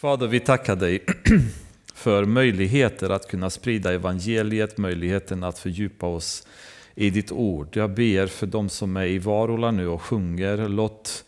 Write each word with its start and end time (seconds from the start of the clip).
Fader, 0.00 0.26
vi 0.26 0.40
tackar 0.40 0.76
dig 0.76 1.04
för 1.94 2.24
möjligheter 2.24 3.10
att 3.10 3.28
kunna 3.28 3.50
sprida 3.50 3.92
evangeliet, 3.92 4.78
möjligheten 4.78 5.44
att 5.44 5.58
fördjupa 5.58 6.06
oss 6.06 6.46
i 6.94 7.10
ditt 7.10 7.32
ord. 7.32 7.76
Jag 7.76 7.94
ber 7.94 8.26
för 8.26 8.46
de 8.46 8.68
som 8.68 8.96
är 8.96 9.06
i 9.06 9.18
Varola 9.18 9.70
nu 9.70 9.88
och 9.88 10.02
sjunger, 10.02 10.68
låt 10.68 11.24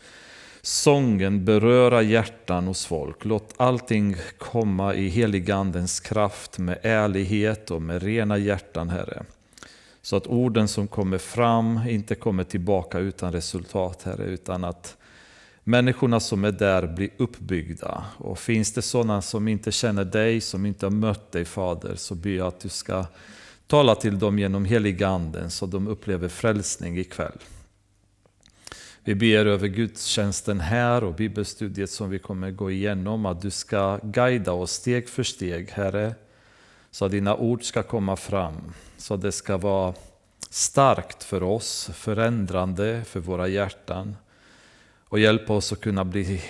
sången 0.63 1.45
beröra 1.45 2.03
hjärtan 2.03 2.67
hos 2.67 2.87
folk. 2.87 3.25
Låt 3.25 3.55
allting 3.57 4.17
komma 4.39 4.95
i 4.95 5.09
heligandens 5.09 6.01
kraft 6.01 6.59
med 6.59 6.79
ärlighet 6.83 7.71
och 7.71 7.83
med 7.83 8.03
rena 8.03 8.39
hjärtan, 8.39 8.89
Herre. 8.89 9.23
Så 10.03 10.17
att 10.17 10.27
orden 10.27 10.69
som 10.69 10.89
kommer 10.89 11.19
fram 11.19 11.81
inte 11.89 12.15
kommer 12.15 12.45
tillbaka 12.45 12.99
utan 12.99 13.33
resultat, 13.33 14.03
Herre, 14.03 14.25
utan 14.25 14.65
att 14.65 14.97
människorna 15.65 16.21
som 16.21 16.45
är 16.45 16.53
där 16.53 16.87
blir 16.87 17.11
uppbyggda. 17.17 18.05
Och 18.19 18.39
finns 18.39 18.73
det 18.73 18.83
sådana 18.83 19.23
som 19.23 19.49
inte 19.49 19.73
känner 19.73 20.05
dig, 20.05 20.41
som 20.41 20.67
inte 20.67 20.87
har 20.87 20.91
mött 20.91 21.33
dig 21.33 21.45
Fader, 21.45 21.95
så 21.97 22.15
ber 22.15 22.31
jag 22.31 22.47
att 22.47 22.61
du 22.61 22.69
ska 22.69 23.07
tala 23.67 23.95
till 23.95 24.19
dem 24.19 24.39
genom 24.39 24.65
heliga 24.65 25.09
anden 25.09 25.51
så 25.51 25.67
de 25.67 25.89
upplever 25.89 26.29
frälsning 26.29 26.99
ikväll. 26.99 27.39
Vi 29.05 29.15
ber 29.15 29.47
över 29.47 29.69
gudstjänsten 29.69 30.61
här 30.61 31.05
och 31.05 31.15
bibelstudiet 31.15 31.91
som 31.91 32.11
vi 32.11 32.19
kommer 32.19 32.51
gå 32.51 32.71
igenom 32.71 33.27
att 33.27 33.43
du 33.43 33.51
ska 33.51 33.99
guida 34.03 34.53
oss 34.53 34.73
steg 34.73 35.09
för 35.09 35.23
steg, 35.23 35.71
Herre, 35.71 36.15
så 36.91 37.05
att 37.05 37.11
dina 37.11 37.37
ord 37.37 37.65
ska 37.65 37.83
komma 37.83 38.17
fram, 38.17 38.75
så 38.97 39.15
att 39.15 39.21
det 39.21 39.33
ska 39.33 39.57
vara 39.57 39.95
starkt 40.51 41.25
för 41.25 41.43
oss, 41.43 41.91
förändrande 41.95 43.03
för 43.05 43.21
våra 43.21 43.49
hjärtan 43.49 44.17
och 45.13 45.21
hjälpa 45.21 45.53
oss 45.53 45.73
att 45.73 45.81
kunna 45.81 46.05
bli 46.05 46.43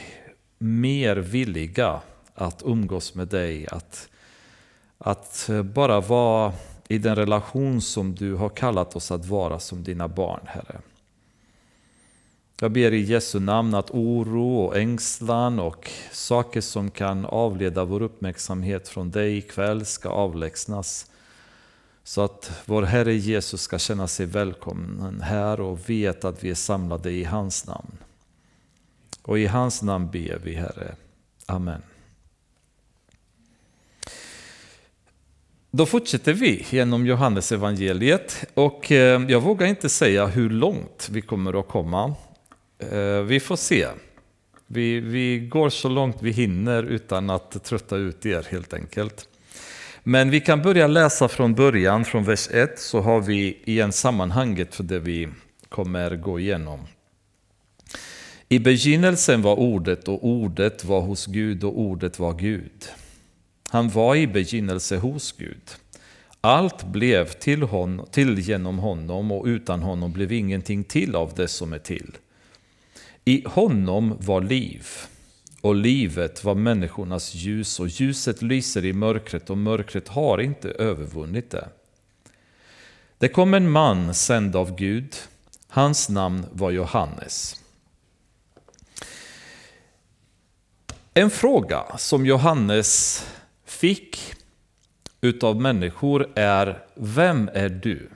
mer 0.59 1.17
villiga 1.17 2.01
att 2.35 2.63
umgås 2.65 3.15
med 3.15 3.29
dig, 3.29 3.67
att, 3.71 4.09
att 4.99 5.51
bara 5.75 6.01
vara 6.01 6.53
i 6.89 6.99
den 6.99 7.17
relation 7.17 7.81
som 7.81 8.15
du 8.15 8.35
har 8.35 8.49
kallat 8.49 8.97
oss 8.97 9.11
att 9.11 9.27
vara 9.27 9.59
som 9.59 9.83
dina 9.83 10.09
barn, 10.09 10.41
Herre. 10.47 10.81
Jag 12.61 12.73
ber 12.73 12.93
i 12.93 13.01
Jesu 13.01 13.41
namn 13.41 13.75
att 13.75 13.91
oro 13.91 14.57
och 14.57 14.77
ängslan 14.77 15.61
och 15.61 15.91
saker 16.13 16.61
som 16.61 16.91
kan 16.91 17.25
avleda 17.25 17.85
vår 17.85 18.03
uppmärksamhet 18.03 18.89
från 18.89 19.11
dig 19.11 19.37
ikväll 19.37 19.85
ska 19.85 20.09
avlägsnas. 20.09 21.11
Så 22.05 22.23
att 22.23 22.63
vår 22.65 22.83
Herre 22.83 23.15
Jesus 23.15 23.61
ska 23.61 23.79
känna 23.79 24.09
sig 24.09 24.27
välkommen 24.27 25.21
här 25.21 25.61
och 25.61 25.91
veta 25.91 26.29
att 26.29 26.45
vi 26.45 26.51
är 26.51 26.55
samlade 26.55 27.11
i 27.11 27.25
hans 27.25 27.67
namn. 27.67 27.97
Och 29.23 29.39
i 29.39 29.47
hans 29.47 29.83
namn 29.83 30.11
ber 30.11 30.41
vi 30.45 30.55
Herre. 30.55 30.95
Amen. 31.47 31.83
Då 35.71 35.87
fortsätter 35.87 36.33
vi 36.33 36.67
genom 36.71 37.07
Johannes 37.07 37.53
evangeliet 37.53 38.45
och 38.55 38.93
eh, 38.93 39.23
jag 39.29 39.41
vågar 39.41 39.67
inte 39.67 39.89
säga 39.89 40.27
hur 40.27 40.51
långt 40.51 41.09
vi 41.13 41.21
kommer 41.21 41.61
att 41.61 41.69
komma. 41.69 42.15
Eh, 42.79 43.21
vi 43.21 43.41
får 43.41 43.57
se. 43.57 43.87
Vi, 44.67 45.01
vi 45.01 45.39
går 45.39 45.71
så 45.71 45.89
långt 45.89 46.17
vi 46.21 46.31
hinner 46.31 46.83
utan 46.83 47.31
att 47.31 47.65
trötta 47.65 47.97
ut 47.97 48.27
er 48.27 48.47
helt 48.51 48.75
enkelt. 48.75 49.29
Men 50.03 50.31
vi 50.31 50.41
kan 50.41 50.63
börja 50.63 50.87
läsa 50.87 51.29
från 51.29 51.55
början, 51.55 52.05
från 52.05 52.25
vers 52.25 52.49
1, 52.51 52.79
så 52.79 53.01
har 53.01 53.21
vi 53.21 53.63
igen 53.65 53.93
sammanhanget 53.93 54.75
för 54.75 54.83
det 54.83 54.99
vi 54.99 55.29
kommer 55.69 56.17
gå 56.17 56.41
igenom. 56.41 56.81
I 58.53 58.59
begynnelsen 58.59 59.43
var 59.43 59.57
ordet 59.57 60.09
och 60.09 60.27
ordet 60.27 60.85
var 60.85 61.01
hos 61.01 61.27
Gud 61.27 61.65
och 61.65 61.81
ordet 61.81 62.19
var 62.19 62.35
Gud. 62.35 62.89
Han 63.69 63.89
var 63.89 64.17
i 64.17 64.27
begynnelse 64.27 64.97
hos 64.97 65.33
Gud. 65.33 65.71
Allt 66.41 66.85
blev 66.85 67.25
till, 67.25 67.63
hon, 67.63 68.07
till 68.11 68.39
genom 68.39 68.79
honom 68.79 69.33
och 69.33 69.47
utan 69.47 69.83
honom 69.83 70.13
blev 70.13 70.33
ingenting 70.33 70.85
till 70.85 71.17
av 71.17 71.33
det 71.37 71.49
som 71.49 71.73
är 71.73 71.79
till. 71.79 72.17
I 73.25 73.45
honom 73.47 74.17
var 74.21 74.41
liv 74.41 74.87
och 75.61 75.75
livet 75.75 76.45
var 76.45 76.55
människornas 76.55 77.35
ljus 77.35 77.81
och 77.81 77.89
ljuset 77.89 78.43
lyser 78.43 78.85
i 78.85 78.93
mörkret 78.93 79.51
och 79.51 79.59
mörkret 79.59 80.09
har 80.09 80.41
inte 80.41 80.71
övervunnit 80.71 81.51
det. 81.51 81.69
Det 83.19 83.29
kom 83.29 83.55
en 83.55 83.71
man 83.71 84.15
sänd 84.15 84.57
av 84.57 84.77
Gud. 84.77 85.15
Hans 85.69 86.09
namn 86.09 86.47
var 86.53 86.71
Johannes. 86.71 87.62
En 91.15 91.31
fråga 91.31 91.85
som 91.99 92.27
Johannes 92.27 93.25
fick 93.65 94.35
utav 95.21 95.61
människor 95.61 96.29
är 96.35 96.85
Vem 96.95 97.51
är 97.55 97.69
du? 97.69 98.09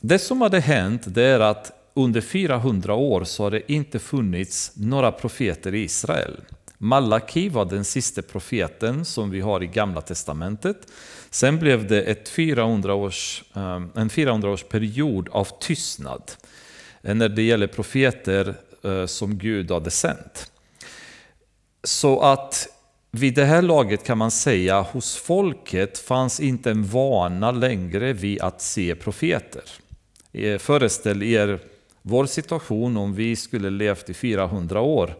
Det 0.00 0.18
som 0.18 0.40
hade 0.40 0.60
hänt 0.60 1.02
det 1.06 1.22
är 1.22 1.40
att 1.40 1.72
under 1.94 2.20
400 2.20 2.94
år 2.94 3.24
så 3.24 3.42
har 3.42 3.50
det 3.50 3.72
inte 3.72 3.98
funnits 3.98 4.72
några 4.74 5.12
profeter 5.12 5.74
i 5.74 5.84
Israel. 5.84 6.40
Malaki 6.78 7.48
var 7.48 7.64
den 7.64 7.84
sista 7.84 8.22
profeten 8.22 9.04
som 9.04 9.30
vi 9.30 9.40
har 9.40 9.62
i 9.62 9.66
Gamla 9.66 10.00
Testamentet. 10.00 10.76
Sen 11.30 11.58
blev 11.58 11.86
det 11.86 12.02
ett 12.02 12.28
400 12.28 12.94
års, 12.94 13.44
eh, 13.54 13.82
en 13.94 14.10
400 14.10 14.50
års 14.50 14.64
period 14.64 15.28
av 15.28 15.48
tystnad 15.60 16.22
eh, 17.02 17.14
när 17.14 17.28
det 17.28 17.42
gäller 17.42 17.66
profeter 17.66 18.54
Eh, 18.82 19.06
som 19.06 19.38
Gud 19.38 19.70
hade 19.70 19.90
sänt. 19.90 20.52
Så 21.84 22.20
att 22.20 22.68
vid 23.10 23.34
det 23.34 23.44
här 23.44 23.62
laget 23.62 24.04
kan 24.04 24.18
man 24.18 24.30
säga 24.30 24.80
hos 24.80 25.16
folket 25.16 25.98
fanns 25.98 26.40
inte 26.40 26.70
en 26.70 26.84
vana 26.84 27.50
längre 27.50 28.12
vid 28.12 28.40
att 28.40 28.62
se 28.62 28.94
profeter. 28.94 29.62
Eh, 30.32 30.58
föreställ 30.58 31.22
er 31.22 31.60
vår 32.02 32.26
situation 32.26 32.96
om 32.96 33.14
vi 33.14 33.36
skulle 33.36 33.70
levt 33.70 34.10
i 34.10 34.14
400 34.14 34.80
år 34.80 35.16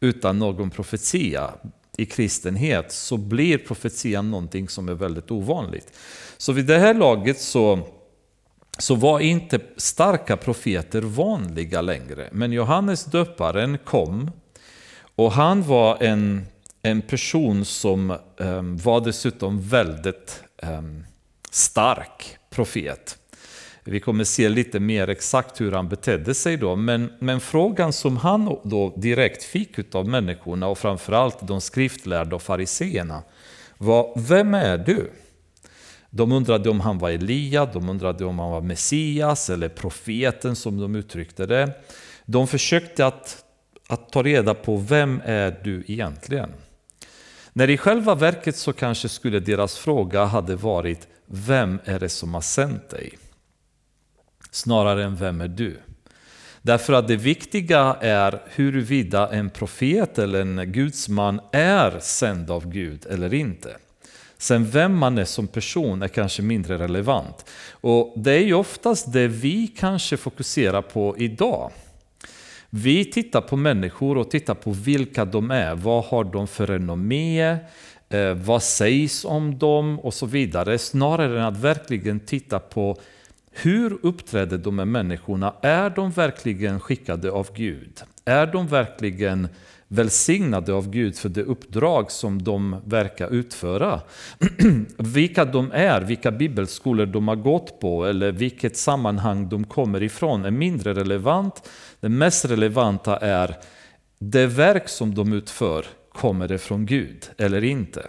utan 0.00 0.38
någon 0.38 0.70
profetia 0.70 1.50
i 1.96 2.06
kristenhet 2.06 2.92
så 2.92 3.16
blir 3.16 3.58
profetian 3.58 4.30
någonting 4.30 4.68
som 4.68 4.88
är 4.88 4.94
väldigt 4.94 5.30
ovanligt. 5.30 5.92
Så 6.36 6.52
vid 6.52 6.66
det 6.66 6.78
här 6.78 6.94
laget 6.94 7.40
så 7.40 7.88
så 8.78 8.94
var 8.94 9.20
inte 9.20 9.60
starka 9.76 10.36
profeter 10.36 11.02
vanliga 11.02 11.80
längre. 11.80 12.28
Men 12.32 12.52
Johannes 12.52 13.04
döparen 13.04 13.78
kom 13.78 14.30
och 15.16 15.32
han 15.32 15.62
var 15.62 16.02
en, 16.02 16.46
en 16.82 17.02
person 17.02 17.64
som 17.64 18.16
um, 18.36 18.76
var 18.76 19.00
dessutom 19.00 19.60
väldigt 19.60 20.42
um, 20.62 21.04
stark 21.50 22.36
profet. 22.50 23.18
Vi 23.84 24.00
kommer 24.00 24.24
se 24.24 24.48
lite 24.48 24.80
mer 24.80 25.08
exakt 25.08 25.60
hur 25.60 25.72
han 25.72 25.88
betedde 25.88 26.34
sig 26.34 26.56
då, 26.56 26.76
men, 26.76 27.12
men 27.18 27.40
frågan 27.40 27.92
som 27.92 28.16
han 28.16 28.56
då 28.64 28.94
direkt 28.96 29.42
fick 29.42 29.94
av 29.94 30.08
människorna 30.08 30.66
och 30.66 30.78
framförallt 30.78 31.48
de 31.48 31.60
skriftlärda 31.60 32.36
och 32.36 32.42
fariseerna 32.42 33.22
var 33.78 34.12
Vem 34.16 34.54
är 34.54 34.78
du? 34.78 35.10
De 36.18 36.32
undrade 36.32 36.70
om 36.70 36.80
han 36.80 36.98
var 36.98 37.10
Elia, 37.10 37.66
de 37.66 37.88
undrade 37.88 38.24
om 38.24 38.38
han 38.38 38.50
var 38.50 38.60
Messias 38.60 39.50
eller 39.50 39.68
profeten 39.68 40.56
som 40.56 40.80
de 40.80 40.94
uttryckte 40.94 41.46
det. 41.46 41.72
De 42.24 42.46
försökte 42.48 43.06
att, 43.06 43.44
att 43.88 44.12
ta 44.12 44.22
reda 44.22 44.54
på 44.54 44.76
vem 44.76 45.22
är 45.24 45.60
du 45.64 45.84
egentligen? 45.86 46.50
När 47.52 47.70
i 47.70 47.76
själva 47.76 48.14
verket 48.14 48.56
så 48.56 48.72
kanske 48.72 49.08
skulle 49.08 49.40
deras 49.40 49.78
fråga 49.78 50.24
hade 50.24 50.56
varit 50.56 51.08
Vem 51.26 51.78
är 51.84 52.00
det 52.00 52.08
som 52.08 52.34
har 52.34 52.40
sänt 52.40 52.90
dig? 52.90 53.18
Snarare 54.50 55.04
än 55.04 55.16
Vem 55.16 55.40
är 55.40 55.48
du? 55.48 55.76
Därför 56.62 56.92
att 56.92 57.08
det 57.08 57.16
viktiga 57.16 57.96
är 58.00 58.42
huruvida 58.46 59.28
en 59.28 59.50
profet 59.50 60.18
eller 60.18 60.40
en 60.40 60.72
gudsman 60.72 61.40
är 61.52 61.98
sänd 62.00 62.50
av 62.50 62.68
Gud 62.68 63.06
eller 63.10 63.34
inte. 63.34 63.76
Sen 64.38 64.70
vem 64.70 64.96
man 64.96 65.18
är 65.18 65.24
som 65.24 65.46
person 65.46 66.02
är 66.02 66.08
kanske 66.08 66.42
mindre 66.42 66.78
relevant. 66.78 67.50
Och 67.70 68.12
det 68.16 68.32
är 68.32 68.44
ju 68.44 68.54
oftast 68.54 69.12
det 69.12 69.28
vi 69.28 69.66
kanske 69.66 70.16
fokuserar 70.16 70.82
på 70.82 71.14
idag. 71.18 71.70
Vi 72.70 73.04
tittar 73.04 73.40
på 73.40 73.56
människor 73.56 74.18
och 74.18 74.30
tittar 74.30 74.54
på 74.54 74.70
vilka 74.70 75.24
de 75.24 75.50
är. 75.50 75.74
Vad 75.74 76.04
har 76.04 76.24
de 76.24 76.46
för 76.46 76.66
renommé? 76.66 77.56
Eh, 78.08 78.34
vad 78.34 78.62
sägs 78.62 79.24
om 79.24 79.58
dem? 79.58 80.00
Och 80.00 80.14
så 80.14 80.26
vidare. 80.26 80.78
Snarare 80.78 81.38
än 81.38 81.44
att 81.44 81.56
verkligen 81.56 82.20
titta 82.20 82.58
på 82.58 82.98
hur 83.50 83.98
uppträder 84.02 84.58
de 84.58 84.76
med 84.76 84.88
människorna? 84.88 85.54
Är 85.62 85.90
de 85.90 86.10
verkligen 86.10 86.80
skickade 86.80 87.30
av 87.30 87.48
Gud? 87.54 88.00
Är 88.24 88.46
de 88.46 88.66
verkligen 88.66 89.48
välsignade 89.88 90.72
av 90.72 90.90
Gud 90.90 91.16
för 91.16 91.28
det 91.28 91.42
uppdrag 91.42 92.10
som 92.10 92.42
de 92.42 92.76
verkar 92.84 93.28
utföra. 93.28 94.00
vilka 94.96 95.44
de 95.44 95.72
är, 95.72 96.00
vilka 96.00 96.30
bibelskolor 96.30 97.06
de 97.06 97.28
har 97.28 97.36
gått 97.36 97.80
på 97.80 98.06
eller 98.06 98.32
vilket 98.32 98.76
sammanhang 98.76 99.48
de 99.48 99.64
kommer 99.64 100.02
ifrån 100.02 100.44
är 100.44 100.50
mindre 100.50 100.94
relevant. 100.94 101.68
Det 102.00 102.08
mest 102.08 102.44
relevanta 102.44 103.16
är 103.16 103.56
det 104.18 104.46
verk 104.46 104.88
som 104.88 105.14
de 105.14 105.32
utför, 105.32 105.86
kommer 106.12 106.48
det 106.48 106.58
från 106.58 106.86
Gud 106.86 107.30
eller 107.38 107.64
inte? 107.64 108.06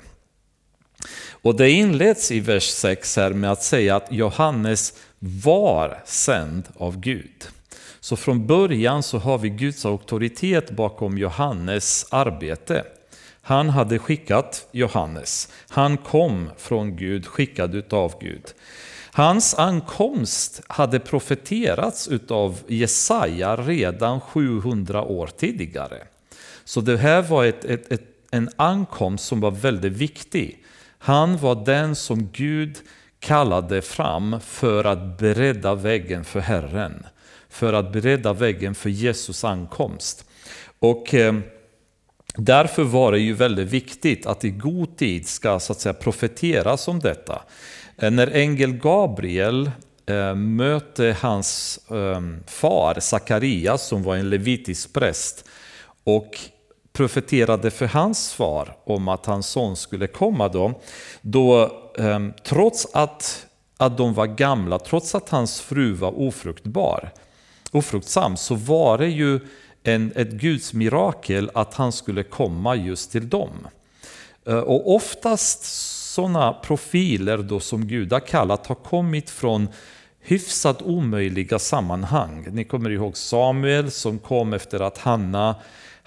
Och 1.42 1.58
det 1.58 1.70
inleds 1.70 2.32
i 2.32 2.40
vers 2.40 2.64
6 2.64 3.18
här 3.18 3.34
med 3.34 3.52
att 3.52 3.64
säga 3.64 3.96
att 3.96 4.12
Johannes 4.12 4.94
var 5.20 6.02
sänd 6.06 6.64
av 6.78 7.00
Gud. 7.00 7.48
Så 8.10 8.16
från 8.16 8.48
början 8.48 9.04
så 9.04 9.18
har 9.18 9.38
vi 9.38 9.50
Guds 9.50 9.86
auktoritet 9.86 10.72
bakom 10.72 11.18
Johannes 11.18 12.06
arbete. 12.12 12.84
Han 13.42 13.70
hade 13.70 14.00
skickat 14.00 14.68
Johannes. 14.72 15.50
Han 15.70 15.98
kom 15.98 16.50
från 16.58 16.96
Gud, 16.96 17.28
skickad 17.28 17.76
utav 17.76 18.14
Gud. 18.22 18.44
Hans 19.12 19.56
ankomst 19.56 20.62
hade 20.68 21.00
profeterats 21.00 22.08
utav 22.08 22.60
Jesaja 22.68 23.56
redan 23.56 24.22
700 24.22 25.04
år 25.04 25.28
tidigare. 25.38 25.98
Så 26.64 26.82
det 26.82 26.98
här 26.98 27.22
var 27.22 27.46
ett, 27.46 27.66
ett, 27.66 27.92
ett, 27.92 28.08
en 28.32 28.50
ankomst 28.56 29.26
som 29.26 29.40
var 29.40 29.52
väldigt 29.52 29.94
viktig. 29.94 30.64
Han 30.98 31.38
var 31.38 31.66
den 31.66 31.96
som 31.96 32.30
Gud 32.32 32.78
kallade 33.20 33.82
fram 33.82 34.40
för 34.42 34.84
att 34.84 35.18
bereda 35.18 35.76
vägen 35.76 36.26
för 36.26 36.40
Herren. 36.40 37.06
För 37.50 37.74
att 37.74 37.94
bereda 37.94 38.34
vägen 38.34 38.76
för 38.76 38.90
Jesus 38.90 39.44
ankomst. 39.44 40.26
Och 40.80 41.14
eh, 41.14 41.34
Därför 42.36 42.84
var 42.84 43.12
det 43.12 43.20
ju 43.20 43.34
väldigt 43.34 43.68
viktigt 43.68 44.26
att 44.26 44.46
i 44.46 44.50
god 44.50 44.98
tid 44.98 45.28
ska 45.28 45.60
så 45.60 45.74
att 45.74 45.80
säga 45.80 45.94
profeteras 45.94 46.88
om 46.88 47.00
detta. 47.00 47.42
Eh, 47.98 48.12
när 48.12 48.28
ängel 48.28 48.74
Gabriel 48.74 49.72
eh, 50.06 50.36
mötte 50.36 51.16
hans 51.20 51.80
eh, 51.92 52.22
far 52.48 53.00
Sakarias 53.00 53.88
som 53.88 54.04
var 54.04 54.16
en 54.16 54.30
levitisk 54.30 54.94
präst 54.94 55.46
och 56.04 56.40
profeterade 56.94 57.72
för 57.72 57.86
hans 57.86 58.34
far 58.34 58.78
om 58.84 59.08
att 59.08 59.26
hans 59.26 59.48
son 59.48 59.76
skulle 59.76 60.08
komma 60.08 60.48
då, 60.48 60.82
då 61.22 61.64
eh, 61.98 62.20
trots 62.44 62.88
att, 62.94 63.46
att 63.78 63.98
de 63.98 64.14
var 64.14 64.28
gamla, 64.28 64.80
trots 64.80 65.16
att 65.16 65.30
hans 65.30 65.62
fru 65.62 65.94
var 65.94 66.20
ofruktbar, 66.20 67.12
ofruktsam, 67.72 68.38
så 68.38 68.56
var 68.56 68.98
det 68.98 69.08
ju 69.08 69.40
en, 69.84 70.12
ett 70.16 70.32
Guds 70.32 70.74
mirakel 70.74 71.52
att 71.54 71.74
han 71.74 71.92
skulle 71.92 72.24
komma 72.24 72.76
just 72.76 73.12
till 73.12 73.30
dem. 73.30 73.68
Eh, 74.46 74.60
och 74.60 74.96
oftast 74.96 75.64
sådana 76.14 76.54
profiler 76.54 77.38
då 77.38 77.60
som 77.60 77.88
Gud 77.88 78.14
har 78.14 78.20
kallat 78.20 78.68
har 78.68 78.76
kommit 78.76 79.30
från 79.30 79.68
hyfsat 80.22 80.82
omöjliga 80.82 81.60
sammanhang. 81.60 82.48
Ni 82.52 82.64
kommer 82.64 82.90
ihåg 82.90 83.18
Samuel 83.18 83.92
som 83.92 84.20
kom 84.20 84.54
efter 84.54 84.80
att 84.80 84.98
Hanna 84.98 85.56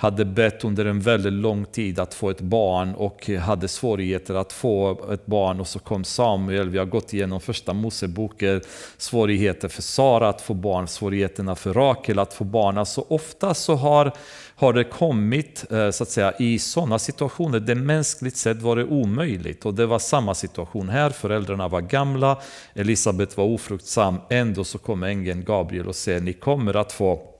hade 0.02 0.24
bett 0.24 0.64
under 0.64 0.84
en 0.84 1.00
väldigt 1.00 1.32
lång 1.32 1.64
tid 1.64 1.98
att 1.98 2.14
få 2.14 2.30
ett 2.30 2.40
barn 2.40 2.94
och 2.94 3.30
hade 3.30 3.68
svårigheter 3.68 4.34
att 4.34 4.52
få 4.52 5.12
ett 5.12 5.26
barn 5.26 5.60
och 5.60 5.68
så 5.68 5.78
kom 5.78 6.04
Samuel. 6.04 6.68
Vi 6.68 6.78
har 6.78 6.84
gått 6.84 7.14
igenom 7.14 7.40
första 7.40 7.72
Moseboken, 7.72 8.60
svårigheter 8.96 9.68
för 9.68 9.82
Sara 9.82 10.28
att 10.28 10.40
få 10.40 10.54
barn, 10.54 10.88
svårigheterna 10.88 11.54
för 11.54 11.72
Rakel 11.72 12.18
att 12.18 12.34
få 12.34 12.44
barn. 12.44 12.78
Alltså 12.78 13.04
ofta 13.08 13.54
så 13.54 13.74
har, 13.74 14.12
har 14.56 14.72
det 14.72 14.84
kommit 14.84 15.64
eh, 15.72 15.90
så 15.90 16.02
att 16.02 16.10
säga, 16.10 16.32
i 16.38 16.58
sådana 16.58 16.98
situationer 16.98 17.60
där 17.60 17.74
mänskligt 17.74 18.36
sett 18.36 18.62
var 18.62 18.76
det 18.76 18.84
omöjligt. 18.84 19.66
Och 19.66 19.74
det 19.74 19.86
var 19.86 19.98
samma 19.98 20.34
situation 20.34 20.88
här, 20.88 21.10
föräldrarna 21.10 21.68
var 21.68 21.80
gamla, 21.80 22.38
Elisabet 22.74 23.36
var 23.36 23.44
ofruktsam, 23.44 24.20
ändå 24.30 24.64
så 24.64 24.78
kom 24.78 25.02
ängeln 25.02 25.44
Gabriel 25.44 25.88
och 25.88 25.96
säger 25.96 26.20
ni 26.20 26.32
kommer 26.32 26.76
att 26.76 26.92
få 26.92 27.31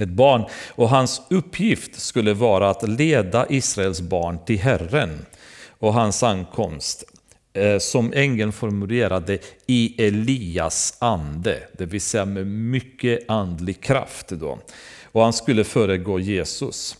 ett 0.00 0.08
barn. 0.08 0.44
Och 0.68 0.88
hans 0.88 1.22
uppgift 1.30 2.00
skulle 2.00 2.34
vara 2.34 2.70
att 2.70 2.88
leda 2.88 3.46
Israels 3.48 4.00
barn 4.00 4.38
till 4.44 4.58
Herren 4.58 5.26
och 5.78 5.94
hans 5.94 6.22
ankomst. 6.22 7.04
Eh, 7.52 7.78
som 7.78 8.12
ängeln 8.12 8.52
formulerade 8.52 9.38
i 9.66 10.06
Elias 10.06 10.96
ande, 10.98 11.58
det 11.78 11.86
vill 11.86 12.00
säga 12.00 12.24
med 12.24 12.46
mycket 12.46 13.30
andlig 13.30 13.80
kraft. 13.80 14.28
Då. 14.28 14.58
Och 15.04 15.22
han 15.22 15.32
skulle 15.32 15.64
föregå 15.64 16.20
Jesus. 16.20 16.96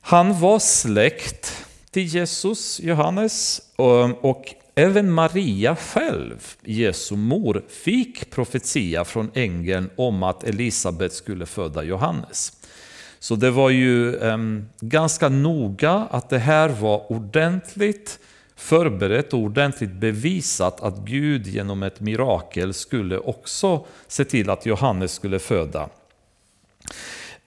Han 0.00 0.40
var 0.40 0.58
släkt 0.58 1.66
till 1.90 2.02
Jesus, 2.02 2.80
Johannes, 2.80 3.60
och 4.20 4.54
Även 4.74 5.12
Maria 5.12 5.76
själv, 5.76 6.56
Jesu 6.62 7.16
mor, 7.16 7.62
fick 7.68 8.30
profetia 8.30 9.04
från 9.04 9.30
ängeln 9.34 9.90
om 9.96 10.22
att 10.22 10.44
Elisabet 10.44 11.12
skulle 11.12 11.46
föda 11.46 11.82
Johannes. 11.82 12.52
Så 13.18 13.36
det 13.36 13.50
var 13.50 13.70
ju 13.70 14.16
um, 14.16 14.68
ganska 14.80 15.28
noga 15.28 15.90
att 15.90 16.30
det 16.30 16.38
här 16.38 16.68
var 16.68 17.12
ordentligt 17.12 18.18
förberett 18.56 19.32
och 19.32 19.40
ordentligt 19.40 19.92
bevisat 19.92 20.80
att 20.80 20.98
Gud 20.98 21.46
genom 21.46 21.82
ett 21.82 22.00
mirakel 22.00 22.74
skulle 22.74 23.18
också 23.18 23.86
se 24.06 24.24
till 24.24 24.50
att 24.50 24.66
Johannes 24.66 25.12
skulle 25.12 25.38
föda. 25.38 25.88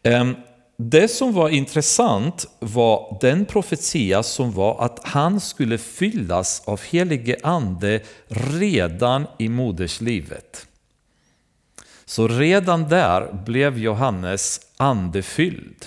Ehm, 0.03 0.35
det 0.77 1.07
som 1.07 1.33
var 1.33 1.49
intressant 1.49 2.47
var 2.59 3.17
den 3.21 3.45
profetia 3.45 4.23
som 4.23 4.51
var 4.51 4.85
att 4.85 4.99
han 5.03 5.39
skulle 5.39 5.77
fyllas 5.77 6.61
av 6.65 6.81
helige 6.81 7.37
ande 7.43 8.01
redan 8.27 9.27
i 9.39 9.49
moderslivet. 9.49 10.67
Så 12.05 12.27
redan 12.27 12.89
där 12.89 13.43
blev 13.45 13.77
Johannes 13.77 14.61
andefylld. 14.77 15.85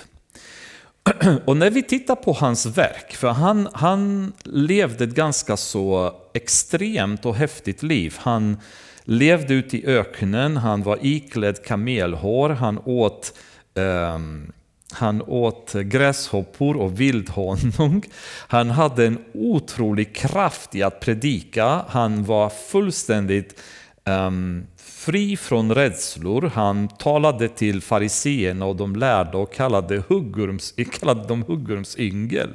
Och 1.44 1.56
när 1.56 1.70
vi 1.70 1.82
tittar 1.82 2.16
på 2.16 2.32
hans 2.32 2.66
verk, 2.66 3.14
för 3.14 3.28
han, 3.28 3.68
han 3.72 4.32
levde 4.44 5.04
ett 5.04 5.14
ganska 5.14 5.56
så 5.56 6.14
extremt 6.34 7.26
och 7.26 7.34
häftigt 7.34 7.82
liv. 7.82 8.14
Han 8.18 8.56
levde 9.04 9.54
ute 9.54 9.76
i 9.76 9.86
öknen, 9.86 10.56
han 10.56 10.82
var 10.82 10.98
iklädd 11.02 11.64
kamelhår, 11.64 12.50
han 12.50 12.78
åt 12.84 13.32
um, 13.74 14.52
han 14.92 15.22
åt 15.22 15.72
gräshoppor 15.72 16.76
och 16.76 17.00
vildhonung. 17.00 18.02
Han 18.48 18.70
hade 18.70 19.06
en 19.06 19.18
otrolig 19.34 20.14
kraft 20.14 20.74
i 20.74 20.82
att 20.82 21.00
predika. 21.00 21.84
Han 21.88 22.24
var 22.24 22.50
fullständigt 22.50 23.60
um, 24.04 24.66
fri 24.76 25.36
från 25.36 25.74
rädslor. 25.74 26.50
Han 26.54 26.88
talade 26.88 27.48
till 27.48 27.82
fariseerna 27.82 28.66
och 28.66 28.76
de 28.76 28.96
lärda 28.96 29.38
och 29.38 29.54
kallade, 29.54 30.02
huggorms, 30.08 30.74
kallade 31.00 31.28
dem 31.28 31.42
huggormsyngel. 31.42 32.50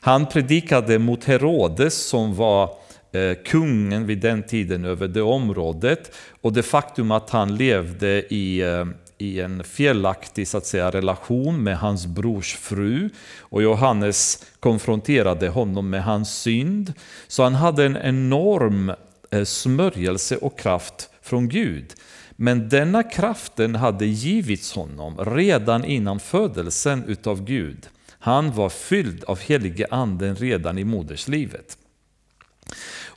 Han 0.00 0.26
predikade 0.26 0.98
mot 0.98 1.24
Herodes 1.24 2.06
som 2.06 2.34
var 2.34 2.70
eh, 3.12 3.36
kungen 3.44 4.06
vid 4.06 4.20
den 4.20 4.42
tiden 4.42 4.84
över 4.84 5.08
det 5.08 5.22
området. 5.22 6.16
Och 6.40 6.52
det 6.52 6.62
faktum 6.62 7.10
att 7.10 7.30
han 7.30 7.56
levde 7.56 8.34
i 8.34 8.60
eh, 8.60 8.84
i 9.20 9.40
en 9.40 9.64
felaktig 9.64 10.48
så 10.48 10.58
att 10.58 10.66
säga, 10.66 10.90
relation 10.90 11.62
med 11.62 11.78
hans 11.78 12.06
brors 12.06 12.56
fru. 12.56 13.10
Och 13.38 13.62
Johannes 13.62 14.46
konfronterade 14.60 15.48
honom 15.48 15.90
med 15.90 16.04
hans 16.04 16.40
synd. 16.40 16.92
Så 17.28 17.42
han 17.42 17.54
hade 17.54 17.84
en 17.84 17.96
enorm 17.96 18.92
eh, 19.30 19.44
smörjelse 19.44 20.36
och 20.36 20.58
kraft 20.58 21.10
från 21.22 21.48
Gud. 21.48 21.94
Men 22.30 22.68
denna 22.68 23.02
kraften 23.02 23.74
hade 23.74 24.06
givits 24.06 24.72
honom 24.72 25.18
redan 25.18 25.84
innan 25.84 26.20
födelsen 26.20 27.04
utav 27.04 27.44
Gud. 27.44 27.88
Han 28.18 28.52
var 28.52 28.68
fylld 28.68 29.24
av 29.24 29.38
helige 29.40 29.86
anden 29.90 30.36
redan 30.36 30.78
i 30.78 30.84
moderslivet. 30.84 31.76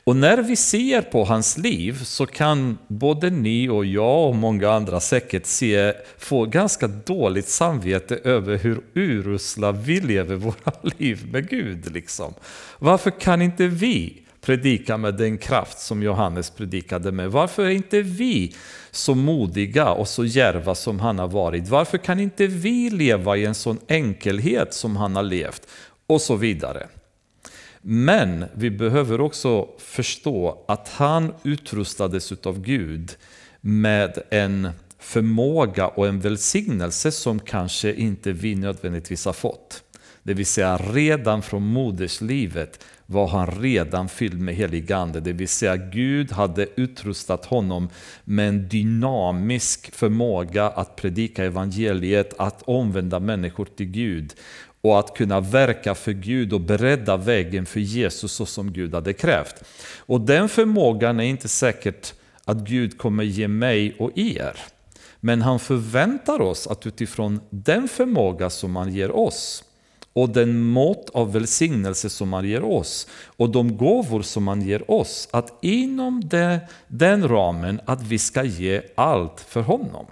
Och 0.06 0.16
när 0.16 0.42
vi 0.42 0.56
ser 0.56 1.02
på 1.02 1.24
hans 1.24 1.58
liv 1.58 2.04
så 2.04 2.26
kan 2.26 2.78
både 2.88 3.30
ni 3.30 3.68
och 3.68 3.84
jag 3.84 4.28
och 4.28 4.34
många 4.34 4.70
andra 4.70 5.00
säkert 5.00 5.46
se, 5.46 5.92
få 6.18 6.44
ganska 6.44 6.86
dåligt 6.86 7.48
samvete 7.48 8.20
över 8.24 8.58
hur 8.58 8.80
urusla 8.94 9.72
vi 9.72 10.00
lever 10.00 10.36
våra 10.36 10.72
liv 10.98 11.28
med 11.32 11.48
Gud. 11.48 11.92
Liksom. 11.92 12.34
Varför 12.78 13.10
kan 13.10 13.42
inte 13.42 13.66
vi 13.66 14.22
predika 14.40 14.96
med 14.96 15.14
den 15.14 15.38
kraft 15.38 15.78
som 15.78 16.02
Johannes 16.02 16.50
predikade 16.50 17.12
med? 17.12 17.30
Varför 17.30 17.64
är 17.64 17.70
inte 17.70 18.02
vi 18.02 18.54
så 18.90 19.14
modiga 19.14 19.90
och 19.90 20.08
så 20.08 20.24
järva 20.24 20.74
som 20.74 21.00
han 21.00 21.18
har 21.18 21.28
varit? 21.28 21.68
Varför 21.68 21.98
kan 21.98 22.20
inte 22.20 22.46
vi 22.46 22.90
leva 22.90 23.36
i 23.36 23.44
en 23.44 23.54
sån 23.54 23.78
enkelhet 23.88 24.74
som 24.74 24.96
han 24.96 25.16
har 25.16 25.22
levt? 25.22 25.68
Och 26.06 26.20
så 26.20 26.36
vidare. 26.36 26.86
Men 27.86 28.44
vi 28.54 28.70
behöver 28.70 29.20
också 29.20 29.68
förstå 29.78 30.64
att 30.68 30.88
han 30.88 31.34
utrustades 31.42 32.32
av 32.32 32.60
Gud 32.60 33.16
med 33.60 34.18
en 34.30 34.70
förmåga 34.98 35.88
och 35.88 36.08
en 36.08 36.20
välsignelse 36.20 37.12
som 37.12 37.40
kanske 37.40 37.94
inte 37.94 38.32
vi 38.32 38.54
nödvändigtvis 38.54 39.24
har 39.24 39.32
fått. 39.32 39.82
Det 40.22 40.34
vill 40.34 40.46
säga 40.46 40.76
redan 40.76 41.42
från 41.42 41.66
moderslivet 41.66 42.84
var 43.06 43.28
han 43.28 43.46
redan 43.46 44.08
fylld 44.08 44.40
med 44.40 44.54
helig 44.54 44.92
ande. 44.92 45.20
Det 45.20 45.32
vill 45.32 45.48
säga 45.48 45.76
Gud 45.76 46.32
hade 46.32 46.66
utrustat 46.76 47.44
honom 47.44 47.88
med 48.24 48.48
en 48.48 48.68
dynamisk 48.68 49.94
förmåga 49.94 50.64
att 50.64 50.96
predika 50.96 51.44
evangeliet, 51.44 52.34
att 52.38 52.62
omvända 52.62 53.20
människor 53.20 53.68
till 53.76 53.86
Gud 53.86 54.34
och 54.84 54.98
att 54.98 55.16
kunna 55.16 55.40
verka 55.40 55.94
för 55.94 56.12
Gud 56.12 56.52
och 56.52 56.60
bredda 56.60 57.16
vägen 57.16 57.66
för 57.66 57.80
Jesus 57.80 58.32
så 58.32 58.46
som 58.46 58.72
Gud 58.72 58.94
hade 58.94 59.12
krävt. 59.12 59.64
Och 59.98 60.20
den 60.20 60.48
förmågan 60.48 61.20
är 61.20 61.24
inte 61.24 61.48
säkert 61.48 62.12
att 62.44 62.56
Gud 62.56 62.98
kommer 62.98 63.24
ge 63.24 63.48
mig 63.48 63.96
och 63.98 64.18
er. 64.18 64.60
Men 65.20 65.42
han 65.42 65.60
förväntar 65.60 66.40
oss 66.40 66.66
att 66.66 66.86
utifrån 66.86 67.40
den 67.50 67.88
förmåga 67.88 68.50
som 68.50 68.76
han 68.76 68.94
ger 68.94 69.10
oss 69.10 69.64
och 70.12 70.28
den 70.28 70.64
mått 70.64 71.10
av 71.10 71.32
välsignelse 71.32 72.10
som 72.10 72.32
han 72.32 72.48
ger 72.48 72.64
oss 72.64 73.08
och 73.36 73.50
de 73.50 73.76
gåvor 73.76 74.22
som 74.22 74.48
han 74.48 74.62
ger 74.62 74.90
oss, 74.90 75.28
att 75.30 75.58
inom 75.60 76.28
det, 76.28 76.60
den 76.88 77.28
ramen 77.28 77.80
att 77.84 78.02
vi 78.02 78.18
ska 78.18 78.44
ge 78.44 78.82
allt 78.94 79.40
för 79.40 79.60
honom. 79.60 80.06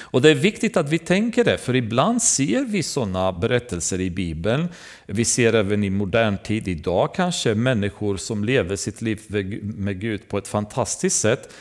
Och 0.00 0.22
Det 0.22 0.30
är 0.30 0.34
viktigt 0.34 0.76
att 0.76 0.88
vi 0.88 0.98
tänker 0.98 1.44
det, 1.44 1.58
för 1.58 1.76
ibland 1.76 2.22
ser 2.22 2.64
vi 2.64 2.82
sådana 2.82 3.32
berättelser 3.32 4.00
i 4.00 4.10
Bibeln. 4.10 4.68
Vi 5.06 5.24
ser 5.24 5.52
även 5.52 5.84
i 5.84 5.90
modern 5.90 6.38
tid 6.38 6.68
idag 6.68 7.14
kanske 7.14 7.54
människor 7.54 8.16
som 8.16 8.44
lever 8.44 8.76
sitt 8.76 9.02
liv 9.02 9.20
med 9.62 10.00
Gud 10.00 10.28
på 10.28 10.38
ett 10.38 10.48
fantastiskt 10.48 11.20
sätt. 11.20 11.54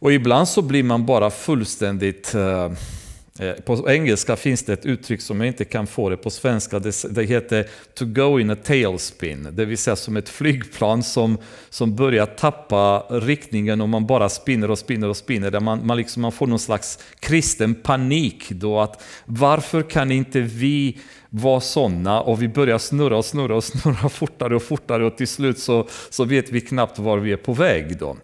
Och 0.00 0.12
ibland 0.12 0.48
så 0.48 0.62
blir 0.62 0.82
man 0.82 1.06
bara 1.06 1.30
fullständigt 1.30 2.34
eh, 2.34 2.72
Eh, 3.40 3.52
på 3.52 3.90
engelska 3.90 4.36
finns 4.36 4.62
det 4.62 4.72
ett 4.72 4.86
uttryck 4.86 5.20
som 5.20 5.40
jag 5.40 5.48
inte 5.48 5.64
kan 5.64 5.86
få 5.86 6.10
det 6.10 6.16
på 6.16 6.30
svenska. 6.30 6.78
Det, 6.78 7.24
heter 7.24 7.66
to 7.94 8.04
go 8.04 8.40
in 8.40 8.50
a 8.50 8.56
tailspin, 8.64 9.48
det 9.52 9.64
vill 9.64 9.78
säga 9.78 9.96
som 9.96 10.16
ett 10.16 10.28
flygplan 10.28 11.02
som, 11.02 11.38
som 11.70 11.96
börjar 11.96 12.26
tappa 12.26 13.00
riktningen 13.10 13.80
och 13.80 13.88
man 13.88 14.06
bara 14.06 14.28
spinner 14.28 14.70
och 14.70 14.78
spinner 14.78 15.08
och 15.08 15.16
spinner. 15.16 15.50
Där 15.50 15.60
man, 15.60 15.86
man, 15.86 15.96
liksom, 15.96 16.22
man 16.22 16.32
får 16.32 16.46
någon 16.46 16.58
slags 16.58 16.98
kristen 17.20 17.74
panik 17.74 18.50
då 18.50 18.80
att 18.80 19.04
varför 19.24 19.82
kan 19.82 20.12
inte 20.12 20.40
vi 20.40 20.98
vara 21.30 21.60
sådana 21.60 22.20
och 22.20 22.42
vi 22.42 22.48
börjar 22.48 22.78
snurra 22.78 23.16
och 23.16 23.24
snurra 23.24 23.56
och 23.56 23.64
snurra 23.64 24.08
fortare 24.08 24.56
och 24.56 24.62
fortare 24.62 25.06
och 25.06 25.16
till 25.16 25.28
slut 25.28 25.58
så, 25.58 25.88
så 26.10 26.24
vet 26.24 26.50
vi 26.50 26.60
knappt 26.60 26.98
var 26.98 27.18
vi 27.18 27.32
är 27.32 27.36
på 27.36 27.52
väg. 27.52 27.98
Då. 27.98 28.16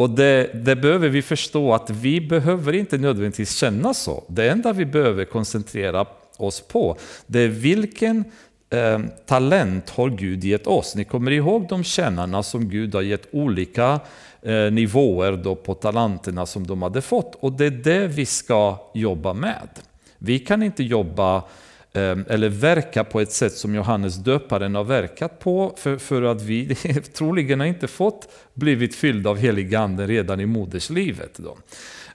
Och 0.00 0.10
det, 0.10 0.50
det, 0.54 0.76
behöver 0.76 1.08
vi 1.08 1.22
förstå 1.22 1.74
att 1.74 1.90
vi 1.90 2.20
behöver 2.20 2.72
inte 2.72 2.98
nödvändigtvis 2.98 3.56
känna 3.56 3.94
så. 3.94 4.24
Det 4.28 4.48
enda 4.48 4.72
vi 4.72 4.84
behöver 4.84 5.24
koncentrera 5.24 6.06
oss 6.36 6.60
på, 6.60 6.96
det 7.26 7.40
är 7.40 7.48
vilken 7.48 8.24
eh, 8.70 8.98
talent 9.26 9.90
har 9.90 10.10
Gud 10.10 10.44
gett 10.44 10.66
oss? 10.66 10.94
Ni 10.94 11.04
kommer 11.04 11.30
ihåg 11.30 11.68
de 11.68 11.84
tjänarna 11.84 12.42
som 12.42 12.68
Gud 12.68 12.94
har 12.94 13.02
gett 13.02 13.28
olika 13.30 14.00
eh, 14.42 14.54
nivåer 14.54 15.32
då 15.32 15.54
på 15.54 15.74
talenterna 15.74 16.46
som 16.46 16.66
de 16.66 16.82
hade 16.82 17.02
fått. 17.02 17.34
Och 17.34 17.52
det 17.52 17.66
är 17.66 17.70
det 17.70 18.06
vi 18.06 18.26
ska 18.26 18.90
jobba 18.94 19.32
med. 19.32 19.68
Vi 20.18 20.38
kan 20.38 20.62
inte 20.62 20.82
jobba 20.82 21.42
Ehm, 21.92 22.24
eller 22.28 22.48
verka 22.48 23.04
på 23.04 23.20
ett 23.20 23.32
sätt 23.32 23.52
som 23.52 23.74
Johannes 23.74 24.16
döparen 24.16 24.74
har 24.74 24.84
verkat 24.84 25.38
på, 25.38 25.74
för, 25.76 25.98
för 25.98 26.22
att 26.22 26.42
vi 26.42 26.74
troligen 27.14 27.60
har 27.60 27.66
inte 27.66 27.88
fått 27.88 28.28
blivit 28.54 28.94
fyllda 28.94 29.30
av 29.30 29.36
helig 29.38 29.74
ande 29.74 30.06
redan 30.06 30.40
i 30.40 30.46
moderslivet. 30.46 31.38
Då. 31.38 31.58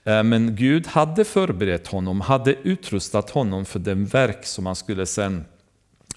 Ehm, 0.04 0.28
men 0.28 0.56
Gud 0.56 0.86
hade 0.86 1.24
förberett 1.24 1.86
honom, 1.86 2.20
hade 2.20 2.54
utrustat 2.62 3.30
honom 3.30 3.64
för 3.64 3.78
den 3.78 4.06
verk 4.06 4.46
som 4.46 4.66
han 4.66 4.76
skulle 4.76 5.06
sen 5.06 5.44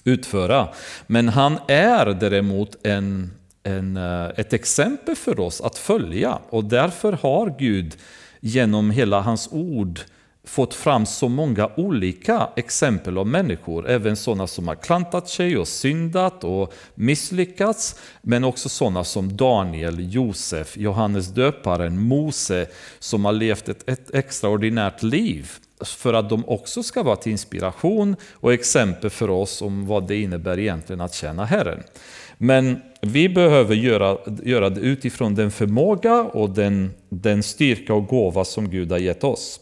utföra. 0.03 0.67
Men 1.07 1.29
han 1.29 1.59
är 1.67 2.05
däremot 2.05 2.85
en, 2.87 3.31
en, 3.63 3.97
eh, 3.97 4.25
ett 4.35 4.53
exempel 4.53 5.15
för 5.15 5.39
oss 5.39 5.61
att 5.61 5.77
följa 5.77 6.39
och 6.49 6.65
därför 6.65 7.13
har 7.13 7.55
Gud 7.59 7.97
genom 8.39 8.91
hela 8.91 9.21
hans 9.21 9.49
ord 9.51 9.99
fått 10.49 10.73
fram 10.73 11.05
så 11.05 11.29
många 11.29 11.69
olika 11.77 12.49
exempel 12.55 13.17
av 13.17 13.27
människor, 13.27 13.89
även 13.89 14.15
sådana 14.15 14.47
som 14.47 14.67
har 14.67 14.75
klantat 14.75 15.29
sig 15.29 15.57
och 15.57 15.67
syndat 15.67 16.43
och 16.43 16.73
misslyckats, 16.95 17.95
men 18.21 18.43
också 18.43 18.69
sådana 18.69 19.03
som 19.03 19.37
Daniel, 19.37 20.13
Josef, 20.13 20.77
Johannes 20.77 21.27
döparen, 21.27 22.01
Mose, 22.01 22.67
som 22.99 23.25
har 23.25 23.31
levt 23.31 23.69
ett, 23.69 23.89
ett 23.89 24.15
extraordinärt 24.15 25.03
liv 25.03 25.51
för 25.85 26.13
att 26.13 26.29
de 26.29 26.43
också 26.47 26.83
ska 26.83 27.03
vara 27.03 27.15
till 27.15 27.31
inspiration 27.31 28.15
och 28.33 28.53
exempel 28.53 29.09
för 29.09 29.29
oss 29.29 29.61
om 29.61 29.87
vad 29.87 30.07
det 30.07 30.21
innebär 30.21 30.59
egentligen 30.59 31.01
att 31.01 31.13
tjäna 31.13 31.45
Herren. 31.45 31.83
Men 32.37 32.81
vi 33.01 33.29
behöver 33.29 33.75
göra, 33.75 34.17
göra 34.43 34.69
det 34.69 34.81
utifrån 34.81 35.35
den 35.35 35.51
förmåga 35.51 36.21
och 36.21 36.49
den, 36.49 36.91
den 37.09 37.43
styrka 37.43 37.93
och 37.93 38.07
gåva 38.07 38.45
som 38.45 38.69
Gud 38.69 38.91
har 38.91 38.99
gett 38.99 39.23
oss. 39.23 39.59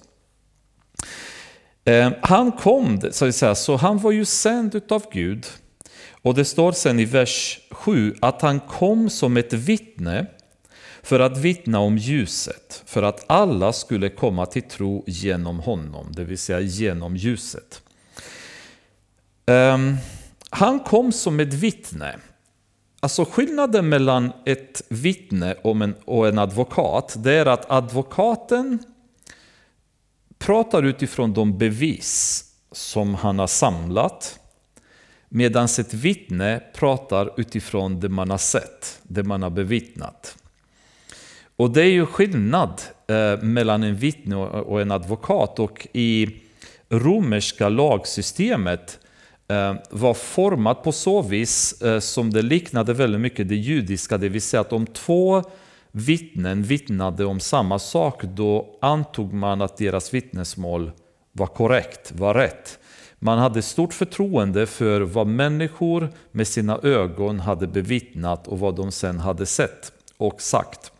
Eh, 1.88 2.12
han 2.22 2.52
kom, 2.52 3.02
så, 3.12 3.26
att 3.26 3.36
säga, 3.36 3.56
så 3.56 3.76
han 3.76 3.98
var 3.98 4.12
ju 4.12 4.26
sänd 4.26 4.76
utav 4.76 5.04
Gud. 5.12 5.46
Och 6.22 6.36
det 6.36 6.46
står 6.46 6.72
sen 6.72 7.00
i 7.00 7.06
vers 7.06 7.60
7 7.72 8.16
att 8.22 8.42
han 8.42 8.60
kom 8.60 9.10
som 9.10 9.38
ett 9.38 9.54
vittne 9.54 10.26
för 11.02 11.20
att 11.20 11.38
vittna 11.38 11.80
om 11.80 11.98
ljuset, 11.98 12.84
för 12.86 13.04
att 13.04 13.26
alla 13.28 13.74
skulle 13.74 14.10
komma 14.10 14.46
till 14.46 14.62
tro 14.62 15.04
genom 15.08 15.60
honom, 15.60 16.12
det 16.12 16.24
vill 16.24 16.38
säga 16.38 16.60
genom 16.60 17.16
ljuset. 17.16 17.82
Um, 19.46 19.98
han 20.50 20.80
kom 20.80 21.12
som 21.12 21.40
ett 21.40 21.54
vittne. 21.54 22.16
Alltså 23.00 23.26
skillnaden 23.26 23.90
mellan 23.90 24.32
ett 24.46 24.82
vittne 24.90 25.54
och 25.54 25.76
en, 25.76 25.96
och 26.06 26.28
en 26.28 26.40
advokat, 26.40 27.16
det 27.18 27.34
är 27.34 27.46
att 27.46 27.72
advokaten 27.72 28.80
pratar 30.38 30.84
utifrån 30.84 31.34
de 31.34 31.58
bevis 31.58 32.44
som 32.72 33.16
han 33.16 33.40
har 33.40 33.48
samlat 33.48 34.40
medan 35.30 35.66
ett 35.66 35.94
vittne 35.94 36.64
pratar 36.74 37.34
utifrån 37.38 38.00
det 38.00 38.10
man 38.10 38.30
har 38.30 38.38
sett, 38.38 39.00
det 39.04 39.24
man 39.24 39.44
har 39.44 39.50
bevittnat. 39.50 40.38
Och 41.56 41.72
det 41.72 41.82
är 41.82 41.92
ju 41.92 42.06
skillnad 42.06 42.82
eh, 43.08 43.42
mellan 43.42 43.84
en 43.84 43.96
vittne 43.96 44.36
och 44.36 44.82
en 44.82 44.92
advokat 44.92 45.60
och 45.60 45.88
i 45.94 46.28
romerska 46.90 47.70
lagsystemet 47.70 49.00
eh, 49.48 49.76
var 49.90 50.14
format 50.14 50.84
på 50.84 50.92
så 50.92 51.22
vis 51.22 51.82
eh, 51.82 52.00
som 52.00 52.34
det 52.34 52.42
liknade 52.42 52.94
väldigt 52.94 53.22
mycket 53.22 53.50
det 53.50 53.56
judiska, 53.56 54.18
det 54.18 54.30
vill 54.30 54.42
säga 54.42 54.62
att 54.62 54.74
om 54.74 54.86
två 54.86 55.44
vittnen 55.98 56.64
vittnade 56.64 57.26
om 57.26 57.40
samma 57.40 57.80
sak, 57.80 58.24
då 58.24 58.78
antog 58.82 59.34
man 59.34 59.62
att 59.62 59.78
deras 59.78 60.14
vittnesmål 60.14 60.92
var 61.32 61.48
korrekt, 61.48 62.12
var 62.12 62.34
rätt. 62.34 62.80
Man 63.20 63.40
hade 63.40 63.62
stort 63.62 63.94
förtroende 63.94 64.66
för 64.66 65.02
vad 65.02 65.28
människor 65.28 66.10
med 66.32 66.48
sina 66.48 66.80
ögon 66.84 67.40
hade 67.40 67.68
bevittnat 67.68 68.48
och 68.48 68.60
vad 68.60 68.76
de 68.76 68.92
sen 68.92 69.20
hade 69.20 69.46
sett 69.46 69.92
och 70.18 70.42
sagt. 70.42 70.92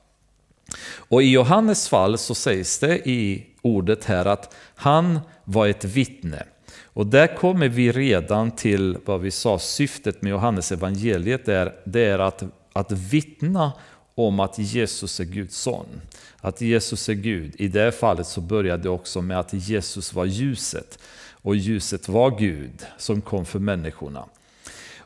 Och 0.96 1.24
i 1.24 1.32
Johannes 1.32 1.90
fall 1.90 2.18
så 2.18 2.36
sägs 2.36 2.80
det 2.80 3.10
i 3.10 3.46
ordet 3.62 4.06
här 4.06 4.26
att 4.26 4.56
han 4.76 5.20
var 5.44 5.68
ett 5.68 5.86
vittne. 5.86 6.44
Och 6.84 7.08
där 7.08 7.36
kommer 7.36 7.70
vi 7.70 7.92
redan 7.92 8.52
till 8.52 8.98
vad 9.06 9.22
vi 9.22 9.32
sa, 9.32 9.60
syftet 9.60 10.22
med 10.22 10.30
Johannes 10.30 10.72
evangeliet 10.72 11.48
är, 11.48 11.74
det 11.86 12.06
är 12.06 12.20
att, 12.20 12.44
att 12.74 12.92
vittna 12.92 13.72
om 14.18 14.40
att 14.40 14.60
Jesus 14.60 15.20
är 15.20 15.26
Guds 15.26 15.58
son. 15.58 16.02
Att 16.42 16.62
Jesus 16.62 17.10
är 17.10 17.14
Gud. 17.14 17.54
I 17.58 17.68
det 17.68 17.92
fallet 17.92 18.28
så 18.28 18.42
började 18.42 18.84
det 18.84 18.90
också 18.90 19.22
med 19.22 19.40
att 19.40 19.54
Jesus 19.54 20.14
var 20.14 20.26
ljuset. 20.26 21.00
Och 21.42 21.56
ljuset 21.56 22.10
var 22.10 22.40
Gud 22.40 22.86
som 22.98 23.22
kom 23.22 23.46
för 23.46 23.60
människorna. 23.60 24.26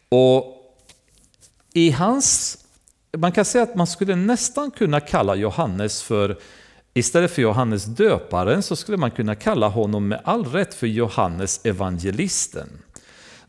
Och 0.09 0.57
i 1.73 1.91
hans, 1.91 2.57
man 3.17 3.31
kan 3.31 3.45
säga 3.45 3.63
att 3.63 3.75
man 3.75 3.87
skulle 3.87 4.15
nästan 4.15 4.71
kunna 4.71 4.99
kalla 4.99 5.35
Johannes 5.35 6.01
för, 6.01 6.39
istället 6.93 7.31
för 7.31 7.41
Johannes 7.41 7.85
döparen 7.85 8.63
så 8.63 8.75
skulle 8.75 8.97
man 8.97 9.11
kunna 9.11 9.35
kalla 9.35 9.67
honom 9.67 10.07
med 10.07 10.21
all 10.23 10.45
rätt 10.45 10.73
för 10.73 10.87
Johannes 10.87 11.65
evangelisten. 11.65 12.69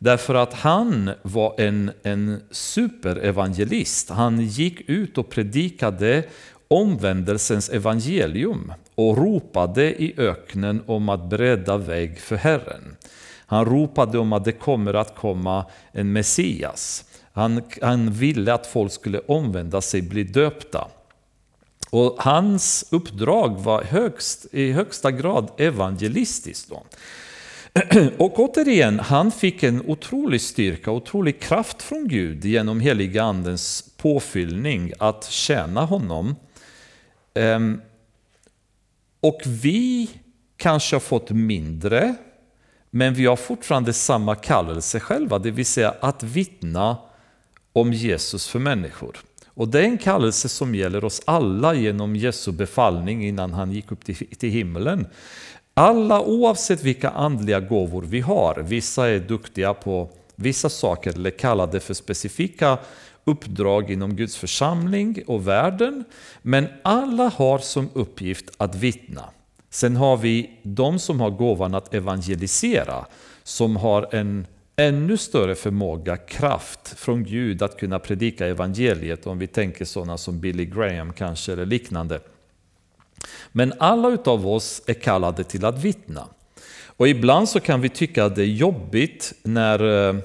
Därför 0.02 0.34
att 0.34 0.54
han 0.54 1.10
var 1.22 1.54
en, 1.60 1.90
en 2.02 2.42
superevangelist. 2.50 4.10
Han 4.10 4.40
gick 4.40 4.80
ut 4.88 5.18
och 5.18 5.30
predikade 5.30 6.24
omvändelsens 6.68 7.70
evangelium 7.70 8.72
och 8.94 9.18
ropade 9.18 10.02
i 10.02 10.14
öknen 10.16 10.82
om 10.86 11.08
att 11.08 11.30
bereda 11.30 11.76
väg 11.76 12.18
för 12.18 12.36
Herren. 12.36 12.96
Han 13.46 13.64
ropade 13.64 14.18
om 14.18 14.32
att 14.32 14.44
det 14.44 14.52
kommer 14.52 14.94
att 14.94 15.16
komma 15.16 15.66
en 15.92 16.12
Messias. 16.12 17.04
Han, 17.32 17.62
han 17.82 18.12
ville 18.12 18.54
att 18.54 18.66
folk 18.66 18.92
skulle 18.92 19.18
omvända 19.18 19.80
sig, 19.80 20.02
bli 20.02 20.24
döpta. 20.24 20.88
Och 21.90 22.16
hans 22.18 22.84
uppdrag 22.90 23.60
var 23.60 23.82
högst, 23.82 24.46
i 24.52 24.72
högsta 24.72 25.10
grad 25.10 25.50
evangelistiskt. 25.56 26.70
Då. 26.70 26.82
Och 28.18 28.40
återigen, 28.40 29.00
han 29.00 29.30
fick 29.30 29.62
en 29.62 29.82
otrolig 29.86 30.40
styrka, 30.40 30.90
otrolig 30.90 31.40
kraft 31.40 31.82
från 31.82 32.08
Gud 32.08 32.44
genom 32.44 32.80
heliga 32.80 33.22
andens 33.22 33.90
påfyllning 33.96 34.92
att 34.98 35.24
tjäna 35.24 35.84
honom. 35.84 36.36
Ehm, 37.34 37.80
och 39.20 39.40
vi 39.46 40.10
kanske 40.56 40.96
har 40.96 41.00
fått 41.00 41.30
mindre, 41.30 42.14
men 42.90 43.14
vi 43.14 43.26
har 43.26 43.36
fortfarande 43.36 43.92
samma 43.92 44.34
kallelse 44.34 45.00
själva, 45.00 45.38
det 45.38 45.50
vill 45.50 45.66
säga 45.66 45.94
att 46.00 46.22
vittna 46.22 46.96
om 47.72 47.92
Jesus 47.92 48.48
för 48.48 48.58
människor. 48.58 49.18
Och 49.54 49.68
det 49.68 49.80
är 49.80 49.84
en 49.84 49.98
kallelse 49.98 50.48
som 50.48 50.74
gäller 50.74 51.04
oss 51.04 51.22
alla 51.24 51.74
genom 51.74 52.16
Jesu 52.16 52.52
befallning 52.52 53.26
innan 53.26 53.52
han 53.52 53.72
gick 53.72 53.92
upp 53.92 54.04
till 54.38 54.50
himlen. 54.50 55.06
Alla 55.74 56.20
oavsett 56.20 56.82
vilka 56.82 57.10
andliga 57.10 57.60
gåvor 57.60 58.02
vi 58.02 58.20
har, 58.20 58.62
vissa 58.62 59.08
är 59.08 59.18
duktiga 59.18 59.74
på 59.74 60.08
vissa 60.36 60.68
saker 60.68 61.12
eller 61.12 61.30
kallade 61.30 61.80
för 61.80 61.94
specifika 61.94 62.78
uppdrag 63.24 63.90
inom 63.90 64.16
Guds 64.16 64.36
församling 64.36 65.22
och 65.26 65.48
världen, 65.48 66.04
men 66.42 66.66
alla 66.82 67.28
har 67.28 67.58
som 67.58 67.88
uppgift 67.92 68.44
att 68.56 68.74
vittna. 68.74 69.24
Sen 69.70 69.96
har 69.96 70.16
vi 70.16 70.50
de 70.62 70.98
som 70.98 71.20
har 71.20 71.30
gåvan 71.30 71.74
att 71.74 71.94
evangelisera, 71.94 73.06
som 73.42 73.76
har 73.76 74.14
en 74.14 74.46
ännu 74.76 75.16
större 75.16 75.54
förmåga, 75.54 76.16
kraft 76.16 76.98
från 76.98 77.24
Gud 77.24 77.62
att 77.62 77.76
kunna 77.76 77.98
predika 77.98 78.46
evangeliet, 78.46 79.26
om 79.26 79.38
vi 79.38 79.46
tänker 79.46 79.84
sådana 79.84 80.18
som 80.18 80.40
Billy 80.40 80.64
Graham 80.64 81.12
kanske 81.12 81.52
eller 81.52 81.66
liknande. 81.66 82.20
Men 83.52 83.72
alla 83.78 84.08
utav 84.08 84.48
oss 84.48 84.82
är 84.86 84.94
kallade 84.94 85.44
till 85.44 85.64
att 85.64 85.84
vittna. 85.84 86.28
Och 86.96 87.08
ibland 87.08 87.48
så 87.48 87.60
kan 87.60 87.80
vi 87.80 87.88
tycka 87.88 88.24
att 88.24 88.36
det 88.36 88.42
är 88.42 88.46
jobbigt 88.46 89.32
när, 89.42 90.08
eh, 90.08 90.16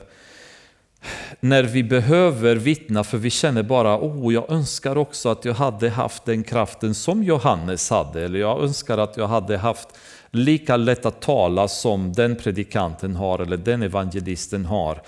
när 1.40 1.64
vi 1.64 1.84
behöver 1.84 2.56
vittna 2.56 3.04
för 3.04 3.18
vi 3.18 3.30
känner 3.30 3.64
bara 3.64 3.98
oh, 3.98 4.34
jag 4.34 4.52
önskar 4.52 4.98
också 4.98 5.30
att 5.30 5.46
jag 5.46 5.54
hade 5.54 5.90
haft 5.90 6.26
den 6.26 6.44
kraften 6.44 6.96
som 6.96 7.24
Johannes 7.24 7.90
hade. 7.90 8.26
Eller 8.26 8.40
jag 8.40 8.64
önskar 8.64 8.98
att 8.98 9.18
jag 9.18 9.28
hade 9.28 9.58
haft 9.58 9.88
lika 10.32 10.78
lätt 10.78 11.06
att 11.06 11.22
tala 11.22 11.68
som 11.68 12.14
den 12.14 12.36
predikanten 12.36 13.16
har 13.16 13.40
eller 13.40 13.58
den 13.58 13.84
evangelisten 13.84 14.66
har. 14.66 15.02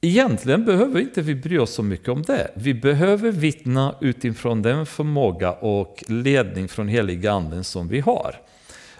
Egentligen 0.00 0.64
behöver 0.64 1.00
inte 1.00 1.22
vi 1.22 1.34
bry 1.34 1.58
oss 1.58 1.74
så 1.74 1.82
mycket 1.82 2.08
om 2.08 2.22
det. 2.22 2.50
Vi 2.54 2.74
behöver 2.74 3.30
vittna 3.30 3.94
utifrån 4.00 4.62
den 4.62 4.86
förmåga 4.86 5.52
och 5.52 6.04
ledning 6.08 6.68
från 6.68 6.88
heliga 6.88 7.32
anden 7.32 7.64
som 7.64 7.88
vi 7.88 8.00
har. 8.00 8.40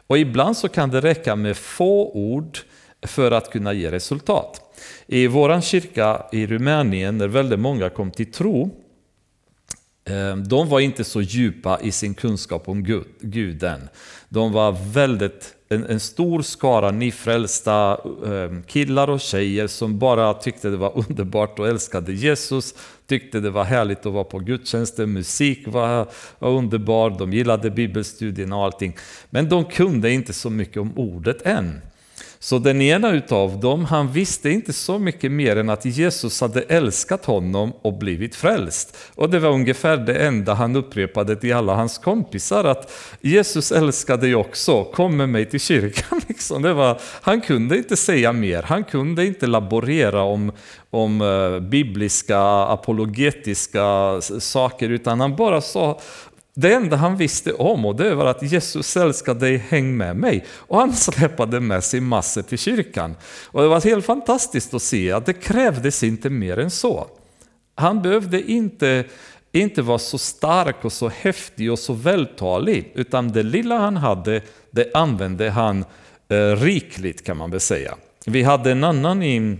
Och 0.07 0.19
ibland 0.19 0.57
så 0.57 0.69
kan 0.69 0.91
det 0.91 1.01
räcka 1.01 1.37
med 1.37 1.57
få 1.57 2.13
ord 2.13 2.59
för 3.03 3.31
att 3.31 3.51
kunna 3.51 3.73
ge 3.73 3.91
resultat. 3.91 4.61
I 5.07 5.27
vår 5.27 5.61
kyrka 5.61 6.27
i 6.33 6.47
Rumänien, 6.47 7.19
när 7.19 7.29
väldigt 7.29 7.59
många 7.59 7.91
kom 7.91 8.11
till 8.11 8.33
tro, 8.33 8.71
eh, 10.05 10.37
de 10.37 10.69
var 10.69 10.81
inte 10.81 11.05
så 11.05 11.21
djupa 11.21 11.81
i 11.81 11.93
sin 11.93 12.15
kunskap 12.15 12.69
om 12.69 12.85
Guden. 13.21 13.89
De 14.29 14.53
var 14.53 14.93
väldigt 14.93 15.55
en, 15.75 15.87
en 15.87 16.00
stor 16.00 16.43
skara 16.43 16.90
nyfrälsta 16.90 18.00
eh, 18.26 18.61
killar 18.66 19.11
och 19.11 19.21
tjejer 19.21 19.66
som 19.66 19.99
bara 19.99 20.35
tyckte 20.35 20.71
det 20.71 20.76
var 20.76 20.93
underbart 21.09 21.59
och 21.59 21.69
älskade 21.69 22.12
Jesus, 22.12 22.75
tyckte 23.07 23.40
det 23.40 23.50
var 23.50 23.64
härligt 23.64 24.07
att 24.07 24.12
vara 24.12 24.25
på 24.25 24.38
gudstjänster, 24.38 25.07
musik 25.07 25.69
var, 25.69 26.07
var 26.38 26.50
underbar, 26.50 27.11
de 27.19 27.33
gillade 27.33 27.71
bibelstudierna 27.71 28.57
och 28.57 28.64
allting. 28.64 28.97
Men 29.31 29.49
de 29.49 29.64
kunde 29.64 30.11
inte 30.11 30.33
så 30.33 30.50
mycket 30.50 30.76
om 30.76 30.93
ordet 30.99 31.43
än. 31.43 31.81
Så 32.45 32.59
den 32.59 32.83
ena 32.83 33.11
utav 33.11 33.61
dem, 33.61 33.85
han 33.85 34.13
visste 34.13 34.51
inte 34.51 34.73
så 34.73 34.99
mycket 34.99 35.33
mer 35.33 35.57
än 35.57 35.71
att 35.71 35.85
Jesus 35.85 36.41
hade 36.41 36.63
älskat 36.63 37.25
honom 37.25 37.73
och 37.83 37.99
blivit 37.99 38.35
frälst. 38.35 38.97
Och 39.15 39.31
det 39.31 39.39
var 39.39 39.51
ungefär 39.51 39.97
det 39.97 40.15
enda 40.15 40.55
han 40.55 40.77
upprepade 40.77 41.37
till 41.37 41.55
alla 41.55 41.75
hans 41.75 41.99
kompisar, 41.99 42.65
att 42.65 42.93
Jesus 43.21 43.73
älskade 43.73 44.23
dig 44.23 44.35
också, 44.35 44.85
kom 44.85 45.17
med 45.17 45.29
mig 45.29 45.51
till 45.51 45.61
kyrkan. 45.61 46.21
Liksom. 46.29 46.63
Det 46.63 46.73
var, 46.73 47.01
han 47.21 47.41
kunde 47.41 47.77
inte 47.77 47.97
säga 47.97 48.33
mer, 48.33 48.63
han 48.63 48.85
kunde 48.85 49.27
inte 49.27 49.47
laborera 49.47 50.23
om, 50.23 50.53
om 50.91 51.21
eh, 51.21 51.61
bibliska, 51.61 52.41
apologetiska 52.65 54.21
saker, 54.39 54.89
utan 54.89 55.21
han 55.21 55.37
bara 55.37 55.61
sa 55.61 56.00
det 56.54 56.75
enda 56.75 56.97
han 56.97 57.17
visste 57.17 57.52
om 57.52 57.84
och 57.84 57.97
det 57.97 58.14
var 58.14 58.26
att 58.26 58.43
Jesus 58.43 58.97
älskar 58.97 59.34
dig, 59.34 59.56
häng 59.56 59.97
med 59.97 60.17
mig. 60.17 60.45
Och 60.50 60.78
han 60.78 60.93
släpade 60.93 61.60
med 61.60 61.84
sig 61.84 62.00
massor 62.00 62.43
till 62.43 62.58
kyrkan. 62.58 63.17
Och 63.47 63.62
det 63.62 63.69
var 63.69 63.80
helt 63.80 64.04
fantastiskt 64.04 64.75
att 64.75 64.82
se 64.82 65.12
att 65.12 65.26
det 65.26 65.32
krävdes 65.32 66.02
inte 66.02 66.30
mer 66.30 66.58
än 66.58 66.71
så. 66.71 67.06
Han 67.75 68.02
behövde 68.02 68.50
inte, 68.50 69.04
inte 69.52 69.82
vara 69.82 69.99
så 69.99 70.19
stark 70.19 70.84
och 70.84 70.93
så 70.93 71.08
häftig 71.08 71.73
och 71.73 71.78
så 71.78 71.93
vältalig, 71.93 72.93
utan 72.95 73.32
det 73.32 73.43
lilla 73.43 73.78
han 73.78 73.97
hade, 73.97 74.40
det 74.71 74.90
använde 74.95 75.50
han 75.50 75.84
eh, 76.28 76.56
rikligt 76.56 77.26
kan 77.26 77.36
man 77.36 77.50
väl 77.50 77.60
säga. 77.60 77.95
Vi 78.26 78.43
hade 78.43 78.71
en 78.71 78.84
annan 78.84 79.23
i 79.23 79.58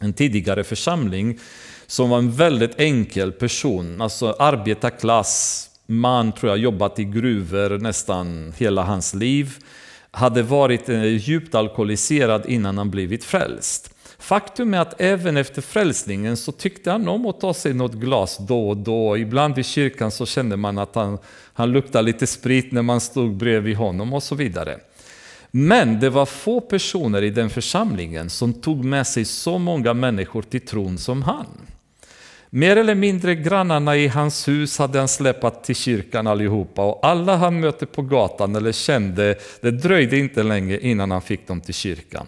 en 0.00 0.12
tidigare 0.12 0.64
församling 0.64 1.38
som 1.86 2.10
var 2.10 2.18
en 2.18 2.32
väldigt 2.32 2.80
enkel 2.80 3.32
person, 3.32 4.00
alltså 4.00 4.36
arbetarklass, 4.38 5.70
man 5.86 6.32
tror 6.32 6.50
jag 6.50 6.58
jobbat 6.58 6.98
i 6.98 7.04
gruvor 7.04 7.78
nästan 7.78 8.52
hela 8.58 8.82
hans 8.82 9.14
liv. 9.14 9.54
Hade 10.10 10.42
varit 10.42 10.88
eh, 10.88 11.04
djupt 11.04 11.54
alkoholiserad 11.54 12.46
innan 12.46 12.78
han 12.78 12.90
blivit 12.90 13.24
frälst. 13.24 13.92
Faktum 14.18 14.74
är 14.74 14.78
att 14.78 15.00
även 15.00 15.36
efter 15.36 15.62
frälsningen 15.62 16.36
så 16.36 16.52
tyckte 16.52 16.90
han 16.90 17.08
om 17.08 17.26
att 17.26 17.40
ta 17.40 17.54
sig 17.54 17.74
något 17.74 17.92
glas 17.92 18.38
då 18.38 18.68
och 18.68 18.76
då. 18.76 19.16
Ibland 19.16 19.58
i 19.58 19.62
kyrkan 19.62 20.10
så 20.10 20.26
kände 20.26 20.56
man 20.56 20.78
att 20.78 20.94
han, 20.94 21.18
han 21.52 21.72
luktade 21.72 22.04
lite 22.04 22.26
sprit 22.26 22.72
när 22.72 22.82
man 22.82 23.00
stod 23.00 23.36
bredvid 23.36 23.76
honom 23.76 24.12
och 24.12 24.22
så 24.22 24.34
vidare. 24.34 24.78
Men 25.50 26.00
det 26.00 26.10
var 26.10 26.26
få 26.26 26.60
personer 26.60 27.22
i 27.22 27.30
den 27.30 27.50
församlingen 27.50 28.30
som 28.30 28.54
tog 28.54 28.84
med 28.84 29.06
sig 29.06 29.24
så 29.24 29.58
många 29.58 29.94
människor 29.94 30.42
till 30.42 30.66
tron 30.66 30.98
som 30.98 31.22
han. 31.22 31.46
Mer 32.50 32.76
eller 32.76 32.94
mindre 32.94 33.34
grannarna 33.34 33.96
i 33.96 34.08
hans 34.08 34.48
hus 34.48 34.78
hade 34.78 34.98
han 34.98 35.08
släpat 35.08 35.64
till 35.64 35.76
kyrkan 35.76 36.26
allihopa 36.26 36.84
och 36.84 37.06
alla 37.06 37.36
han 37.36 37.60
mötte 37.60 37.86
på 37.86 38.02
gatan 38.02 38.56
eller 38.56 38.72
kände, 38.72 39.34
det 39.60 39.70
dröjde 39.70 40.18
inte 40.18 40.42
länge 40.42 40.78
innan 40.78 41.10
han 41.10 41.22
fick 41.22 41.48
dem 41.48 41.60
till 41.60 41.74
kyrkan. 41.74 42.26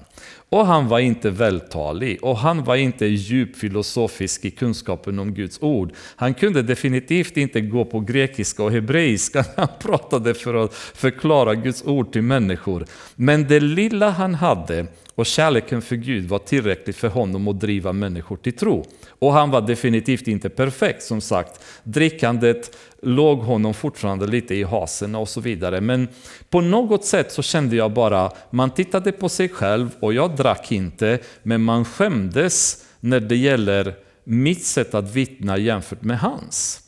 Och 0.50 0.66
han 0.66 0.88
var 0.88 0.98
inte 0.98 1.30
vältalig 1.30 2.24
och 2.24 2.37
han 2.37 2.64
var 2.64 2.76
inte 2.76 3.06
djupfilosofisk 3.06 4.44
i 4.44 4.50
kunskapen 4.50 5.18
om 5.18 5.34
Guds 5.34 5.58
ord. 5.62 5.92
Han 6.16 6.34
kunde 6.34 6.62
definitivt 6.62 7.37
inte 7.37 7.61
gå 7.61 7.84
på 7.84 8.00
grekiska 8.00 8.62
och 8.62 8.72
hebreiska 8.72 9.44
när 9.56 9.66
han 9.66 9.78
pratade 9.80 10.34
för 10.34 10.54
att 10.54 10.74
förklara 10.74 11.54
Guds 11.54 11.84
ord 11.84 12.12
till 12.12 12.22
människor. 12.22 12.87
Men 13.14 13.48
det 13.48 13.61
lilla 13.61 14.11
han 14.11 14.34
hade 14.34 14.87
och 15.14 15.26
kärleken 15.26 15.82
för 15.82 15.96
Gud 15.96 16.28
var 16.28 16.38
tillräckligt 16.38 16.96
för 16.96 17.08
honom 17.08 17.48
att 17.48 17.61
driva 17.61 17.92
människor 17.92 18.37
till 18.37 18.52
tro. 18.52 18.84
Och 19.08 19.32
han 19.32 19.50
var 19.50 19.61
definitivt 19.61 20.28
inte 20.28 20.48
perfekt 20.48 21.02
som 21.02 21.20
sagt. 21.20 21.61
Drickandet 21.84 22.76
låg 23.02 23.38
honom 23.38 23.74
fortfarande 23.74 24.26
lite 24.26 24.54
i 24.54 24.62
hasen 24.62 25.14
och 25.14 25.28
så 25.28 25.40
vidare. 25.40 25.80
Men 25.80 26.08
på 26.50 26.61
något 26.61 27.04
sätt 27.04 27.32
så 27.32 27.42
kände 27.42 27.76
jag 27.76 27.92
bara, 27.92 28.32
man 28.50 28.70
tittade 28.70 29.12
på 29.12 29.28
sig 29.28 29.48
själv 29.48 29.90
och 30.00 30.14
jag 30.14 30.37
drack 30.37 30.72
inte, 30.72 31.18
men 31.42 31.62
man 31.62 31.84
skämdes 31.84 32.84
när 33.00 33.20
det 33.20 33.37
gäller 33.37 33.94
mitt 34.24 34.64
sätt 34.64 34.94
att 34.94 35.14
vittna 35.14 35.58
jämfört 35.58 36.02
med 36.02 36.18
hans. 36.18 36.80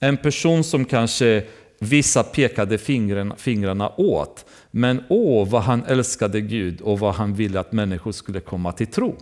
En 0.00 0.16
person 0.16 0.64
som 0.64 0.84
kanske 0.84 1.44
vissa 1.80 2.22
pekade 2.22 2.78
fingrarna, 2.78 3.36
fingrarna 3.36 3.92
åt, 3.96 4.44
men 4.70 5.02
åh 5.08 5.48
vad 5.48 5.62
han 5.62 5.84
älskade 5.84 6.40
Gud 6.40 6.80
och 6.80 6.98
vad 6.98 7.14
han 7.14 7.34
ville 7.34 7.60
att 7.60 7.72
människor 7.72 8.12
skulle 8.12 8.40
komma 8.40 8.72
till 8.72 8.86
tro. 8.86 9.16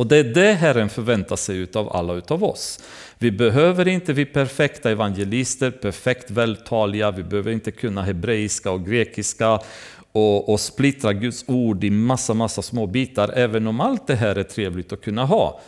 Och 0.00 0.06
det 0.06 0.16
är 0.16 0.24
det 0.24 0.52
Herren 0.52 0.88
förväntar 0.88 1.36
sig 1.36 1.66
av 1.74 1.96
alla 1.96 2.14
utav 2.14 2.44
oss. 2.44 2.80
Vi 3.18 3.30
behöver 3.30 3.88
inte 3.88 4.14
bli 4.14 4.24
perfekta 4.24 4.90
evangelister, 4.90 5.70
perfekt 5.70 6.30
vältaliga, 6.30 7.10
vi 7.10 7.22
behöver 7.22 7.52
inte 7.52 7.70
kunna 7.70 8.02
hebreiska 8.02 8.70
och 8.70 8.86
grekiska 8.86 9.60
och, 10.12 10.48
och 10.52 10.60
splittra 10.60 11.12
Guds 11.12 11.44
ord 11.46 11.84
i 11.84 11.90
massa, 11.90 12.34
massa 12.34 12.62
små 12.62 12.86
bitar, 12.86 13.30
även 13.34 13.66
om 13.66 13.80
allt 13.80 14.06
det 14.06 14.14
här 14.14 14.36
är 14.36 14.42
trevligt 14.42 14.92
att 14.92 15.00
kunna 15.00 15.24
ha. 15.24 15.60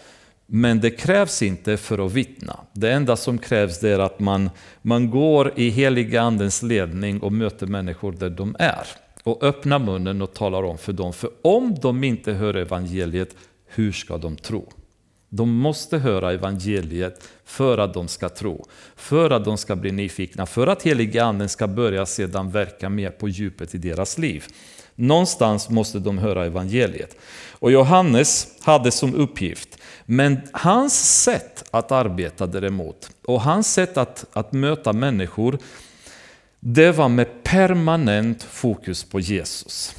Men 0.46 0.80
det 0.80 0.90
krävs 0.90 1.42
inte 1.42 1.76
för 1.76 2.06
att 2.06 2.12
vittna. 2.12 2.56
Det 2.72 2.92
enda 2.92 3.16
som 3.16 3.38
krävs 3.38 3.84
är 3.84 3.98
att 3.98 4.20
man, 4.20 4.50
man 4.82 5.10
går 5.10 5.52
i 5.56 5.68
heliga 5.68 6.22
andens 6.22 6.62
ledning 6.62 7.20
och 7.20 7.32
möter 7.32 7.66
människor 7.66 8.12
där 8.12 8.30
de 8.30 8.56
är. 8.58 8.86
Och 9.24 9.42
öppnar 9.42 9.78
munnen 9.78 10.22
och 10.22 10.34
talar 10.34 10.62
om 10.62 10.78
för 10.78 10.92
dem. 10.92 11.12
För 11.12 11.30
om 11.42 11.74
de 11.82 12.04
inte 12.04 12.32
hör 12.32 12.54
evangeliet, 12.54 13.36
hur 13.74 13.92
ska 13.92 14.18
de 14.18 14.36
tro? 14.36 14.72
De 15.28 15.54
måste 15.54 15.98
höra 15.98 16.32
evangeliet 16.32 17.28
för 17.44 17.78
att 17.78 17.94
de 17.94 18.08
ska 18.08 18.28
tro, 18.28 18.66
för 18.96 19.30
att 19.30 19.44
de 19.44 19.58
ska 19.58 19.76
bli 19.76 19.92
nyfikna, 19.92 20.46
för 20.46 20.66
att 20.66 20.82
helige 20.82 21.24
anden 21.24 21.48
ska 21.48 21.66
börja 21.66 22.06
sedan 22.06 22.50
verka 22.50 22.88
mer 22.88 23.10
på 23.10 23.28
djupet 23.28 23.74
i 23.74 23.78
deras 23.78 24.18
liv. 24.18 24.44
Någonstans 24.94 25.70
måste 25.70 25.98
de 25.98 26.18
höra 26.18 26.46
evangeliet. 26.46 27.16
Och 27.50 27.72
Johannes 27.72 28.46
hade 28.60 28.90
som 28.90 29.14
uppgift, 29.14 29.78
men 30.04 30.40
hans 30.52 31.22
sätt 31.22 31.64
att 31.70 31.92
arbeta 31.92 32.46
däremot, 32.46 33.10
och 33.24 33.40
hans 33.40 33.72
sätt 33.72 33.96
att, 33.96 34.24
att 34.32 34.52
möta 34.52 34.92
människor, 34.92 35.58
det 36.60 36.92
var 36.92 37.08
med 37.08 37.42
permanent 37.42 38.42
fokus 38.42 39.04
på 39.04 39.20
Jesus. 39.20 39.94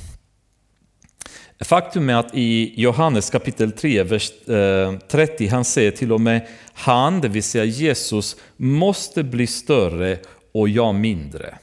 Faktum 1.60 2.10
är 2.10 2.16
att 2.16 2.36
i 2.36 2.74
Johannes 2.82 3.30
kapitel 3.30 3.72
3, 3.72 4.04
vers 4.04 4.48
eh, 4.48 4.98
30, 5.08 5.48
han 5.48 5.66
säger 5.66 5.92
till 5.92 6.12
och 6.12 6.22
med 6.22 6.48
han, 6.74 7.22
det 7.22 7.28
vill 7.28 7.44
säga 7.44 7.64
Jesus, 7.64 8.36
måste 8.58 9.24
bli 9.24 9.48
större 9.48 10.18
och 10.54 10.70
jag 10.70 10.96
mindre. 10.96 11.58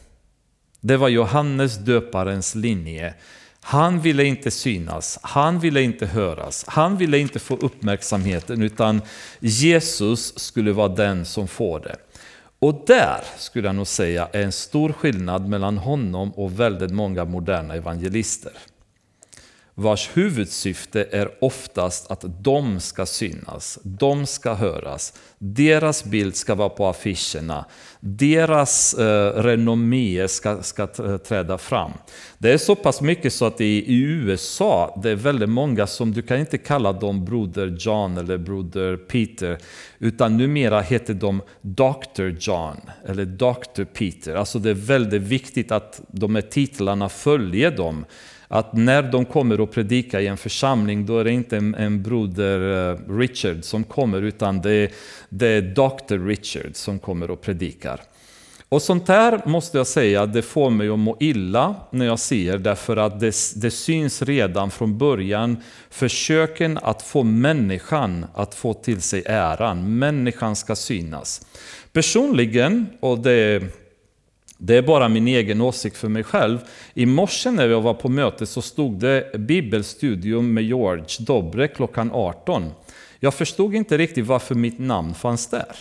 Det 0.80 0.96
var 0.96 1.08
Johannes 1.08 1.78
döparens 1.78 2.54
linje. 2.54 3.14
Han 3.60 4.00
ville 4.00 4.24
inte 4.24 4.50
synas, 4.50 5.18
han 5.22 5.60
ville 5.60 5.82
inte 5.82 6.06
höras, 6.06 6.64
han 6.68 6.96
ville 6.96 7.18
inte 7.18 7.38
få 7.38 7.56
uppmärksamheten 7.56 8.62
utan 8.62 9.02
Jesus 9.40 10.38
skulle 10.38 10.72
vara 10.72 10.88
den 10.88 11.24
som 11.24 11.48
får 11.48 11.80
det. 11.80 11.96
Och 12.58 12.84
där 12.86 13.20
skulle 13.38 13.68
jag 13.68 13.74
nog 13.74 13.86
säga 13.86 14.28
är 14.32 14.42
en 14.42 14.52
stor 14.52 14.92
skillnad 14.92 15.48
mellan 15.48 15.78
honom 15.78 16.30
och 16.32 16.60
väldigt 16.60 16.90
många 16.90 17.24
moderna 17.24 17.74
evangelister 17.74 18.52
vars 19.80 20.10
huvudsyfte 20.14 21.06
är 21.10 21.30
oftast 21.40 22.10
att 22.10 22.24
de 22.44 22.80
ska 22.80 23.06
synas, 23.06 23.78
de 23.82 24.26
ska 24.26 24.54
höras, 24.54 25.12
deras 25.38 26.04
bild 26.04 26.36
ska 26.36 26.54
vara 26.54 26.68
på 26.68 26.86
affischerna, 26.86 27.64
deras 28.00 28.94
eh, 28.94 29.42
renommé 29.42 30.28
ska, 30.28 30.62
ska 30.62 30.86
träda 31.18 31.58
fram. 31.58 31.90
Det 32.38 32.52
är 32.52 32.58
så 32.58 32.74
pass 32.74 33.00
mycket 33.00 33.32
så 33.32 33.44
att 33.44 33.60
i, 33.60 33.64
i 33.64 34.02
USA, 34.02 35.00
det 35.02 35.10
är 35.10 35.16
väldigt 35.16 35.48
många 35.48 35.86
som, 35.86 36.12
du 36.12 36.22
kan 36.22 36.38
inte 36.38 36.58
kalla 36.58 36.92
dem 36.92 37.24
broder 37.24 37.76
John 37.78 38.18
eller 38.18 38.38
broder 38.38 38.96
Peter, 38.96 39.58
utan 39.98 40.36
numera 40.36 40.80
heter 40.80 41.14
de 41.14 41.42
Dr. 41.60 42.36
John 42.40 42.76
eller 43.06 43.24
Dr. 43.24 43.84
Peter. 43.84 44.34
Alltså 44.34 44.58
det 44.58 44.70
är 44.70 44.74
väldigt 44.74 45.22
viktigt 45.22 45.72
att 45.72 46.00
de 46.08 46.34
här 46.34 46.42
titlarna 46.42 47.08
följer 47.08 47.70
dem 47.70 48.04
att 48.52 48.72
när 48.72 49.02
de 49.02 49.24
kommer 49.24 49.60
och 49.60 49.72
predikar 49.72 50.20
i 50.20 50.26
en 50.26 50.36
församling, 50.36 51.06
då 51.06 51.18
är 51.18 51.24
det 51.24 51.32
inte 51.32 51.56
en, 51.56 51.74
en 51.74 52.02
broder 52.02 52.90
eh, 52.90 52.98
Richard 53.18 53.64
som 53.64 53.84
kommer, 53.84 54.22
utan 54.22 54.60
det 54.60 54.72
är, 54.72 54.90
det 55.28 55.46
är 55.46 55.62
Dr. 55.62 56.26
Richard 56.26 56.70
som 56.74 56.98
kommer 56.98 57.30
och 57.30 57.40
predikar. 57.40 58.00
Och 58.68 58.82
sånt 58.82 59.08
här 59.08 59.40
måste 59.44 59.78
jag 59.78 59.86
säga, 59.86 60.26
det 60.26 60.42
får 60.42 60.70
mig 60.70 60.88
att 60.88 60.98
må 60.98 61.16
illa 61.20 61.74
när 61.90 62.06
jag 62.06 62.18
ser, 62.18 62.58
därför 62.58 62.96
att 62.96 63.20
det, 63.20 63.34
det 63.56 63.70
syns 63.70 64.22
redan 64.22 64.70
från 64.70 64.98
början 64.98 65.56
försöken 65.90 66.78
att 66.82 67.02
få 67.02 67.22
människan 67.22 68.26
att 68.34 68.54
få 68.54 68.74
till 68.74 69.00
sig 69.00 69.22
äran. 69.26 69.98
Människan 69.98 70.56
ska 70.56 70.76
synas. 70.76 71.46
Personligen, 71.92 72.86
och 73.00 73.18
det 73.18 73.62
det 74.62 74.76
är 74.76 74.82
bara 74.82 75.08
min 75.08 75.28
egen 75.28 75.60
åsikt 75.60 75.96
för 75.96 76.08
mig 76.08 76.24
själv. 76.24 76.58
I 76.94 77.06
morse 77.06 77.50
när 77.50 77.68
jag 77.68 77.80
var 77.80 77.94
på 77.94 78.08
möte 78.08 78.46
så 78.46 78.62
stod 78.62 78.94
det 78.94 79.38
bibelstudium 79.38 80.54
med 80.54 80.64
George 80.64 81.06
Dobre 81.18 81.68
klockan 81.68 82.10
18. 82.12 82.70
Jag 83.20 83.34
förstod 83.34 83.74
inte 83.74 83.98
riktigt 83.98 84.26
varför 84.26 84.54
mitt 84.54 84.78
namn 84.78 85.14
fanns 85.14 85.46
där. 85.46 85.76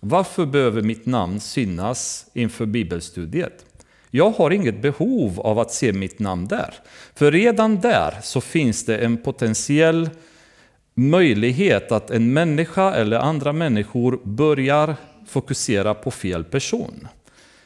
Varför 0.00 0.46
behöver 0.46 0.82
mitt 0.82 1.06
namn 1.06 1.40
synas 1.40 2.26
inför 2.34 2.66
bibelstudiet? 2.66 3.64
Jag 4.10 4.30
har 4.30 4.50
inget 4.50 4.82
behov 4.82 5.40
av 5.40 5.58
att 5.58 5.72
se 5.72 5.92
mitt 5.92 6.18
namn 6.18 6.46
där. 6.46 6.74
För 7.14 7.32
redan 7.32 7.80
där 7.80 8.14
så 8.22 8.40
finns 8.40 8.84
det 8.84 8.98
en 8.98 9.16
potentiell 9.16 10.10
möjlighet 10.94 11.92
att 11.92 12.10
en 12.10 12.32
människa 12.32 12.94
eller 12.94 13.18
andra 13.18 13.52
människor 13.52 14.20
börjar 14.24 14.96
fokusera 15.26 15.94
på 15.94 16.10
fel 16.10 16.44
person. 16.44 17.08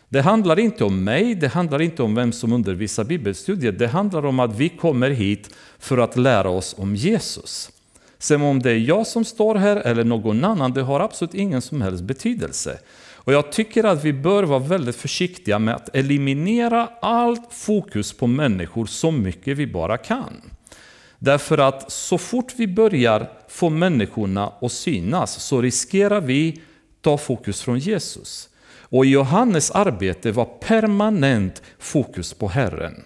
Det 0.09 0.21
handlar 0.21 0.59
inte 0.59 0.85
om 0.85 1.05
mig, 1.05 1.35
det 1.35 1.49
handlar 1.49 1.83
inte 1.83 2.03
om 2.03 2.15
vem 2.15 2.33
som 2.33 2.53
undervisar 2.53 3.05
bibelstudier. 3.05 3.73
Det 3.73 3.87
handlar 3.87 4.27
om 4.27 4.41
att 4.41 4.57
vi 4.57 4.69
kommer 4.69 5.11
hit 5.11 5.51
för 5.79 5.99
att 5.99 6.17
lära 6.17 6.49
oss 6.49 6.75
om 6.79 6.97
Jesus. 6.97 7.71
Sen 8.19 8.43
om 8.43 8.63
det 8.63 8.71
är 8.71 8.79
jag 8.79 9.07
som 9.07 9.25
står 9.25 9.55
här 9.55 9.77
eller 9.77 10.05
någon 10.05 10.45
annan, 10.45 10.73
det 10.73 10.83
har 10.83 11.01
absolut 11.01 11.35
ingen 11.35 11.63
som 11.63 11.83
helst 11.83 12.03
betydelse. 12.03 12.79
Och 13.15 13.33
jag 13.33 13.53
tycker 13.53 13.85
att 13.85 14.05
vi 14.05 14.13
bör 14.13 14.43
vara 14.43 14.59
väldigt 14.59 14.97
försiktiga 14.97 15.59
med 15.59 15.75
att 15.75 15.97
eliminera 15.97 16.89
allt 17.01 17.53
fokus 17.53 18.13
på 18.13 18.27
människor 18.27 18.87
så 18.87 19.11
mycket 19.11 19.59
vi 19.59 19.67
bara 19.67 19.99
kan. 19.99 20.41
Därför 21.19 21.59
att 21.59 21.93
så 21.93 22.19
fort 22.19 22.53
vi 22.57 22.67
börjar 22.67 23.31
få 23.49 23.71
människorna 23.71 24.53
att 24.61 24.73
synas 24.73 25.43
så 25.43 25.63
riskerar 25.63 26.21
vi 26.21 26.61
ta 27.01 27.19
fokus 27.19 27.63
från 27.63 27.79
Jesus. 27.79 28.49
Och 28.89 29.07
Johannes 29.07 29.71
arbete 29.71 30.33
var 30.33 30.45
permanent 30.45 31.63
fokus 31.79 32.35
på 32.35 32.49
Herren. 32.49 33.05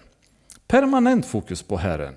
Permanent 0.67 1.25
fokus 1.25 1.63
på 1.63 1.77
Herren. 1.77 2.13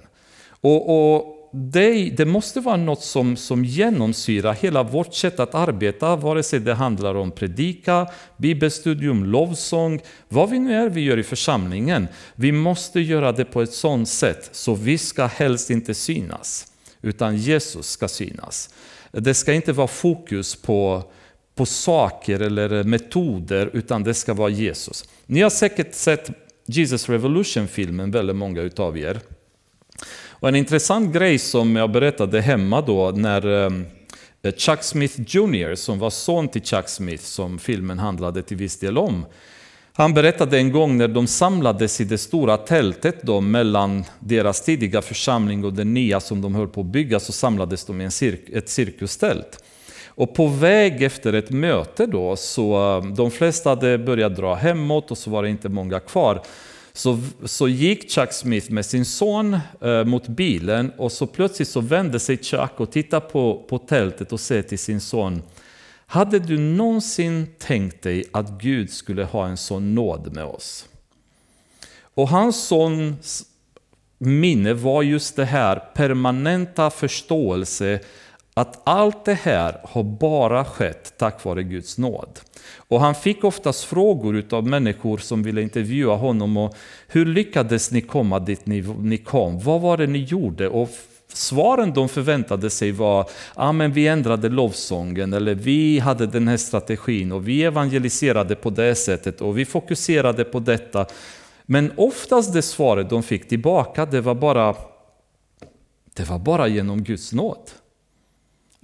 Och, 0.61 1.14
och 1.14 1.35
det, 1.53 2.11
det, 2.11 2.24
måste 2.24 2.61
vara 2.61 2.77
något 2.77 3.03
som, 3.03 3.37
som 3.37 3.64
genomsyrar 3.64 4.53
hela 4.53 4.83
vårt 4.83 5.14
sätt 5.14 5.40
att 5.40 5.55
arbeta, 5.55 6.16
vare 6.16 6.42
sig 6.42 6.61
det 6.61 6.74
handlar 6.74 7.14
om 7.14 7.31
predika, 7.31 8.07
bibelstudium, 8.37 9.24
lovsång, 9.24 10.00
vad 10.29 10.50
vi 10.50 10.59
nu 10.59 10.74
är 10.74 10.88
vi 10.88 11.00
gör 11.00 11.18
i 11.18 11.22
församlingen. 11.22 12.09
Vi 12.35 12.53
måste 12.53 13.00
göra 13.00 13.33
det 13.33 13.44
på 13.44 13.62
ett 13.62 13.72
sådant 13.72 14.09
sätt 14.09 14.48
så 14.53 14.74
vi 14.74 14.98
ska 14.98 15.27
helst 15.27 15.70
inte 15.70 15.94
synas, 15.94 16.66
utan 17.03 17.37
Jesus 17.37 17.87
ska 17.87 18.09
synas. 18.09 18.70
Det 19.12 19.35
ska 19.35 19.53
inte 19.53 19.72
vara 19.72 19.88
fokus 19.88 20.57
på 20.57 21.03
på 21.55 21.67
saker 21.67 22.40
eller 22.40 22.85
metoder, 22.85 23.71
utan 23.73 24.03
det 24.03 24.14
ska 24.14 24.35
vara 24.35 24.49
Jesus. 24.49 25.05
Ni 25.27 25.40
har 25.40 25.51
säkert 25.51 25.95
sett 25.95 26.31
Jesus 26.67 27.09
Revolution-filmen, 27.09 28.11
väldigt 28.11 28.37
många 28.37 28.61
utav 28.61 28.99
er. 28.99 29.21
Och 30.27 30.49
en 30.49 30.55
intressant 30.55 31.14
grej 31.14 31.38
som 31.38 31.77
jag 31.77 31.90
berättade 31.90 32.40
hemma 32.40 32.81
då 32.81 33.11
när 33.11 33.67
eh, 34.43 34.53
Chuck 34.57 34.83
Smith 34.83 35.21
Jr, 35.21 35.75
som 35.75 35.99
var 35.99 36.11
son 36.11 36.49
till 36.49 36.62
Chuck 36.62 36.88
Smith, 36.88 37.25
som 37.25 37.59
filmen 37.59 37.99
handlade 37.99 38.43
till 38.43 38.57
viss 38.57 38.79
del 38.79 38.99
om, 38.99 39.27
han 39.97 40.14
berättade 40.14 40.59
en 40.59 40.73
gång 40.73 40.97
när 40.97 41.09
de 41.09 41.27
samlades 41.27 42.01
i 42.01 42.05
det 42.05 42.19
stora 42.19 42.57
tältet 42.57 43.23
då, 43.23 43.40
mellan 43.40 44.05
deras 44.21 44.64
tidiga 44.64 45.03
församling 45.03 45.64
och 45.64 45.73
den 45.73 45.95
nya 45.95 46.21
som 46.21 46.40
de 46.40 46.55
höll 46.55 46.69
på 46.69 46.81
att 46.81 46.87
bygga, 46.87 47.21
så 47.21 47.33
samlades 47.33 47.85
de 47.85 48.01
i 48.01 48.05
en 48.05 48.11
cir 48.11 48.40
ett 48.53 48.69
cirkustält. 48.69 49.64
Och 50.16 50.35
på 50.35 50.46
väg 50.46 51.03
efter 51.03 51.33
ett 51.33 51.50
möte 51.50 52.07
då, 52.07 52.37
så 52.37 52.98
eh, 52.98 53.07
de 53.07 53.31
flesta 53.31 53.70
hade 53.70 53.98
börjat 53.98 54.37
dra 54.37 54.55
hemåt 54.55 55.11
och 55.11 55.18
så 55.18 55.31
var 55.31 55.42
det 55.42 55.48
inte 55.48 55.68
många 55.68 56.00
kvar. 56.00 56.42
Så, 56.92 57.18
så 57.44 57.68
gick 57.68 58.11
Chuck 58.11 58.33
Smith 58.33 58.70
med 58.70 58.87
sin 58.87 59.05
son 59.05 59.59
eh, 59.81 60.05
mot 60.05 60.29
bilen 60.29 60.92
och 60.98 61.12
så 61.12 61.27
plötsligt 61.27 61.68
så 61.68 61.81
vände 61.81 62.20
sig 62.20 62.37
Chuck 62.37 62.72
och 62.77 62.92
tittade 62.92 63.27
på, 63.27 63.64
på 63.68 63.79
tältet 63.79 64.33
och 64.33 64.40
säger 64.40 64.62
till 64.62 64.79
sin 64.79 65.00
son 65.00 65.42
Hade 66.07 66.38
du 66.38 66.59
någonsin 66.59 67.46
tänkt 67.59 68.03
dig 68.03 68.24
att 68.33 68.50
Gud 68.50 68.90
skulle 68.90 69.24
ha 69.24 69.46
en 69.46 69.57
sån 69.57 69.94
nåd 69.94 70.35
med 70.35 70.44
oss? 70.44 70.88
Och 72.14 72.29
hans 72.29 72.66
sons 72.66 73.44
minne 74.18 74.72
var 74.72 75.03
just 75.03 75.37
det 75.37 75.44
här 75.44 75.77
permanenta 75.94 76.90
förståelse 76.90 78.00
att 78.55 78.83
allt 78.85 79.25
det 79.25 79.35
här 79.35 79.81
har 79.85 80.03
bara 80.03 80.64
skett 80.64 81.14
tack 81.19 81.45
vare 81.45 81.62
Guds 81.62 81.99
nåd. 81.99 82.40
Och 82.77 83.01
han 83.01 83.14
fick 83.14 83.45
oftast 83.45 83.85
frågor 83.85 84.45
av 84.51 84.67
människor 84.67 85.19
som 85.19 85.43
ville 85.43 85.62
intervjua 85.62 86.14
honom. 86.14 86.57
Och 86.57 86.75
hur 87.09 87.27
lyckades 87.27 87.90
ni 87.90 88.01
komma 88.01 88.38
dit 88.38 88.67
ni, 88.67 88.81
ni 88.99 89.19
kom? 89.19 89.61
Vad 89.61 89.81
var 89.81 89.97
det 89.97 90.07
ni 90.07 90.19
gjorde? 90.19 90.69
Och 90.69 90.90
svaren 91.33 91.93
de 91.93 92.09
förväntade 92.09 92.71
sig 92.71 92.93
var 92.93 93.29
ah, 93.55 93.73
men 93.73 93.93
vi 93.93 94.07
ändrade 94.07 94.49
lovsången 94.49 95.33
eller 95.33 95.55
vi 95.55 95.99
hade 95.99 96.27
den 96.27 96.49
här 96.49 96.57
strategin 96.57 97.33
och 97.33 97.49
vi 97.49 97.64
evangeliserade 97.64 98.55
på 98.55 98.71
det 98.71 98.95
sättet 98.95 99.40
och 99.40 99.59
vi 99.59 99.64
fokuserade 99.64 100.45
på 100.45 100.61
detta. 100.61 101.07
Men 101.67 101.93
oftast 101.97 102.53
det 102.53 102.62
svaret 102.62 103.11
de 103.11 103.23
fick 103.23 103.49
tillbaka 103.49 104.07
det 104.07 104.21
var 104.21 104.35
bara, 104.35 104.75
det 106.14 106.31
var 106.31 106.38
bara 106.38 106.69
genom 106.69 107.05
Guds 107.05 107.33
nåd. 107.33 107.71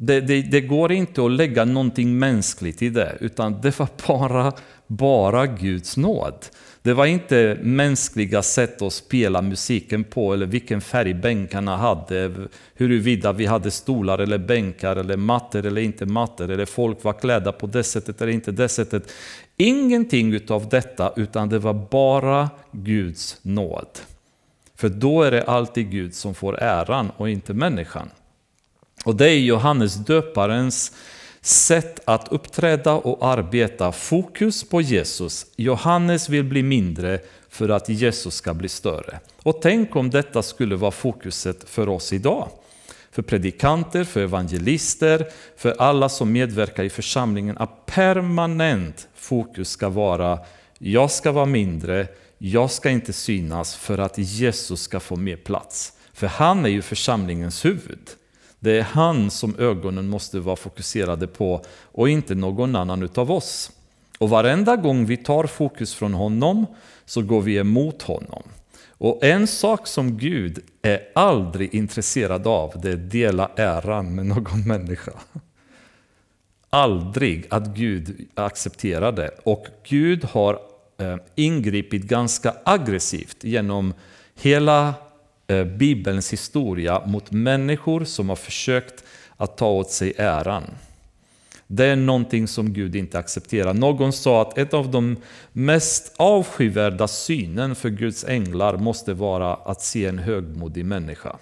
Det, 0.02 0.20
det, 0.20 0.42
det, 0.42 0.60
går 0.60 0.92
inte 0.92 1.24
att 1.24 1.30
lägga 1.30 1.64
någonting 1.64 2.18
mänskligt 2.18 2.82
i 2.82 2.88
det, 2.88 3.16
utan 3.20 3.60
det 3.60 3.78
var 3.78 3.88
bara, 4.06 4.52
bara 4.86 5.46
Guds 5.46 5.96
nåd. 5.96 6.34
Det 6.82 6.92
var 6.92 7.06
inte 7.06 7.58
mänskliga 7.62 8.42
sätt 8.42 8.82
att 8.82 8.92
spela 8.92 9.42
musiken 9.42 10.04
på 10.04 10.34
eller 10.34 10.46
vilken 10.46 10.80
färg 10.80 11.14
bänkarna 11.14 11.76
hade, 11.76 12.32
huruvida 12.74 13.32
vi 13.32 13.46
hade 13.46 13.70
stolar 13.70 14.18
eller 14.18 14.38
bänkar 14.38 14.96
eller 14.96 15.16
mattor 15.16 15.66
eller 15.66 15.80
inte 15.80 16.06
mattor, 16.06 16.50
eller 16.50 16.66
folk 16.66 17.04
var 17.04 17.12
klädda 17.12 17.52
på 17.52 17.66
det 17.66 17.82
sättet 17.82 18.22
eller 18.22 18.32
inte 18.32 18.52
det 18.52 18.68
sättet. 18.68 19.12
Ingenting 19.56 20.32
utav 20.32 20.68
detta, 20.68 21.12
utan 21.16 21.48
det 21.48 21.58
var 21.58 21.86
bara 21.90 22.50
Guds 22.72 23.38
nåd. 23.42 23.98
För 24.76 24.88
då 24.88 25.22
är 25.22 25.30
det 25.30 25.42
alltid 25.42 25.90
Gud 25.90 26.14
som 26.14 26.34
får 26.34 26.58
äran 26.58 27.10
och 27.16 27.30
inte 27.30 27.54
människan. 27.54 28.08
Och 29.04 29.16
det 29.16 29.30
är 29.30 29.38
Johannes 29.38 29.94
döparens 29.94 30.92
sätt 31.40 32.00
att 32.04 32.28
uppträda 32.28 32.92
och 32.92 33.26
arbeta. 33.26 33.92
Fokus 33.92 34.64
på 34.64 34.80
Jesus. 34.80 35.46
Johannes 35.56 36.28
vill 36.28 36.44
bli 36.44 36.62
mindre 36.62 37.20
för 37.48 37.68
att 37.68 37.88
Jesus 37.88 38.34
ska 38.34 38.54
bli 38.54 38.68
större. 38.68 39.20
Och 39.42 39.58
tänk 39.62 39.96
om 39.96 40.10
detta 40.10 40.42
skulle 40.42 40.76
vara 40.76 40.90
fokuset 40.90 41.68
för 41.68 41.88
oss 41.88 42.12
idag. 42.12 42.48
För 43.12 43.22
predikanter, 43.22 44.04
för 44.04 44.20
evangelister, 44.20 45.26
för 45.56 45.74
alla 45.78 46.08
som 46.08 46.32
medverkar 46.32 46.84
i 46.84 46.90
församlingen. 46.90 47.58
Att 47.58 47.86
permanent 47.86 49.08
fokus 49.14 49.68
ska 49.70 49.88
vara, 49.88 50.38
jag 50.78 51.10
ska 51.10 51.32
vara 51.32 51.46
mindre, 51.46 52.06
jag 52.38 52.70
ska 52.70 52.90
inte 52.90 53.12
synas 53.12 53.76
för 53.76 53.98
att 53.98 54.18
Jesus 54.18 54.82
ska 54.82 55.00
få 55.00 55.16
mer 55.16 55.36
plats. 55.36 55.92
För 56.12 56.26
han 56.26 56.64
är 56.64 56.68
ju 56.68 56.82
församlingens 56.82 57.64
huvud. 57.64 58.10
Det 58.61 58.79
är 58.79 58.83
han 58.83 59.31
som 59.31 59.59
ögonen 59.59 60.09
måste 60.09 60.40
vara 60.40 60.57
fokuserade 60.57 61.27
på 61.27 61.64
och 61.92 62.09
inte 62.09 62.35
någon 62.35 62.77
annan 62.77 63.03
utav 63.03 63.33
oss. 63.33 63.70
Och 64.18 64.31
varenda 64.31 64.77
gång 64.77 65.07
vi 65.07 65.16
tar 65.16 65.44
fokus 65.44 65.94
från 65.94 66.14
honom 66.14 66.66
så 67.05 67.23
går 67.23 67.40
vi 67.40 67.57
emot 67.57 68.03
honom. 68.03 68.42
Och 68.88 69.25
en 69.25 69.46
sak 69.46 69.87
som 69.87 70.18
Gud 70.18 70.59
är 70.83 71.01
aldrig 71.14 71.75
intresserad 71.75 72.46
av, 72.46 72.73
det 72.83 72.88
är 72.90 72.94
att 72.94 73.11
dela 73.11 73.51
äran 73.57 74.14
med 74.14 74.27
någon 74.27 74.62
människa. 74.66 75.12
Aldrig 76.70 77.46
att 77.51 77.66
Gud 77.66 78.29
accepterar 78.35 79.12
det. 79.12 79.31
Och 79.42 79.66
Gud 79.88 80.25
har 80.25 80.59
eh, 80.99 81.16
ingripit 81.35 82.03
ganska 82.03 82.55
aggressivt 82.64 83.44
genom 83.44 83.94
hela 84.35 84.94
Eh, 85.50 85.64
Bibelns 85.64 86.32
historia 86.32 87.02
mot 87.06 87.30
människor 87.30 88.04
som 88.04 88.28
har 88.28 88.36
försökt 88.36 89.04
att 89.36 89.56
ta 89.56 89.70
åt 89.70 89.90
sig 89.90 90.14
äran. 90.18 90.64
Det 91.66 91.86
är 91.86 91.96
någonting 91.96 92.48
som 92.48 92.72
Gud 92.72 92.96
inte 92.96 93.18
accepterar. 93.18 93.74
Någon 93.74 94.12
sa 94.12 94.42
att 94.42 94.58
ett 94.58 94.74
av 94.74 94.90
de 94.90 95.16
mest 95.52 96.14
avskyvärda 96.16 97.08
synen 97.08 97.74
för 97.74 97.88
Guds 97.88 98.24
änglar 98.24 98.76
måste 98.76 99.14
vara 99.14 99.54
att 99.54 99.82
se 99.82 100.06
en 100.06 100.18
högmodig 100.18 100.84
människa. 100.84 101.36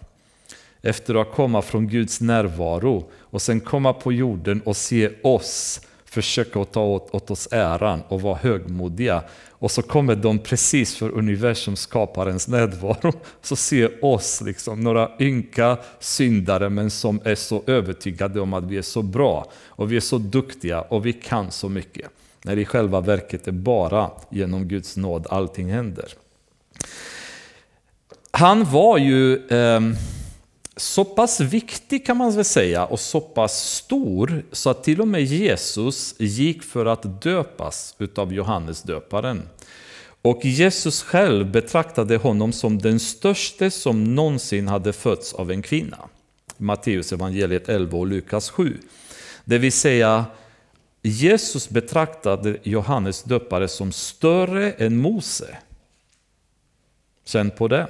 Efter 0.83 1.15
att 1.15 1.33
komma 1.33 1.63
från 1.63 1.89
Guds 1.89 2.21
närvaro 2.21 3.11
och 3.21 3.43
sen 3.43 3.61
komma 3.61 3.93
på 3.93 4.13
jorden 4.13 4.61
och 4.61 4.77
se 4.77 5.11
oss 5.23 5.81
försöka 6.11 6.65
ta 6.65 6.83
åt, 6.83 7.15
åt 7.15 7.31
oss 7.31 7.49
äran 7.51 8.03
och 8.09 8.23
vara 8.23 8.37
högmodiga. 8.37 9.23
Och 9.51 9.71
så 9.71 9.83
kommer 9.83 10.17
de 10.17 10.39
precis 10.39 10.97
för 10.97 11.11
universums 11.11 11.81
skaparens 11.81 12.49
närvaro. 12.49 13.13
Så 13.43 13.57
ser 13.57 14.05
oss, 14.05 14.41
liksom, 14.41 14.81
några 14.81 15.11
ynka 15.21 15.77
syndare 16.01 16.69
men 16.69 16.91
som 16.91 17.21
är 17.25 17.35
så 17.35 17.63
övertygade 17.67 18.41
om 18.41 18.55
att 18.55 18.65
vi 18.65 18.79
är 18.79 18.83
så 18.83 19.03
bra 19.03 19.47
och 19.67 19.93
vi 19.93 19.97
är 19.97 20.01
så 20.01 20.19
duktiga 20.19 20.81
och 20.81 21.07
vi 21.07 21.13
kan 21.13 21.51
så 21.51 21.69
mycket. 21.69 22.11
När 22.43 22.59
i 22.59 22.65
själva 22.65 23.01
verket 23.01 23.49
är 23.49 23.53
bara 23.53 24.11
genom 24.31 24.69
Guds 24.69 24.97
nåd 24.97 25.27
allting 25.31 25.71
händer. 25.71 26.09
Han 28.31 28.65
var 28.65 28.99
ju 28.99 29.47
eh, 29.47 29.81
så 30.79 31.05
pass 31.05 31.41
viktig 31.41 32.07
kan 32.07 32.17
man 32.17 32.37
väl 32.37 32.45
säga 32.45 32.85
och 32.85 33.01
så 33.01 33.21
pass 33.21 33.75
stor 33.75 34.43
så 34.53 34.71
att 34.71 34.85
till 34.85 35.01
och 35.01 35.09
med 35.09 35.25
Jesus 35.25 36.15
gick 36.19 36.63
för 36.63 36.87
att 36.87 37.23
döpas 37.23 37.95
utav 37.99 38.33
Johannes 38.33 38.83
döparen. 38.83 39.43
Och 40.23 40.45
Jesus 40.45 41.03
själv 41.03 41.51
betraktade 41.51 42.17
honom 42.17 42.53
som 42.53 42.79
den 42.79 43.01
största 43.01 43.71
som 43.71 44.15
någonsin 44.15 44.69
hade 44.69 44.93
fötts 44.93 45.35
av 45.35 45.51
en 45.51 45.63
kvinna. 45.63 45.99
Matteus 46.57 47.13
evangeliet 47.13 47.69
11 47.69 47.99
och 47.99 48.07
Lukas 48.07 48.51
7. 48.51 48.79
Det 49.45 49.59
vill 49.59 49.73
säga, 49.73 50.25
Jesus 51.03 51.69
betraktade 51.69 52.59
Johannes 52.63 53.23
döpare 53.23 53.69
som 53.69 53.93
större 53.93 54.73
än 54.73 54.97
Mose. 54.97 55.59
Känn 57.25 57.51
på 57.51 57.69
det 57.69 57.89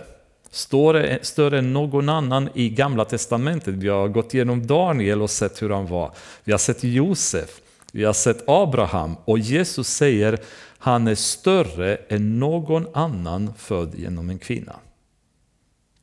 större, 0.59 1.19
större 1.23 1.59
än 1.59 1.73
någon 1.73 2.09
annan 2.09 2.49
i 2.55 2.69
Gamla 2.69 3.05
Testamentet. 3.05 3.75
Vi 3.75 3.89
har 3.89 4.09
gått 4.09 4.35
igenom 4.35 4.67
Daniel 4.67 5.23
och 5.23 5.31
sett 5.31 5.63
hur 5.63 5.71
han 5.71 5.87
var. 5.87 6.13
Vi 6.45 6.53
har 6.53 6.59
sett 6.59 6.85
Josef, 6.85 7.61
vi 7.93 8.05
har 8.05 8.13
sett 8.13 8.49
Abraham 8.49 9.17
och 9.25 9.39
Jesus 9.39 9.89
säger 9.89 10.39
han 10.79 11.07
är 11.07 11.15
större 11.15 11.97
än 11.97 12.39
någon 12.39 12.87
annan 12.95 13.53
född 13.59 13.95
genom 13.95 14.31
en 14.31 14.39
kvinna. 14.39 14.77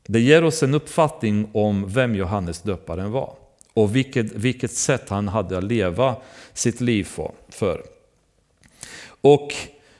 Det 0.07 0.19
ger 0.19 0.43
oss 0.43 0.63
en 0.63 0.73
uppfattning 0.73 1.49
om 1.53 1.89
vem 1.93 2.15
Johannes 2.15 2.61
döparen 2.61 3.11
var 3.11 3.33
och 3.73 3.95
vilket, 3.95 4.31
vilket 4.31 4.71
sätt 4.71 5.09
han 5.09 5.27
hade 5.27 5.57
att 5.57 5.63
leva 5.63 6.15
sitt 6.53 6.81
liv 6.81 7.07
för. 7.49 7.83
Och 9.21 9.53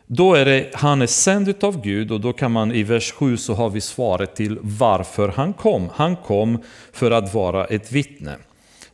då 0.07 0.33
är 0.33 0.45
det, 0.45 0.69
han 0.73 1.01
är 1.01 1.07
sänd 1.07 1.63
av 1.63 1.81
Gud 1.81 2.11
och 2.11 2.21
då 2.21 2.33
kan 2.33 2.51
man 2.51 2.71
i 2.71 2.83
vers 2.83 3.11
7 3.11 3.37
så 3.37 3.53
har 3.53 3.69
vi 3.69 3.81
svaret 3.81 4.35
till 4.35 4.59
varför 4.61 5.29
han 5.29 5.53
kom. 5.53 5.89
Han 5.93 6.15
kom 6.15 6.63
för 6.91 7.11
att 7.11 7.33
vara 7.33 7.65
ett 7.65 7.91
vittne, 7.91 8.35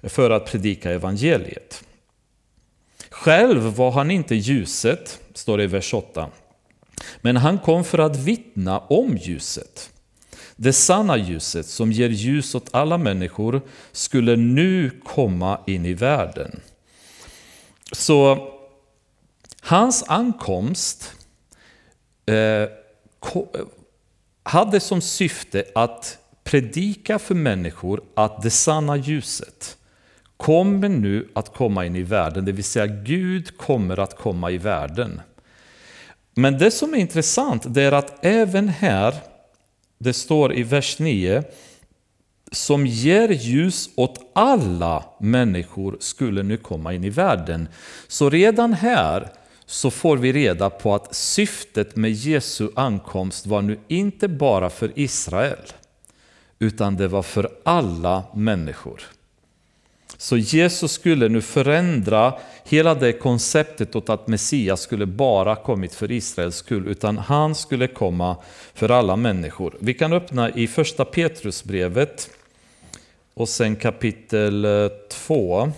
för 0.03 0.29
att 0.29 0.45
predika 0.45 0.91
evangeliet. 0.91 1.83
Själv 3.09 3.61
var 3.61 3.91
han 3.91 4.11
inte 4.11 4.35
ljuset, 4.35 5.19
står 5.33 5.57
det 5.57 5.63
i 5.63 5.67
vers 5.67 5.93
8. 5.93 6.27
Men 7.21 7.37
han 7.37 7.57
kom 7.57 7.83
för 7.83 7.97
att 7.97 8.17
vittna 8.17 8.79
om 8.79 9.17
ljuset. 9.17 9.89
Det 10.55 10.73
sanna 10.73 11.17
ljuset 11.17 11.65
som 11.65 11.91
ger 11.91 12.09
ljus 12.09 12.55
åt 12.55 12.69
alla 12.71 12.97
människor 12.97 13.61
skulle 13.91 14.35
nu 14.35 14.91
komma 15.03 15.59
in 15.67 15.85
i 15.85 15.93
världen. 15.93 16.59
Så 17.91 18.47
Hans 19.63 20.03
ankomst 20.07 21.13
eh, 22.25 22.35
eh, 22.35 22.67
hade 24.43 24.79
som 24.79 25.01
syfte 25.01 25.63
att 25.75 26.17
predika 26.43 27.19
för 27.19 27.35
människor 27.35 28.01
att 28.15 28.41
det 28.41 28.49
sanna 28.49 28.97
ljuset 28.97 29.77
kommer 30.37 30.89
nu 30.89 31.27
att 31.33 31.53
komma 31.53 31.85
in 31.85 31.95
i 31.95 32.03
världen, 32.03 32.45
det 32.45 32.51
vill 32.51 32.63
säga 32.63 32.87
Gud 32.87 33.57
kommer 33.57 33.99
att 33.99 34.17
komma 34.17 34.51
i 34.51 34.57
världen. 34.57 35.21
Men 36.35 36.57
det 36.57 36.71
som 36.71 36.93
är 36.93 36.97
intressant 36.97 37.63
det 37.67 37.83
är 37.83 37.91
att 37.91 38.25
även 38.25 38.67
här, 38.67 39.15
det 39.97 40.13
står 40.13 40.53
i 40.53 40.63
vers 40.63 40.99
9, 40.99 41.43
som 42.51 42.87
ger 42.87 43.29
ljus 43.29 43.89
åt 43.95 44.31
alla 44.33 45.05
människor 45.19 45.97
skulle 45.99 46.43
nu 46.43 46.57
komma 46.57 46.93
in 46.93 47.03
i 47.03 47.09
världen. 47.09 47.67
Så 48.07 48.29
redan 48.29 48.73
här 48.73 49.31
så 49.71 49.91
får 49.91 50.17
vi 50.17 50.33
reda 50.33 50.69
på 50.69 50.95
att 50.95 51.15
syftet 51.15 51.95
med 51.95 52.11
Jesu 52.11 52.69
ankomst 52.75 53.45
var 53.45 53.61
nu 53.61 53.79
inte 53.87 54.27
bara 54.27 54.69
för 54.69 54.91
Israel, 54.95 55.73
utan 56.59 56.95
det 56.95 57.07
var 57.07 57.23
för 57.23 57.49
alla 57.63 58.23
människor. 58.33 59.01
Så 60.17 60.37
Jesus 60.37 60.91
skulle 60.91 61.29
nu 61.29 61.41
förändra 61.41 62.33
hela 62.65 62.95
det 62.95 63.13
konceptet 63.13 63.95
åt 63.95 64.09
att 64.09 64.27
Messias 64.27 64.81
skulle 64.81 65.05
bara 65.05 65.55
kommit 65.55 65.93
för 65.93 66.11
Israels 66.11 66.55
skull, 66.55 66.87
utan 66.87 67.17
han 67.17 67.55
skulle 67.55 67.87
komma 67.87 68.37
för 68.73 68.89
alla 68.89 69.15
människor. 69.15 69.77
Vi 69.79 69.93
kan 69.93 70.13
öppna 70.13 70.49
i 70.49 70.67
första 70.67 71.05
Petrusbrevet 71.05 72.29
och 73.33 73.49
sen 73.49 73.75
kapitel 73.75 74.65
eh, 74.65 74.87
2, 75.09 75.71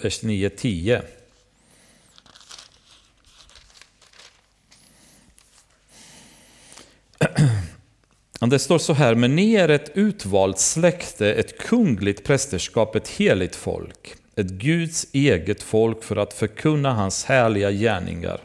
vers 0.00 0.22
9-10. 0.22 1.02
Det 8.40 8.58
står 8.58 8.78
så 8.78 8.92
här, 8.92 9.14
men 9.14 9.36
ni 9.36 9.54
är 9.54 9.68
ett 9.68 9.90
utvalt 9.94 10.58
släkte, 10.58 11.32
ett 11.32 11.58
kungligt 11.58 12.24
prästerskap, 12.24 12.94
ett 12.94 13.08
heligt 13.08 13.56
folk, 13.56 14.14
ett 14.36 14.50
Guds 14.50 15.06
eget 15.12 15.62
folk 15.62 16.04
för 16.04 16.16
att 16.16 16.34
förkunna 16.34 16.92
hans 16.92 17.24
härliga 17.24 17.70
gärningar. 17.70 18.40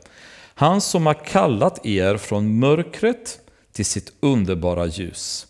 Han 0.54 0.82
som 0.82 1.06
har 1.06 1.26
kallat 1.26 1.86
er 1.86 2.18
från 2.18 2.60
mörkret 2.60 3.40
till 3.72 3.86
sitt 3.86 4.14
underbara 4.20 4.86
ljus. 4.86 5.48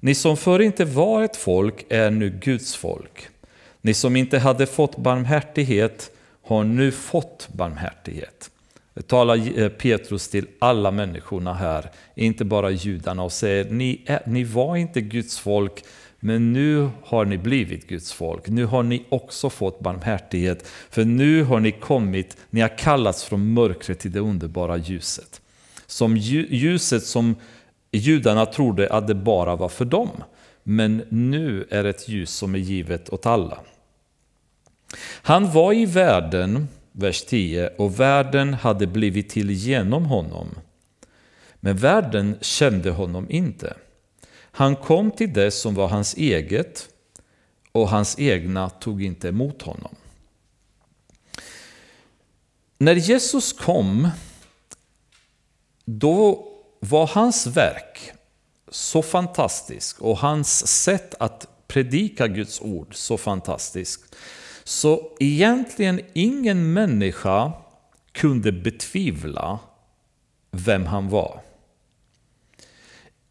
Ni 0.00 0.14
som 0.14 0.36
förr 0.36 0.60
inte 0.60 0.84
var 0.84 1.22
ett 1.22 1.36
folk 1.36 1.84
är 1.88 2.10
nu 2.10 2.30
Guds 2.30 2.76
folk. 2.76 3.28
Ni 3.80 3.94
som 3.94 4.16
inte 4.16 4.38
hade 4.38 4.66
fått 4.66 4.96
barmhärtighet 4.96 6.10
har 6.42 6.64
nu 6.64 6.92
fått 6.92 7.48
barmhärtighet. 7.52 8.50
Talar 9.06 9.58
eh, 9.58 9.68
Petrus 9.68 10.28
till 10.28 10.46
alla 10.58 10.90
människorna 10.90 11.54
här, 11.54 11.90
inte 12.14 12.44
bara 12.44 12.70
judarna 12.70 13.22
och 13.22 13.32
säger 13.32 13.70
ni, 13.70 14.02
är, 14.06 14.22
ni 14.26 14.44
var 14.44 14.76
inte 14.76 15.00
Guds 15.00 15.38
folk 15.38 15.84
men 16.20 16.52
nu 16.52 16.90
har 17.02 17.24
ni 17.24 17.38
blivit 17.38 17.88
Guds 17.88 18.12
folk. 18.12 18.48
Nu 18.48 18.64
har 18.64 18.82
ni 18.82 19.04
också 19.08 19.50
fått 19.50 19.80
barmhärtighet. 19.80 20.68
För 20.90 21.04
nu 21.04 21.42
har 21.42 21.60
ni 21.60 21.72
kommit, 21.72 22.36
ni 22.50 22.60
har 22.60 22.78
kallats 22.78 23.24
från 23.24 23.52
mörkret 23.52 23.98
till 23.98 24.12
det 24.12 24.20
underbara 24.20 24.76
ljuset. 24.76 25.40
Som 25.86 26.16
ljuset 26.16 27.04
som 27.04 27.36
Judarna 27.92 28.46
trodde 28.46 28.88
att 28.92 29.06
det 29.06 29.14
bara 29.14 29.56
var 29.56 29.68
för 29.68 29.84
dem, 29.84 30.10
men 30.62 31.04
nu 31.08 31.66
är 31.70 31.84
ett 31.84 32.08
ljus 32.08 32.30
som 32.30 32.54
är 32.54 32.58
givet 32.58 33.10
åt 33.10 33.26
alla. 33.26 33.58
Han 35.22 35.52
var 35.52 35.72
i 35.72 35.86
världen, 35.86 36.68
vers 36.96 37.24
10, 37.24 37.68
och 37.78 38.00
världen 38.00 38.54
hade 38.54 38.86
blivit 38.86 39.28
till 39.28 39.50
genom 39.50 40.04
honom. 40.04 40.48
Men 41.54 41.76
världen 41.76 42.38
kände 42.40 42.90
honom 42.90 43.30
inte. 43.30 43.76
Han 44.34 44.76
kom 44.76 45.10
till 45.10 45.32
det 45.32 45.50
som 45.50 45.74
var 45.74 45.88
hans 45.88 46.14
eget 46.14 46.88
och 47.72 47.88
hans 47.88 48.18
egna 48.18 48.70
tog 48.70 49.02
inte 49.02 49.28
emot 49.28 49.62
honom. 49.62 49.94
När 52.78 52.94
Jesus 52.94 53.52
kom, 53.52 54.08
då 55.84 56.48
var 56.80 57.06
hans 57.06 57.46
verk 57.46 58.12
så 58.68 59.02
fantastiskt 59.02 59.98
och 59.98 60.18
hans 60.18 60.66
sätt 60.66 61.14
att 61.18 61.66
predika 61.66 62.28
Guds 62.28 62.60
ord 62.60 62.94
så 62.94 63.16
fantastiskt. 63.16 64.16
Så 64.64 65.10
egentligen 65.20 66.00
ingen 66.12 66.72
människa 66.72 67.52
kunde 68.12 68.52
betvivla 68.52 69.58
vem 70.50 70.86
han 70.86 71.08
var. 71.08 71.40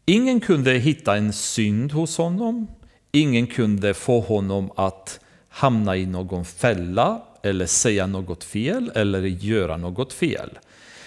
Ingen 0.06 0.40
kunde 0.40 0.72
hitta 0.72 1.16
en 1.16 1.32
synd 1.32 1.92
hos 1.92 2.18
honom. 2.18 2.66
Ingen 3.12 3.46
kunde 3.46 3.94
få 3.94 4.20
honom 4.20 4.70
att 4.76 5.20
hamna 5.48 5.96
i 5.96 6.06
någon 6.06 6.44
fälla 6.44 7.22
eller 7.42 7.66
säga 7.66 8.06
något 8.06 8.44
fel 8.44 8.92
eller 8.94 9.22
göra 9.22 9.76
något 9.76 10.12
fel. 10.12 10.58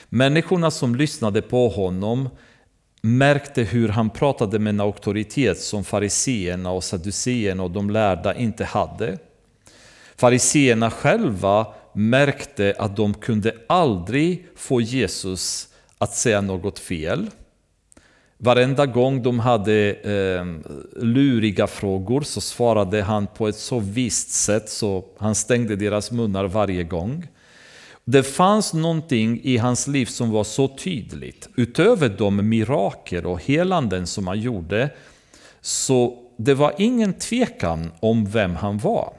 Människorna 0.09 0.71
som 0.71 0.95
lyssnade 0.95 1.41
på 1.41 1.69
honom 1.69 2.29
märkte 3.01 3.63
hur 3.63 3.89
han 3.89 4.09
pratade 4.09 4.59
med 4.59 4.69
en 4.69 4.79
auktoritet 4.79 5.59
som 5.59 5.83
fariseerna 5.83 6.71
och 6.71 6.83
saduceerna 6.83 7.63
och 7.63 7.71
de 7.71 7.89
lärda 7.89 8.35
inte 8.35 8.65
hade. 8.65 9.17
Fariseerna 10.19 10.91
själva 10.91 11.67
märkte 11.93 12.75
att 12.77 12.95
de 12.95 13.13
kunde 13.13 13.55
aldrig 13.69 14.47
få 14.55 14.81
Jesus 14.81 15.67
att 15.97 16.15
säga 16.15 16.41
något 16.41 16.79
fel. 16.79 17.29
Varenda 18.37 18.85
gång 18.85 19.23
de 19.23 19.39
hade 19.39 19.93
eh, 19.93 20.45
luriga 21.03 21.67
frågor 21.67 22.21
så 22.21 22.41
svarade 22.41 23.01
han 23.01 23.27
på 23.27 23.47
ett 23.47 23.55
så 23.55 23.79
visst 23.79 24.29
sätt 24.29 24.69
så 24.69 25.05
han 25.17 25.35
stängde 25.35 25.75
deras 25.75 26.11
munnar 26.11 26.45
varje 26.45 26.83
gång. 26.83 27.27
Det 28.03 28.23
fanns 28.23 28.73
någonting 28.73 29.39
i 29.43 29.57
hans 29.57 29.87
liv 29.87 30.05
som 30.05 30.31
var 30.31 30.43
så 30.43 30.67
tydligt. 30.67 31.49
Utöver 31.55 32.09
de 32.09 32.49
mirakel 32.49 33.25
och 33.25 33.43
helanden 33.43 34.07
som 34.07 34.27
han 34.27 34.39
gjorde 34.39 34.89
så 35.61 36.23
det 36.37 36.53
var 36.53 36.73
ingen 36.77 37.13
tvekan 37.13 37.91
om 37.99 38.25
vem 38.25 38.55
han 38.55 38.77
var. 38.77 39.13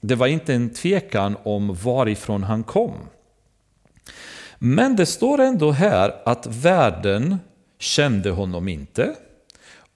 Det 0.00 0.14
var 0.14 0.26
inte 0.26 0.54
en 0.54 0.70
tvekan 0.70 1.36
om 1.42 1.74
varifrån 1.74 2.42
han 2.42 2.64
kom. 2.64 2.94
Men 4.58 4.96
det 4.96 5.06
står 5.06 5.40
ändå 5.40 5.70
här 5.70 6.14
att 6.24 6.46
världen 6.46 7.36
kände 7.78 8.30
honom 8.30 8.68
inte. 8.68 9.14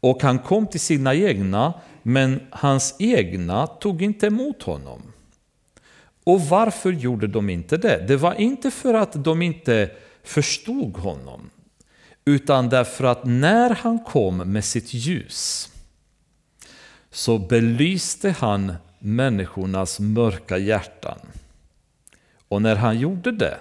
Och 0.01 0.23
han 0.23 0.39
kom 0.39 0.67
till 0.67 0.81
sina 0.81 1.15
egna, 1.15 1.75
men 2.03 2.41
hans 2.51 2.95
egna 2.99 3.67
tog 3.67 4.03
inte 4.03 4.27
emot 4.27 4.63
honom. 4.63 5.03
Och 6.25 6.41
varför 6.41 6.93
gjorde 6.93 7.27
de 7.27 7.51
inte 7.51 7.77
det? 7.77 8.05
Det 8.09 8.17
var 8.17 8.35
inte 8.35 8.71
för 8.71 8.95
att 8.95 9.25
de 9.25 9.43
inte 9.43 9.91
förstod 10.23 10.97
honom, 10.97 11.51
utan 12.25 12.69
därför 12.69 13.05
att 13.05 13.25
när 13.25 13.71
han 13.71 13.99
kom 13.99 14.37
med 14.37 14.65
sitt 14.65 14.95
ljus 14.95 15.69
så 17.11 17.39
belyste 17.39 18.31
han 18.31 18.75
människornas 19.03 20.01
mörka 20.01 20.59
hjärtan. 20.59 21.19
Och 22.49 22.63
när 22.63 22.77
han 22.77 22.99
gjorde 22.99 23.33
det 23.33 23.57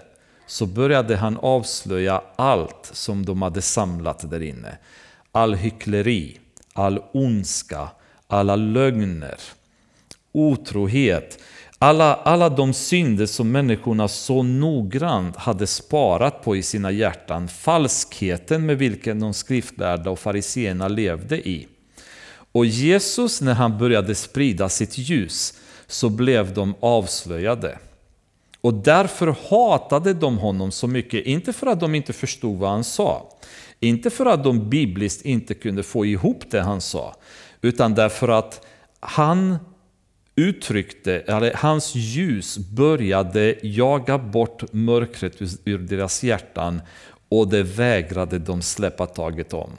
så 0.48 0.66
började 0.66 1.16
han 1.16 1.38
avslöja 1.38 2.22
allt 2.36 2.90
som 2.94 3.26
de 3.26 3.42
hade 3.42 3.62
samlat 3.62 4.30
där 4.30 4.42
inne. 4.42 4.78
All 5.32 5.54
hyckleri, 5.54 6.40
all 6.74 7.00
ondska, 7.14 7.90
alla 8.28 8.56
lögner, 8.56 9.38
otrohet, 10.32 11.40
alla, 11.78 12.16
alla 12.16 12.50
de 12.50 12.74
synder 12.74 13.26
som 13.26 13.52
människorna 13.52 14.08
så 14.08 14.44
noggrant 14.44 15.36
hade 15.36 15.68
sparat 15.68 16.44
på 16.44 16.56
i 16.56 16.64
sina 16.64 16.92
hjärtan, 16.92 17.48
falskheten 17.48 18.66
med 18.66 18.78
vilken 18.78 19.20
de 19.20 19.34
skriftlärda 19.34 20.10
och 20.10 20.20
fariseerna 20.20 20.88
levde 20.88 21.50
i. 21.50 21.68
Och 22.52 22.66
Jesus, 22.66 23.42
när 23.42 23.54
han 23.54 23.78
började 23.78 24.16
sprida 24.16 24.70
sitt 24.70 24.98
ljus, 24.98 25.54
så 25.88 26.10
blev 26.10 26.54
de 26.54 26.76
avslöjade. 26.80 27.78
Och 28.62 28.74
därför 28.74 29.36
hatade 29.50 30.14
de 30.14 30.38
honom 30.38 30.72
så 30.72 30.88
mycket, 30.88 31.26
inte 31.26 31.54
för 31.54 31.68
att 31.68 31.80
de 31.80 31.96
inte 31.96 32.14
förstod 32.14 32.58
vad 32.58 32.70
han 32.70 32.84
sa, 32.84 33.30
inte 33.80 34.10
för 34.10 34.26
att 34.26 34.44
de 34.44 34.70
bibliskt 34.70 35.26
inte 35.26 35.54
kunde 35.54 35.84
få 35.84 36.06
ihop 36.06 36.44
det 36.52 36.62
han 36.62 36.82
sa, 36.82 37.16
utan 37.62 37.96
därför 37.96 38.28
att 38.28 38.66
han 39.00 39.58
uttryckte, 40.36 41.20
eller 41.20 41.54
hans 41.54 41.96
ljus 41.96 42.58
började 42.58 43.56
jaga 43.62 44.18
bort 44.18 44.74
mörkret 44.74 45.36
ur 45.66 45.78
deras 45.78 46.24
hjärtan 46.24 46.82
och 47.30 47.48
det 47.48 47.64
vägrade 47.64 48.40
de 48.40 48.62
släppa 48.62 49.06
taget 49.06 49.54
om. 49.54 49.70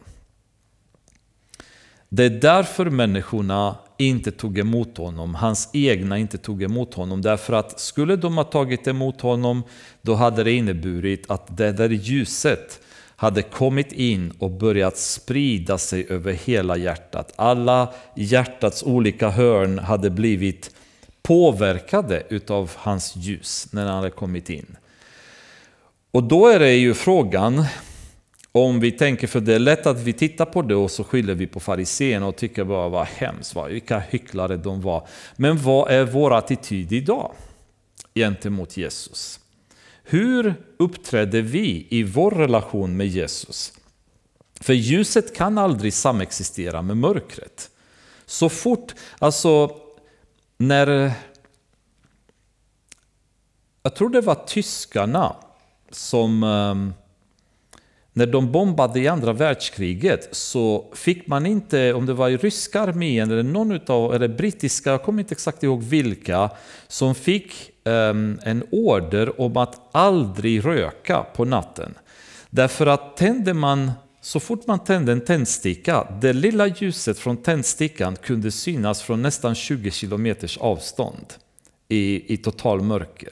Det 2.14 2.24
är 2.24 2.30
därför 2.30 2.90
människorna 2.90 3.76
inte 3.98 4.30
tog 4.30 4.58
emot 4.58 4.98
honom, 4.98 5.34
hans 5.34 5.70
egna 5.72 6.18
inte 6.18 6.38
tog 6.38 6.62
emot 6.62 6.94
honom. 6.94 7.22
Därför 7.22 7.52
att 7.52 7.80
skulle 7.80 8.16
de 8.16 8.36
ha 8.36 8.44
tagit 8.44 8.86
emot 8.86 9.20
honom, 9.20 9.62
då 10.02 10.14
hade 10.14 10.44
det 10.44 10.52
inneburit 10.52 11.30
att 11.30 11.56
det 11.56 11.72
där 11.72 11.88
ljuset 11.88 12.80
hade 13.16 13.42
kommit 13.42 13.92
in 13.92 14.32
och 14.38 14.50
börjat 14.50 14.96
sprida 14.96 15.78
sig 15.78 16.06
över 16.08 16.32
hela 16.32 16.76
hjärtat. 16.76 17.32
Alla 17.36 17.92
hjärtats 18.16 18.82
olika 18.82 19.30
hörn 19.30 19.78
hade 19.78 20.10
blivit 20.10 20.70
påverkade 21.22 22.22
utav 22.28 22.70
hans 22.76 23.16
ljus 23.16 23.68
när 23.72 23.86
han 23.86 23.96
hade 23.96 24.10
kommit 24.10 24.50
in. 24.50 24.76
Och 26.10 26.22
då 26.22 26.46
är 26.46 26.58
det 26.58 26.74
ju 26.74 26.94
frågan, 26.94 27.64
om 28.52 28.80
vi 28.80 28.92
tänker, 28.92 29.26
för 29.26 29.40
det 29.40 29.54
är 29.54 29.58
lätt 29.58 29.86
att 29.86 30.00
vi 30.00 30.12
tittar 30.12 30.44
på 30.44 30.62
det 30.62 30.74
och 30.74 30.90
så 30.90 31.04
skyller 31.04 31.34
vi 31.34 31.46
på 31.46 31.60
fariséerna 31.60 32.26
och 32.26 32.36
tycker 32.36 32.64
bara 32.64 32.88
vad 32.88 33.06
hemskt, 33.06 33.56
vilka 33.68 33.98
hycklare 33.98 34.56
de 34.56 34.80
var. 34.80 35.08
Men 35.36 35.58
vad 35.58 35.90
är 35.90 36.04
vår 36.04 36.34
attityd 36.34 36.92
idag 36.92 37.32
gentemot 38.14 38.76
Jesus? 38.76 39.40
Hur 40.04 40.54
uppträder 40.76 41.42
vi 41.42 41.86
i 41.90 42.02
vår 42.02 42.30
relation 42.30 42.96
med 42.96 43.06
Jesus? 43.06 43.72
För 44.60 44.72
ljuset 44.72 45.36
kan 45.36 45.58
aldrig 45.58 45.94
samexistera 45.94 46.82
med 46.82 46.96
mörkret. 46.96 47.70
Så 48.26 48.48
fort, 48.48 48.94
alltså 49.18 49.76
när... 50.58 51.12
Jag 53.82 53.96
tror 53.96 54.08
det 54.08 54.20
var 54.20 54.34
tyskarna 54.46 55.36
som 55.90 56.42
ehm, 56.42 56.94
när 58.12 58.26
de 58.26 58.52
bombade 58.52 59.00
i 59.00 59.08
andra 59.08 59.32
världskriget 59.32 60.28
så 60.32 60.84
fick 60.94 61.26
man 61.26 61.46
inte, 61.46 61.92
om 61.92 62.06
det 62.06 62.12
var 62.12 62.28
i 62.28 62.36
ryska 62.36 62.80
armén 62.80 63.30
eller 63.30 63.42
någon 63.42 63.72
utav, 63.72 64.14
eller 64.14 64.28
brittiska, 64.28 64.90
jag 64.90 65.02
kommer 65.02 65.22
inte 65.22 65.32
exakt 65.32 65.62
ihåg 65.62 65.82
vilka, 65.82 66.50
som 66.88 67.14
fick 67.14 67.70
um, 67.84 68.38
en 68.42 68.64
order 68.70 69.40
om 69.40 69.56
att 69.56 69.80
aldrig 69.92 70.64
röka 70.66 71.26
på 71.36 71.44
natten. 71.44 71.94
Därför 72.50 72.86
att 72.86 73.16
tände 73.16 73.54
man, 73.54 73.92
så 74.20 74.40
fort 74.40 74.66
man 74.66 74.84
tände 74.84 75.12
en 75.12 75.24
tändsticka, 75.24 76.06
det 76.20 76.32
lilla 76.32 76.66
ljuset 76.66 77.18
från 77.18 77.36
tändstickan 77.36 78.16
kunde 78.16 78.50
synas 78.50 79.02
från 79.02 79.22
nästan 79.22 79.54
20 79.54 79.90
kilometers 79.90 80.58
avstånd 80.58 81.26
i, 81.88 82.34
i 82.34 82.36
total 82.36 82.80
mörker. 82.80 83.30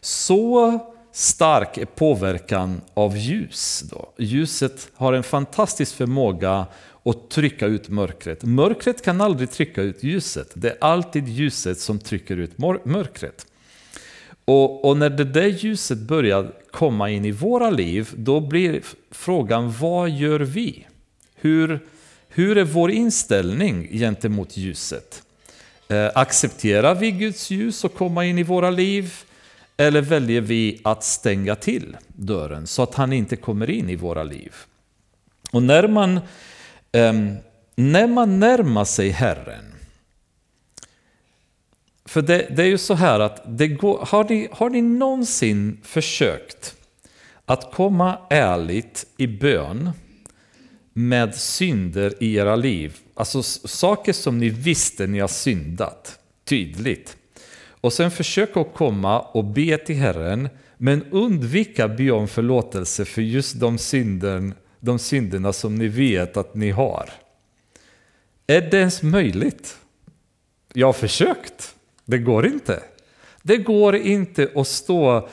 Så 0.00 0.78
stark 1.12 1.94
påverkan 1.94 2.80
av 2.94 3.16
ljus. 3.16 3.84
Då. 3.90 4.12
Ljuset 4.18 4.88
har 4.94 5.12
en 5.12 5.22
fantastisk 5.22 5.94
förmåga 5.94 6.66
att 7.04 7.30
trycka 7.30 7.66
ut 7.66 7.88
mörkret. 7.88 8.44
Mörkret 8.44 9.04
kan 9.04 9.20
aldrig 9.20 9.50
trycka 9.50 9.82
ut 9.82 10.02
ljuset. 10.02 10.50
Det 10.54 10.70
är 10.70 10.76
alltid 10.80 11.28
ljuset 11.28 11.78
som 11.78 11.98
trycker 11.98 12.36
ut 12.36 12.58
mörkret. 12.84 13.46
Och, 14.44 14.84
och, 14.84 14.96
när 14.96 15.10
det 15.10 15.24
där 15.24 15.46
ljuset 15.46 15.98
börjar 15.98 16.52
komma 16.70 17.10
in 17.10 17.24
i 17.24 17.30
våra 17.30 17.70
liv, 17.70 18.10
då 18.16 18.40
blir 18.40 18.82
frågan 19.10 19.74
vad 19.80 20.10
gör 20.10 20.40
vi? 20.40 20.86
Hur, 21.34 21.80
hur 22.28 22.58
är 22.58 22.64
vår 22.64 22.90
inställning 22.90 23.88
gentemot 23.92 24.56
ljuset? 24.56 25.22
Eh, 25.88 26.10
accepterar 26.14 26.94
vi 26.94 27.10
Guds 27.10 27.50
ljus 27.50 27.84
och 27.84 27.94
komma 27.94 28.24
in 28.24 28.38
i 28.38 28.42
våra 28.42 28.70
liv? 28.70 29.14
Eller 29.82 30.00
väljer 30.00 30.40
vi 30.40 30.80
att 30.84 31.04
stänga 31.04 31.54
till 31.54 31.96
dörren 32.06 32.66
så 32.66 32.82
att 32.82 32.94
han 32.94 33.12
inte 33.12 33.36
kommer 33.36 33.70
in 33.70 33.90
i 33.90 33.96
våra 33.96 34.22
liv? 34.22 34.54
Och 35.52 35.62
när 35.62 35.88
man, 35.88 36.20
ehm, 36.92 37.36
när 37.74 38.06
man 38.06 38.40
närmar 38.40 38.84
sig 38.84 39.08
Herren, 39.08 39.64
för 42.04 42.22
det, 42.22 42.46
det 42.56 42.62
är 42.62 42.66
ju 42.66 42.78
så 42.78 42.94
här 42.94 43.20
att 43.20 43.42
det 43.46 43.68
går, 43.68 44.06
har, 44.06 44.24
ni, 44.24 44.48
har 44.52 44.70
ni 44.70 44.82
någonsin 44.82 45.80
försökt 45.82 46.76
att 47.44 47.74
komma 47.74 48.18
ärligt 48.30 49.06
i 49.16 49.26
bön 49.26 49.90
med 50.92 51.34
synder 51.34 52.14
i 52.20 52.34
era 52.34 52.56
liv? 52.56 52.98
Alltså 53.14 53.42
saker 53.42 54.12
som 54.12 54.38
ni 54.38 54.48
visste 54.48 55.06
ni 55.06 55.18
har 55.18 55.28
syndat 55.28 56.18
tydligt. 56.44 57.16
Och 57.82 57.92
sen 57.92 58.10
försöka 58.10 58.60
att 58.60 58.74
komma 58.74 59.20
och 59.20 59.44
be 59.44 59.78
till 59.78 59.96
Herren 59.96 60.48
men 60.76 61.04
undvika 61.10 61.88
be 61.88 62.10
om 62.10 62.28
förlåtelse 62.28 63.04
för 63.04 63.22
just 63.22 63.60
de, 63.60 63.78
synden, 63.78 64.54
de 64.80 64.98
synderna 64.98 65.52
som 65.52 65.74
ni 65.74 65.88
vet 65.88 66.36
att 66.36 66.54
ni 66.54 66.70
har. 66.70 67.10
Är 68.46 68.60
det 68.60 68.76
ens 68.76 69.02
möjligt? 69.02 69.78
Jag 70.72 70.88
har 70.88 70.92
försökt. 70.92 71.74
Det 72.04 72.18
går 72.18 72.46
inte. 72.46 72.82
Det 73.42 73.56
går 73.56 73.96
inte 73.96 74.48
att 74.54 74.68
stå 74.68 75.28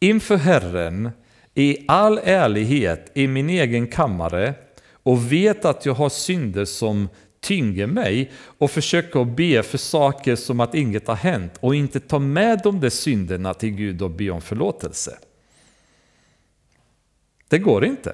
inför 0.00 0.36
Herren 0.36 1.10
i 1.54 1.84
all 1.88 2.20
ärlighet 2.24 3.10
i 3.14 3.26
min 3.26 3.50
egen 3.50 3.86
kammare 3.86 4.54
och 4.92 5.32
veta 5.32 5.70
att 5.70 5.86
jag 5.86 5.94
har 5.94 6.08
synder 6.08 6.64
som 6.64 7.08
tynger 7.42 7.86
mig 7.86 8.30
och 8.58 8.70
försöker 8.70 9.24
be 9.24 9.62
för 9.62 9.78
saker 9.78 10.36
som 10.36 10.60
att 10.60 10.74
inget 10.74 11.08
har 11.08 11.14
hänt 11.14 11.52
och 11.60 11.74
inte 11.74 12.00
ta 12.00 12.18
med 12.18 12.60
de 12.64 12.80
där 12.80 12.90
synderna 12.90 13.54
till 13.54 13.70
Gud 13.70 14.02
och 14.02 14.10
be 14.10 14.30
om 14.30 14.40
förlåtelse. 14.40 15.18
Det 17.48 17.58
går 17.58 17.84
inte. 17.84 18.12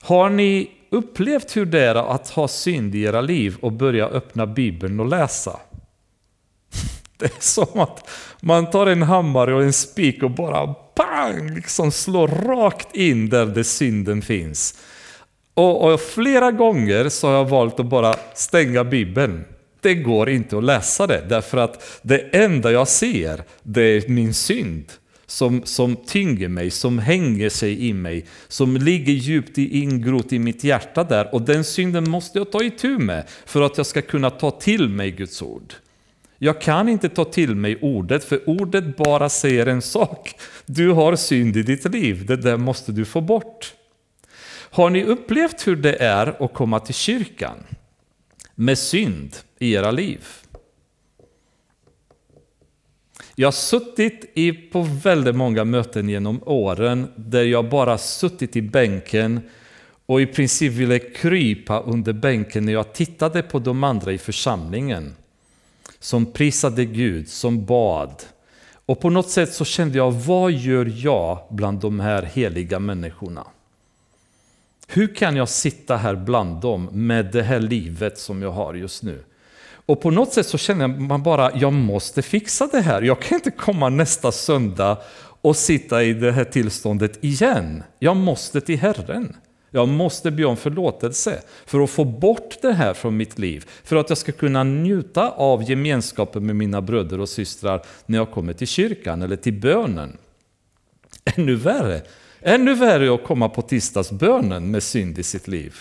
Har 0.00 0.30
ni 0.30 0.70
upplevt 0.90 1.56
hur 1.56 1.66
det 1.66 1.80
är 1.80 1.94
att 1.94 2.28
ha 2.28 2.48
synd 2.48 2.94
i 2.94 3.02
era 3.02 3.20
liv 3.20 3.56
och 3.60 3.72
börja 3.72 4.06
öppna 4.06 4.46
Bibeln 4.46 5.00
och 5.00 5.06
läsa? 5.06 5.60
Det 7.18 7.24
är 7.24 7.40
som 7.40 7.80
att 7.80 8.10
man 8.40 8.70
tar 8.70 8.86
en 8.86 9.02
hammare 9.02 9.54
och 9.54 9.62
en 9.62 9.72
spik 9.72 10.22
och 10.22 10.30
bara 10.30 10.74
pang, 10.74 11.54
liksom 11.54 11.92
slår 11.92 12.28
rakt 12.28 12.96
in 12.96 13.28
där 13.28 13.46
det 13.46 13.64
synden 13.64 14.22
finns. 14.22 14.78
Och, 15.54 15.92
och, 15.92 16.00
flera 16.00 16.52
gånger 16.52 17.08
så 17.08 17.26
har 17.26 17.34
jag 17.34 17.48
valt 17.48 17.80
att 17.80 17.86
bara 17.86 18.14
stänga 18.34 18.84
Bibeln. 18.84 19.44
Det 19.80 19.94
går 19.94 20.30
inte 20.30 20.58
att 20.58 20.64
läsa 20.64 21.06
det, 21.06 21.24
därför 21.28 21.58
att 21.58 22.00
det 22.02 22.18
enda 22.18 22.72
jag 22.72 22.88
ser, 22.88 23.42
det 23.62 23.82
är 23.82 24.08
min 24.08 24.34
synd. 24.34 24.84
Som, 25.26 25.62
som 25.64 25.96
tynger 25.96 26.48
mig, 26.48 26.70
som 26.70 26.98
hänger 26.98 27.48
sig 27.48 27.88
i 27.88 27.92
mig, 27.92 28.26
som 28.48 28.76
ligger 28.76 29.12
djupt 29.12 29.58
ingrott 29.58 30.32
i 30.32 30.38
mitt 30.38 30.64
hjärta 30.64 31.04
där. 31.04 31.34
Och 31.34 31.42
den 31.42 31.64
synden 31.64 32.10
måste 32.10 32.38
jag 32.38 32.52
ta 32.52 32.62
itu 32.62 32.98
med 32.98 33.24
för 33.46 33.62
att 33.62 33.76
jag 33.76 33.86
ska 33.86 34.02
kunna 34.02 34.30
ta 34.30 34.50
till 34.50 34.88
mig 34.88 35.10
Guds 35.10 35.42
ord. 35.42 35.74
Jag 36.38 36.60
kan 36.60 36.88
inte 36.88 37.08
ta 37.08 37.24
till 37.24 37.54
mig 37.54 37.78
ordet, 37.80 38.24
för 38.24 38.48
ordet 38.48 38.96
bara 38.96 39.28
säger 39.28 39.66
en 39.66 39.82
sak. 39.82 40.34
Du 40.66 40.90
har 40.90 41.16
synd 41.16 41.56
i 41.56 41.62
ditt 41.62 41.92
liv, 41.92 42.26
det 42.26 42.36
där 42.36 42.56
måste 42.56 42.92
du 42.92 43.04
få 43.04 43.20
bort. 43.20 43.74
Har 44.74 44.90
ni 44.90 45.04
upplevt 45.04 45.66
hur 45.66 45.76
det 45.76 45.96
är 46.02 46.44
att 46.44 46.54
komma 46.54 46.80
till 46.80 46.94
kyrkan 46.94 47.58
med 48.54 48.78
synd 48.78 49.36
i 49.58 49.72
era 49.72 49.90
liv? 49.90 50.24
Jag 53.34 53.46
har 53.46 53.52
suttit 53.52 54.30
i 54.34 54.52
på 54.52 54.82
väldigt 54.82 55.36
många 55.36 55.64
möten 55.64 56.08
genom 56.08 56.42
åren 56.46 57.06
där 57.16 57.42
jag 57.42 57.68
bara 57.68 57.98
suttit 57.98 58.56
i 58.56 58.62
bänken 58.62 59.40
och 60.06 60.20
i 60.20 60.26
princip 60.26 60.72
ville 60.72 60.98
krypa 60.98 61.80
under 61.80 62.12
bänken 62.12 62.64
när 62.64 62.72
jag 62.72 62.92
tittade 62.92 63.42
på 63.42 63.58
de 63.58 63.84
andra 63.84 64.12
i 64.12 64.18
församlingen 64.18 65.14
som 65.98 66.32
prisade 66.32 66.84
Gud, 66.84 67.28
som 67.28 67.64
bad. 67.64 68.22
Och 68.86 69.00
på 69.00 69.10
något 69.10 69.30
sätt 69.30 69.52
så 69.52 69.64
kände 69.64 69.98
jag, 69.98 70.12
vad 70.12 70.52
gör 70.52 70.92
jag 70.94 71.46
bland 71.50 71.80
de 71.80 72.00
här 72.00 72.22
heliga 72.22 72.78
människorna? 72.78 73.46
Hur 74.86 75.14
kan 75.14 75.36
jag 75.36 75.48
sitta 75.48 75.96
här 75.96 76.14
bland 76.16 76.60
dem 76.60 76.88
med 76.92 77.26
det 77.32 77.42
här 77.42 77.60
livet 77.60 78.18
som 78.18 78.42
jag 78.42 78.50
har 78.50 78.74
just 78.74 79.02
nu? 79.02 79.24
Och 79.86 80.00
på 80.00 80.10
något 80.10 80.32
sätt 80.32 80.46
så 80.46 80.58
känner 80.58 80.88
man 80.88 81.22
bara, 81.22 81.50
jag 81.56 81.72
måste 81.72 82.22
fixa 82.22 82.68
det 82.72 82.80
här. 82.80 83.02
Jag 83.02 83.22
kan 83.22 83.34
inte 83.36 83.50
komma 83.50 83.88
nästa 83.88 84.32
söndag 84.32 84.98
och 85.16 85.56
sitta 85.56 86.02
i 86.02 86.12
det 86.14 86.32
här 86.32 86.44
tillståndet 86.44 87.24
igen. 87.24 87.82
Jag 87.98 88.16
måste 88.16 88.60
till 88.60 88.78
Herren. 88.78 89.36
Jag 89.70 89.88
måste 89.88 90.30
be 90.30 90.44
om 90.44 90.56
förlåtelse 90.56 91.42
för 91.66 91.80
att 91.80 91.90
få 91.90 92.04
bort 92.04 92.56
det 92.62 92.72
här 92.72 92.94
från 92.94 93.16
mitt 93.16 93.38
liv. 93.38 93.64
För 93.84 93.96
att 93.96 94.08
jag 94.08 94.18
ska 94.18 94.32
kunna 94.32 94.64
njuta 94.64 95.30
av 95.30 95.70
gemenskapen 95.70 96.46
med 96.46 96.56
mina 96.56 96.80
bröder 96.80 97.20
och 97.20 97.28
systrar 97.28 97.82
när 98.06 98.18
jag 98.18 98.30
kommer 98.30 98.52
till 98.52 98.66
kyrkan 98.66 99.22
eller 99.22 99.36
till 99.36 99.60
bönen. 99.60 100.16
Ännu 101.24 101.54
värre, 101.54 102.02
ännu 102.44 102.74
värre 102.74 103.06
är 103.06 103.14
att 103.14 103.24
komma 103.24 103.48
på 103.48 103.62
tisdagsbönen 103.62 104.70
med 104.70 104.82
synd 104.82 105.18
i 105.18 105.22
sitt 105.22 105.48
liv. 105.48 105.74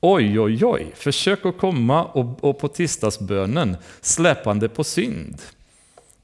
Oj, 0.00 0.40
oj, 0.40 0.64
oj, 0.64 0.92
försök 0.94 1.46
att 1.46 1.58
komma 1.58 2.04
och, 2.04 2.44
och 2.44 2.58
på 2.58 2.68
tisdagsbönen 2.68 3.76
släpande 4.00 4.68
på 4.68 4.84
synd. 4.84 5.42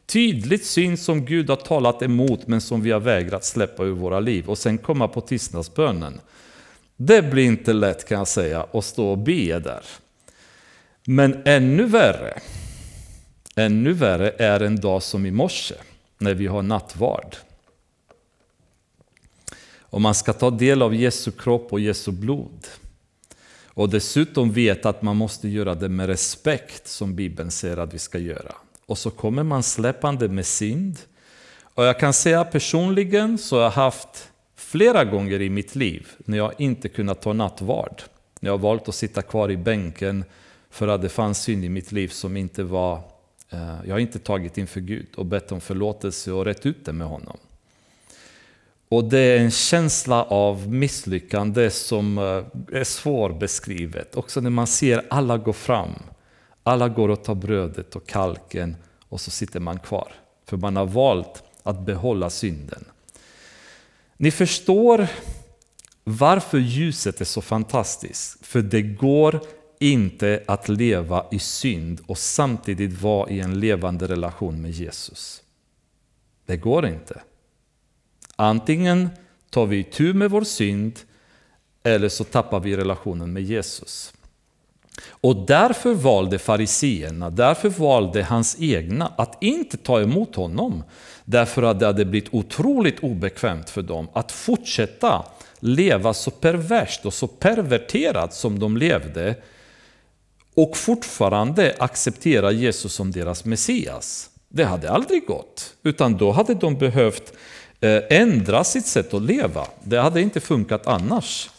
Tydligt 0.06 0.64
synd 0.64 0.98
som 0.98 1.24
Gud 1.24 1.50
har 1.50 1.56
talat 1.56 2.02
emot 2.02 2.46
men 2.46 2.60
som 2.60 2.82
vi 2.82 2.90
har 2.90 3.00
vägrat 3.00 3.44
släppa 3.44 3.84
ur 3.84 3.92
våra 3.92 4.20
liv 4.20 4.48
och 4.48 4.58
sen 4.58 4.78
komma 4.78 5.08
på 5.08 5.20
tisdagsbönen. 5.20 6.20
Det 6.96 7.22
blir 7.22 7.44
inte 7.44 7.72
lätt 7.72 8.08
kan 8.08 8.18
jag 8.18 8.28
säga 8.28 8.66
att 8.72 8.84
stå 8.84 9.10
och 9.10 9.18
be 9.18 9.58
där. 9.58 9.84
Men 11.04 11.42
ännu 11.44 11.84
värre, 11.84 12.40
ännu 13.56 13.92
värre 13.92 14.30
är 14.38 14.60
en 14.60 14.80
dag 14.80 15.02
som 15.02 15.26
i 15.26 15.30
morse 15.30 15.74
när 16.18 16.34
vi 16.34 16.46
har 16.46 16.62
nattvard. 16.62 17.36
Och 19.90 20.00
man 20.00 20.14
ska 20.14 20.32
ta 20.32 20.50
del 20.50 20.82
av 20.82 20.94
Jesu 20.94 21.30
kropp 21.30 21.72
och 21.72 21.80
Jesu 21.80 22.12
blod. 22.12 22.66
Och 23.66 23.88
dessutom 23.88 24.52
veta 24.52 24.88
att 24.88 25.02
man 25.02 25.16
måste 25.16 25.48
göra 25.48 25.74
det 25.74 25.88
med 25.88 26.06
respekt 26.06 26.88
som 26.88 27.14
Bibeln 27.14 27.50
säger 27.50 27.76
att 27.76 27.94
vi 27.94 27.98
ska 27.98 28.18
göra. 28.18 28.54
Och 28.86 28.98
så 28.98 29.10
kommer 29.10 29.42
man 29.42 29.62
släppande 29.62 30.28
med 30.28 30.46
synd. 30.46 30.98
Och 31.74 31.84
jag 31.84 32.00
kan 32.00 32.12
säga 32.12 32.44
personligen 32.44 33.38
så 33.38 33.56
har 33.56 33.62
jag 33.62 33.70
haft 33.70 34.30
flera 34.56 35.04
gånger 35.04 35.42
i 35.42 35.50
mitt 35.50 35.74
liv 35.74 36.08
när 36.18 36.38
jag 36.38 36.52
inte 36.58 36.88
kunnat 36.88 37.22
ta 37.22 37.32
nattvard. 37.32 38.02
När 38.40 38.50
jag 38.50 38.58
valt 38.58 38.88
att 38.88 38.94
sitta 38.94 39.22
kvar 39.22 39.50
i 39.50 39.56
bänken 39.56 40.24
för 40.70 40.88
att 40.88 41.02
det 41.02 41.08
fanns 41.08 41.42
synd 41.42 41.64
i 41.64 41.68
mitt 41.68 41.92
liv 41.92 42.08
som 42.08 42.36
inte 42.36 42.62
var... 42.62 43.00
Eh, 43.50 43.76
jag 43.86 43.94
har 43.94 43.98
inte 43.98 44.18
tagit 44.18 44.58
inför 44.58 44.80
Gud 44.80 45.08
och 45.16 45.26
bett 45.26 45.52
om 45.52 45.60
förlåtelse 45.60 46.32
och 46.32 46.44
rätt 46.44 46.66
ut 46.66 46.84
det 46.84 46.92
med 46.92 47.06
honom. 47.06 47.36
Och 48.88 49.04
det 49.04 49.18
är 49.18 49.38
en 49.38 49.50
känsla 49.50 50.24
av 50.24 50.72
misslyckande 50.72 51.70
som 51.70 52.18
eh, 52.18 52.78
är 52.80 52.84
svårbeskrivet. 52.84 54.16
Också 54.16 54.40
när 54.40 54.50
man 54.50 54.66
ser 54.66 55.06
alla 55.10 55.38
gå 55.38 55.52
fram. 55.52 55.92
Alla 56.62 56.88
går 56.88 57.08
och 57.08 57.24
tar 57.24 57.34
brödet 57.34 57.96
och 57.96 58.06
kalken 58.06 58.76
och 59.08 59.20
så 59.20 59.30
sitter 59.30 59.60
man 59.60 59.78
kvar. 59.78 60.12
För 60.46 60.56
man 60.56 60.76
har 60.76 60.86
valt 60.86 61.42
att 61.62 61.80
behålla 61.80 62.30
synden. 62.30 62.84
Ni 64.16 64.30
förstår 64.30 65.06
varför 66.04 66.58
ljuset 66.58 67.20
är 67.20 67.24
så 67.24 67.40
fantastiskt. 67.40 68.46
För 68.46 68.62
det 68.62 68.82
går 68.82 69.40
inte 69.80 70.42
att 70.46 70.68
leva 70.68 71.26
i 71.30 71.38
synd 71.38 72.00
och 72.06 72.18
samtidigt 72.18 73.00
vara 73.00 73.30
i 73.30 73.40
en 73.40 73.60
levande 73.60 74.06
relation 74.06 74.62
med 74.62 74.70
Jesus. 74.70 75.42
Det 76.46 76.56
går 76.56 76.86
inte. 76.86 77.20
Antingen 78.40 79.10
tar 79.50 79.66
vi 79.66 79.84
tur 79.84 80.14
med 80.14 80.30
vår 80.30 80.44
synd 80.44 80.98
eller 81.82 82.08
så 82.08 82.24
tappar 82.24 82.60
vi 82.60 82.76
relationen 82.76 83.32
med 83.32 83.42
Jesus. 83.42 84.12
Och 85.06 85.46
därför 85.46 85.94
valde 85.94 86.38
fariseerna, 86.38 87.30
därför 87.30 87.68
valde 87.68 88.22
hans 88.22 88.56
egna 88.60 89.12
att 89.16 89.42
inte 89.42 89.76
ta 89.76 90.00
emot 90.00 90.36
honom. 90.36 90.84
Därför 91.24 91.62
att 91.62 91.80
det 91.80 91.86
hade 91.86 92.04
blivit 92.04 92.34
otroligt 92.34 93.00
obekvämt 93.00 93.70
för 93.70 93.82
dem 93.82 94.08
att 94.12 94.32
fortsätta 94.32 95.24
leva 95.60 96.14
så 96.14 96.30
perverst 96.30 97.06
och 97.06 97.14
så 97.14 97.26
perverterat 97.26 98.34
som 98.34 98.58
de 98.58 98.76
levde 98.76 99.34
och 100.54 100.76
fortfarande 100.76 101.74
acceptera 101.78 102.52
Jesus 102.52 102.92
som 102.92 103.10
deras 103.10 103.44
Messias. 103.44 104.30
Det 104.48 104.64
hade 104.64 104.90
aldrig 104.90 105.26
gått, 105.26 105.74
utan 105.82 106.16
då 106.16 106.30
hade 106.30 106.54
de 106.54 106.78
behövt 106.78 107.32
Eh, 107.80 108.02
ändra 108.10 108.64
sitt 108.64 108.86
sätt 108.86 109.14
att 109.14 109.22
leva. 109.22 109.66
Det 109.84 109.98
hade 110.00 110.20
inte 110.20 110.40
funkat 110.40 110.86
annars. 110.86 111.50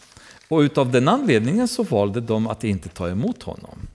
Och 0.48 0.60
utav 0.60 0.92
den 0.92 1.08
anledningen 1.08 1.68
så 1.68 1.84
valde 1.84 2.22
de 2.22 2.48
att 2.48 2.64
inte 2.64 2.90
ta 2.90 3.10
emot 3.10 3.44
honom. 3.44 3.88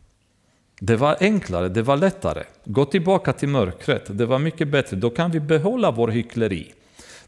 Det 0.80 0.96
var 0.96 1.16
enklare, 1.20 1.68
det 1.68 1.82
var 1.82 1.96
lättare. 1.96 2.42
Gå 2.64 2.84
tillbaka 2.84 3.32
till 3.32 3.48
mörkret, 3.48 4.18
det 4.18 4.26
var 4.26 4.38
mycket 4.38 4.68
bättre. 4.68 4.96
Då 4.96 5.10
kan 5.10 5.30
vi 5.30 5.40
behålla 5.40 5.90
vår 5.90 6.08
hyckleri. 6.08 6.72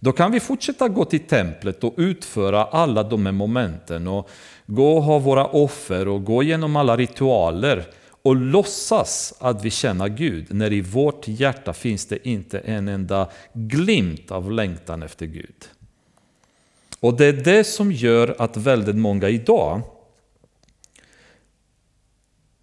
Då 0.01 0.13
kan 0.13 0.33
vi 0.33 0.41
fortsätta 0.41 0.89
gå 0.89 1.05
till 1.05 1.27
templet 1.27 1.85
och 1.85 1.95
utföra 1.97 2.65
alla 2.65 3.03
de 3.03 3.27
här 3.27 3.33
momenten 3.33 4.09
och 4.09 4.31
gå 4.67 4.97
och 4.97 5.03
ha 5.03 5.19
våra 5.19 5.45
offer 5.47 6.09
och 6.09 6.25
gå 6.25 6.43
igenom 6.43 6.77
alla 6.77 6.97
ritualer 6.97 7.85
och 8.27 8.37
låtsas 8.37 9.35
att 9.39 9.65
vi 9.65 9.71
känner 9.71 10.09
Gud, 10.09 10.55
när 10.55 10.73
i 10.73 10.81
vårt 10.81 11.29
hjärta 11.29 11.73
finns 11.73 12.07
det 12.07 12.29
inte 12.29 12.59
en 12.59 12.89
enda 12.89 13.31
glimt 13.53 14.31
av 14.31 14.53
längtan 14.53 15.03
efter 15.03 15.27
Gud. 15.27 15.69
Och 17.01 17.17
det 17.17 17.27
är 17.27 17.33
det 17.33 17.65
som 17.65 17.93
gör 17.93 18.37
att 18.39 18.57
väldigt 18.57 18.97
många 18.97 19.29
idag 19.29 19.81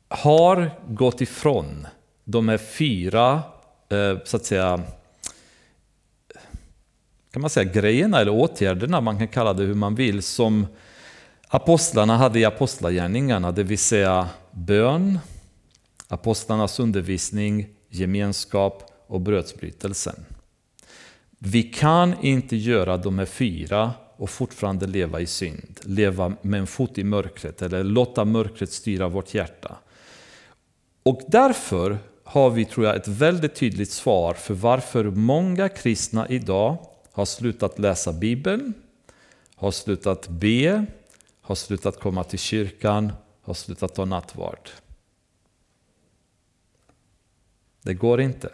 har 0.08 0.72
gått 0.88 1.22
ifrån 1.22 1.88
de 2.24 2.50
här 2.50 2.58
fyra, 2.58 3.42
eh, 3.90 4.18
så 4.24 4.38
att 4.38 4.46
säga, 4.46 4.82
kan 7.32 7.42
man 7.42 7.50
säga 7.50 7.72
grejerna 7.72 8.20
eller 8.20 8.32
åtgärderna, 8.32 9.02
man 9.02 9.18
kan 9.18 9.28
kalla 9.28 9.54
det 9.54 9.64
hur 9.64 9.74
man 9.74 9.96
vill, 9.96 10.24
som 10.24 10.68
apostlarna 11.48 12.18
hade 12.18 12.40
i 12.40 12.46
apostlagärningarna, 12.46 13.52
det 13.52 13.64
vill 13.64 13.78
säga 13.78 14.30
bön, 14.52 15.20
apostlarnas 16.14 16.80
undervisning, 16.80 17.68
gemenskap 17.90 18.92
och 19.08 19.22
brödsbrytelsen. 19.22 20.26
Vi 21.40 21.64
kan 21.64 22.16
inte 22.22 22.56
göra 22.56 22.98
de 22.98 23.20
här 23.20 23.26
fyra 23.26 23.92
och 24.18 24.30
fortfarande 24.30 24.88
leva 24.88 25.22
i 25.22 25.26
synd, 25.26 25.80
leva 25.84 26.36
med 26.42 26.60
en 26.60 26.68
fot 26.68 26.98
i 26.98 27.04
mörkret 27.04 27.62
eller 27.62 27.84
låta 27.84 28.26
mörkret 28.26 28.72
styra 28.72 29.08
vårt 29.08 29.34
hjärta. 29.34 29.78
Och 31.04 31.22
därför 31.28 31.98
har 32.24 32.50
vi, 32.50 32.66
tror 32.66 32.86
jag, 32.86 32.96
ett 32.96 33.08
väldigt 33.08 33.56
tydligt 33.56 33.92
svar 33.92 34.34
för 34.34 34.54
varför 34.54 35.04
många 35.04 35.70
kristna 35.70 36.28
idag 36.30 36.78
har 37.12 37.26
slutat 37.26 37.80
läsa 37.80 38.14
Bibeln, 38.14 38.74
har 39.56 39.72
slutat 39.72 40.28
be, 40.28 40.86
har 41.42 41.56
slutat 41.56 42.00
komma 42.00 42.24
till 42.24 42.40
kyrkan, 42.40 43.12
har 43.42 43.54
slutat 43.54 43.96
ta 43.96 44.06
nattvard. 44.06 44.70
Det 47.84 47.94
går 47.94 48.22
inte. 48.22 48.50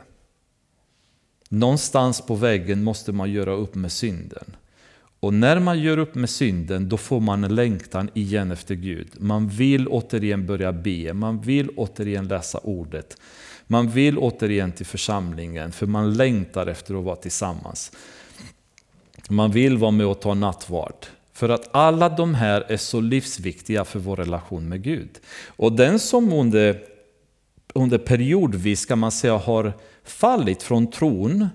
Någonstans 1.49 2.21
på 2.21 2.35
vägen 2.35 2.83
måste 2.83 3.11
man 3.11 3.31
göra 3.31 3.51
upp 3.51 3.75
med 3.75 3.91
synden. 3.91 4.55
Och 5.19 5.33
när 5.33 5.59
man 5.59 5.79
gör 5.79 5.97
upp 5.97 6.15
med 6.15 6.29
synden, 6.29 6.89
då 6.89 6.97
får 6.97 7.19
man 7.19 7.43
en 7.43 7.55
längtan 7.55 8.09
igen 8.13 8.51
efter 8.51 8.75
Gud. 8.75 9.07
Man 9.17 9.47
vill 9.47 9.87
återigen 9.87 10.45
börja 10.45 10.73
be, 10.73 11.13
man 11.13 11.41
vill 11.41 11.69
återigen 11.69 12.27
läsa 12.27 12.57
ordet. 12.57 13.17
Man 13.67 13.89
vill 13.89 14.17
återigen 14.17 14.71
till 14.71 14.85
församlingen, 14.85 15.71
för 15.71 15.85
man 15.85 16.13
längtar 16.13 16.67
efter 16.67 16.95
att 16.95 17.03
vara 17.03 17.15
tillsammans. 17.15 17.91
Man 19.29 19.51
vill 19.51 19.77
vara 19.77 19.91
med 19.91 20.05
och 20.05 20.21
ta 20.21 20.33
nattvard. 20.33 21.05
För 21.33 21.49
att 21.49 21.69
alla 21.75 22.09
de 22.09 22.35
här 22.35 22.65
är 22.67 22.77
så 22.77 23.01
livsviktiga 23.01 23.85
för 23.85 23.99
vår 23.99 24.15
relation 24.15 24.69
med 24.69 24.83
Gud. 24.83 25.09
Och 25.47 25.71
den 25.71 25.99
som 25.99 26.33
under, 26.33 26.81
under 27.73 27.97
periodvis 27.97 28.85
kan 28.85 28.99
man 28.99 29.11
säga 29.11 29.37
har 29.37 29.73
fallit 30.03 30.63
från 30.63 30.91
tron, 30.91 31.47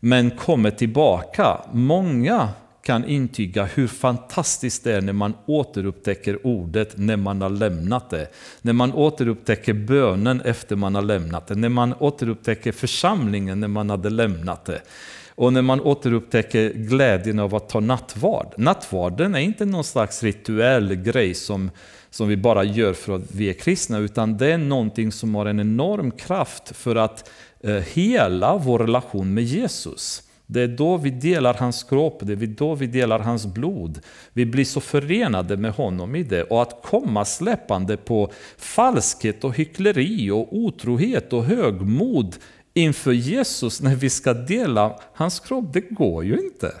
men 0.00 0.30
kommer 0.30 0.70
tillbaka. 0.70 1.60
Många 1.72 2.48
kan 2.82 3.04
intyga 3.04 3.64
hur 3.64 3.86
fantastiskt 3.86 4.84
det 4.84 4.92
är 4.92 5.00
när 5.00 5.12
man 5.12 5.34
återupptäcker 5.46 6.46
ordet 6.46 6.98
när 6.98 7.16
man 7.16 7.42
har 7.42 7.50
lämnat 7.50 8.10
det. 8.10 8.28
När 8.62 8.72
man 8.72 8.92
återupptäcker 8.92 9.72
bönen 9.72 10.40
efter 10.40 10.76
man 10.76 10.94
har 10.94 11.02
lämnat 11.02 11.46
det. 11.46 11.54
När 11.54 11.68
man 11.68 11.94
återupptäcker 11.98 12.72
församlingen 12.72 13.60
när 13.60 13.68
man 13.68 13.90
hade 13.90 14.10
lämnat 14.10 14.64
det. 14.64 14.82
Och 15.28 15.52
när 15.52 15.62
man 15.62 15.80
återupptäcker 15.80 16.72
glädjen 16.72 17.38
av 17.38 17.54
att 17.54 17.68
ta 17.68 17.80
nattvard. 17.80 18.54
Nattvarden 18.56 19.34
är 19.34 19.40
inte 19.40 19.64
någon 19.64 19.84
slags 19.84 20.22
rituell 20.22 20.94
grej 20.94 21.34
som, 21.34 21.70
som 22.10 22.28
vi 22.28 22.36
bara 22.36 22.64
gör 22.64 22.92
för 22.92 23.16
att 23.16 23.34
vi 23.34 23.48
är 23.48 23.52
kristna, 23.52 23.98
utan 23.98 24.36
det 24.36 24.52
är 24.52 24.58
någonting 24.58 25.12
som 25.12 25.34
har 25.34 25.46
en 25.46 25.60
enorm 25.60 26.10
kraft 26.10 26.76
för 26.76 26.96
att 26.96 27.30
eh, 27.60 27.74
hela 27.74 28.56
vår 28.56 28.78
relation 28.78 29.34
med 29.34 29.44
Jesus. 29.44 30.22
Det 30.46 30.60
är 30.60 30.68
då 30.68 30.96
vi 30.96 31.10
delar 31.10 31.54
hans 31.54 31.82
kropp, 31.82 32.18
det 32.22 32.32
är 32.32 32.46
då 32.46 32.74
vi 32.74 32.86
delar 32.86 33.18
hans 33.18 33.46
blod. 33.46 34.00
Vi 34.32 34.46
blir 34.46 34.64
så 34.64 34.80
förenade 34.80 35.56
med 35.56 35.72
honom 35.72 36.14
i 36.14 36.22
det. 36.22 36.42
Och 36.42 36.62
att 36.62 36.82
komma 36.82 37.24
släppande 37.24 37.96
på 37.96 38.32
falskhet 38.56 39.44
och 39.44 39.56
hyckleri 39.56 40.30
och 40.30 40.56
otrohet 40.56 41.32
och 41.32 41.44
högmod 41.44 42.36
inför 42.74 43.12
Jesus 43.12 43.82
när 43.82 43.96
vi 43.96 44.10
ska 44.10 44.34
dela 44.34 45.00
hans 45.14 45.40
kropp, 45.40 45.72
det 45.72 45.80
går 45.80 46.24
ju 46.24 46.38
inte. 46.38 46.72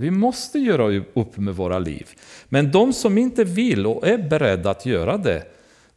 Vi 0.00 0.10
måste 0.10 0.58
göra 0.58 1.04
upp 1.14 1.36
med 1.36 1.56
våra 1.56 1.78
liv. 1.78 2.08
Men 2.48 2.70
de 2.70 2.92
som 2.92 3.18
inte 3.18 3.44
vill 3.44 3.86
och 3.86 4.06
är 4.06 4.18
beredda 4.18 4.70
att 4.70 4.86
göra 4.86 5.16
det, 5.16 5.44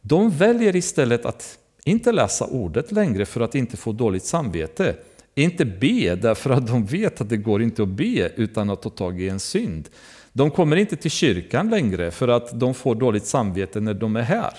de 0.00 0.30
väljer 0.30 0.76
istället 0.76 1.26
att 1.26 1.58
inte 1.84 2.12
läsa 2.12 2.44
ordet 2.44 2.92
längre 2.92 3.26
för 3.26 3.40
att 3.40 3.54
inte 3.54 3.76
få 3.76 3.92
dåligt 3.92 4.24
samvete. 4.24 4.96
Inte 5.34 5.64
be 5.64 6.14
därför 6.14 6.50
att 6.50 6.66
de 6.66 6.86
vet 6.86 7.20
att 7.20 7.28
det 7.28 7.36
går 7.36 7.62
inte 7.62 7.82
att 7.82 7.88
be 7.88 8.32
utan 8.36 8.70
att 8.70 8.82
ta 8.82 8.90
tag 8.90 9.20
i 9.20 9.28
en 9.28 9.40
synd. 9.40 9.88
De 10.32 10.50
kommer 10.50 10.76
inte 10.76 10.96
till 10.96 11.10
kyrkan 11.10 11.70
längre 11.70 12.10
för 12.10 12.28
att 12.28 12.60
de 12.60 12.74
får 12.74 12.94
dåligt 12.94 13.26
samvete 13.26 13.80
när 13.80 13.94
de 13.94 14.16
är 14.16 14.22
här. 14.22 14.54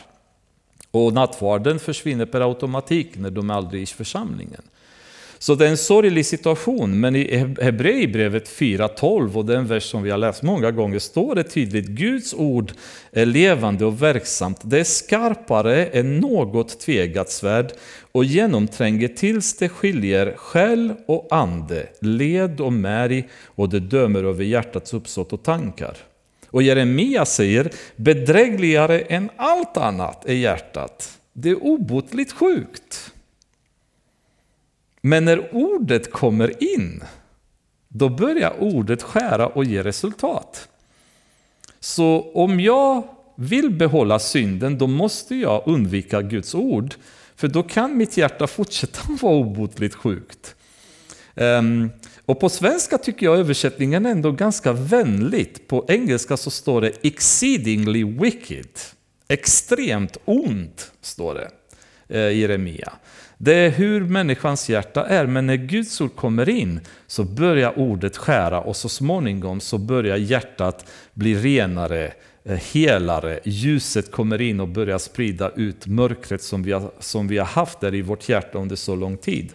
Och 0.92 1.14
nattvarden 1.14 1.80
försvinner 1.80 2.26
per 2.26 2.42
automatik 2.42 3.18
när 3.18 3.32
de 3.32 3.50
är 3.50 3.54
aldrig 3.54 3.82
i 3.82 3.86
församlingen. 3.86 4.62
Så 5.40 5.56
det 5.56 5.66
är 5.66 5.70
en 5.70 5.78
sorglig 5.78 6.26
situation, 6.26 7.00
men 7.00 7.16
i 7.16 7.38
Hebreerbrevet 7.62 8.50
4.12 8.50 9.36
och 9.36 9.46
den 9.46 9.68
vers 9.68 9.84
som 9.84 10.04
vi 10.04 10.12
har 10.12 10.18
läst 10.18 10.44
många 10.44 10.72
gånger 10.72 11.00
står 11.00 11.36
det 11.36 11.44
tydligt 11.44 11.88
Guds 11.88 12.34
ord 12.34 12.72
är 13.12 13.26
levande 13.26 13.86
och 13.86 14.02
verksamt. 14.02 14.60
Det 14.64 14.80
är 14.80 14.84
skarpare 14.84 15.86
än 15.86 16.20
något 16.20 16.80
tvegat 16.80 17.32
svärd 17.32 17.72
och 18.12 18.26
genomtränger 18.26 19.08
tills 19.08 19.58
det 19.58 19.70
skiljer 19.70 20.34
själ 20.38 20.94
och 21.08 21.28
ande, 21.32 21.88
led 22.00 22.62
och 22.62 22.74
märg 22.74 23.30
och 23.46 23.70
det 23.70 23.80
dömer 23.80 24.24
över 24.24 24.44
hjärtats 24.44 24.94
uppsåt 24.94 25.34
och 25.34 25.44
tankar. 25.44 25.98
Och 26.50 26.64
Jeremia 26.64 27.26
säger, 27.26 27.72
bedrägligare 27.96 29.00
än 29.00 29.30
allt 29.36 29.78
annat 29.78 30.26
är 30.26 30.34
hjärtat. 30.34 31.18
Det 31.34 31.50
är 31.50 31.64
obotligt 31.64 32.32
sjukt. 32.32 33.12
Men 35.08 35.26
när 35.26 35.56
ordet 35.56 36.12
kommer 36.12 36.64
in, 36.76 37.04
då 37.88 38.10
börjar 38.10 38.54
ordet 38.60 39.04
skära 39.04 39.48
och 39.48 39.66
ge 39.66 39.84
resultat. 39.84 40.68
Så 41.80 42.32
om 42.34 42.60
jag 42.60 43.08
vill 43.36 43.70
behålla 43.70 44.20
synden, 44.20 44.78
då 44.78 44.88
måste 44.88 45.36
jag 45.36 45.64
undvika 45.66 46.22
Guds 46.22 46.56
ord. 46.56 46.96
För 47.36 47.48
då 47.48 47.64
kan 47.64 47.98
mitt 47.98 48.18
hjärta 48.18 48.48
fortsätta 48.48 49.00
vara 49.22 49.36
obotligt 49.36 49.96
sjukt. 49.96 50.56
Um, 51.36 51.90
och 52.26 52.40
på 52.40 52.50
svenska 52.50 52.98
tycker 52.98 53.26
jag 53.26 53.38
översättningen 53.38 54.06
är 54.06 54.12
ändå 54.12 54.32
ganska 54.32 54.74
vänligt. 54.74 55.68
På 55.68 55.86
engelska 55.88 56.38
så 56.38 56.52
står 56.52 56.82
det 56.82 56.92
exceedingly 57.02 58.04
wicked. 58.04 58.70
Extremt 59.28 60.18
ont, 60.26 60.92
står 61.02 61.34
det 61.34 61.50
eh, 62.20 62.32
i 62.32 62.40
Jeremia. 62.40 62.94
Det 63.38 63.54
är 63.54 63.70
hur 63.70 64.02
människans 64.02 64.70
hjärta 64.70 65.06
är, 65.06 65.28
men 65.28 65.48
när 65.48 65.56
Guds 65.56 66.02
ord 66.02 66.16
kommer 66.16 66.50
in 66.50 66.80
så 67.08 67.24
börjar 67.24 67.80
ordet 67.80 68.18
skära 68.18 68.62
och 68.62 68.76
så 68.76 68.90
småningom 68.90 69.60
så 69.60 69.78
börjar 69.78 70.18
hjärtat 70.18 70.86
bli 71.14 71.36
renare, 71.36 72.14
eh, 72.46 72.60
helare. 72.74 73.40
Ljuset 73.44 74.12
kommer 74.12 74.42
in 74.42 74.60
och 74.60 74.68
börjar 74.68 74.98
sprida 74.98 75.52
ut 75.56 75.88
mörkret 75.88 76.42
som 76.42 76.64
vi 76.64 76.72
har, 76.72 76.92
som 77.00 77.28
vi 77.28 77.38
har 77.38 77.46
haft 77.46 77.80
där 77.80 77.96
i 77.96 78.02
vårt 78.02 78.30
hjärta 78.30 78.58
under 78.58 78.76
så 78.76 78.96
lång 78.96 79.18
tid. 79.18 79.52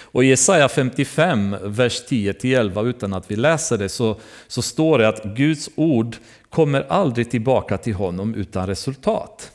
Och 0.00 0.24
i 0.24 0.26
Jesaja 0.26 0.68
55, 0.68 1.56
vers 1.62 2.02
10-11, 2.08 2.86
utan 2.86 3.12
att 3.12 3.30
vi 3.30 3.36
läser 3.36 3.78
det, 3.78 3.88
så, 3.88 4.16
så 4.46 4.62
står 4.62 4.98
det 4.98 5.08
att 5.08 5.24
Guds 5.24 5.70
ord 5.74 6.16
kommer 6.50 6.86
aldrig 6.88 7.30
tillbaka 7.30 7.78
till 7.78 7.94
honom 7.94 8.34
utan 8.34 8.66
resultat. 8.66 9.52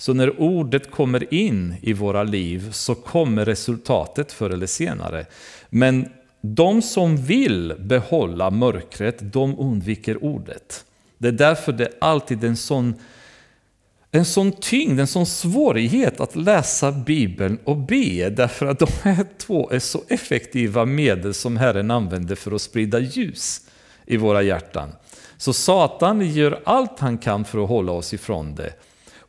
Så 0.00 0.14
när 0.14 0.40
ordet 0.40 0.90
kommer 0.90 1.34
in 1.34 1.74
i 1.82 1.92
våra 1.92 2.22
liv 2.22 2.72
så 2.72 2.94
kommer 2.94 3.44
resultatet 3.44 4.32
förr 4.32 4.50
eller 4.50 4.66
senare. 4.66 5.26
Men 5.70 6.08
de 6.40 6.82
som 6.82 7.16
vill 7.16 7.74
behålla 7.78 8.50
mörkret, 8.50 9.32
de 9.32 9.58
undviker 9.58 10.24
ordet. 10.24 10.84
Det 11.18 11.28
är 11.28 11.32
därför 11.32 11.72
det 11.72 11.92
alltid 12.00 12.44
är 12.44 12.48
en 12.48 12.56
sån 12.56 12.94
en 14.10 14.24
sån 14.24 14.52
tyngd, 14.52 15.00
en 15.00 15.06
sån 15.06 15.26
svårighet 15.26 16.20
att 16.20 16.36
läsa 16.36 16.92
Bibeln 16.92 17.58
och 17.64 17.76
be, 17.76 18.30
därför 18.30 18.66
att 18.66 18.78
de 18.78 18.88
här 19.02 19.26
två 19.38 19.70
är 19.70 19.78
så 19.78 20.02
effektiva 20.08 20.84
medel 20.84 21.34
som 21.34 21.56
Herren 21.56 21.90
använder 21.90 22.34
för 22.34 22.54
att 22.54 22.62
sprida 22.62 22.98
ljus 22.98 23.60
i 24.06 24.16
våra 24.16 24.42
hjärtan. 24.42 24.92
Så 25.36 25.52
Satan 25.52 26.30
gör 26.30 26.60
allt 26.64 26.98
han 26.98 27.18
kan 27.18 27.44
för 27.44 27.62
att 27.62 27.68
hålla 27.68 27.92
oss 27.92 28.14
ifrån 28.14 28.54
det. 28.54 28.72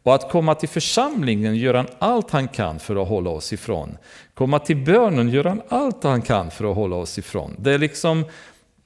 Och 0.10 0.16
att 0.16 0.32
komma 0.32 0.56
till 0.56 0.70
församlingen 0.70 1.56
gör 1.56 1.74
han 1.74 1.88
allt 2.00 2.32
han 2.32 2.48
kan 2.48 2.80
för 2.80 3.02
att 3.02 3.08
hålla 3.08 3.30
oss 3.30 3.54
ifrån. 3.54 3.98
Komma 4.34 4.60
till 4.60 4.78
bönen 4.78 5.30
gör 5.30 5.44
han 5.44 5.62
allt 5.70 6.04
han 6.04 6.22
kan 6.22 6.52
för 6.52 6.72
att 6.72 6.76
hålla 6.76 6.96
oss 6.96 7.18
ifrån. 7.18 7.56
Det 7.60 7.74
är 7.74 7.78
liksom 7.78 8.26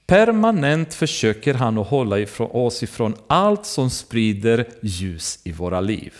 Permanent 0.08 0.94
försöker 0.94 1.54
han 1.54 1.78
att 1.78 1.88
hålla 1.88 2.20
ifrån 2.20 2.50
oss 2.52 2.84
ifrån 2.84 3.16
allt 3.28 3.66
som 3.66 3.90
sprider 3.90 4.70
ljus 4.82 5.40
i 5.44 5.52
våra 5.52 5.82
liv. 5.82 6.14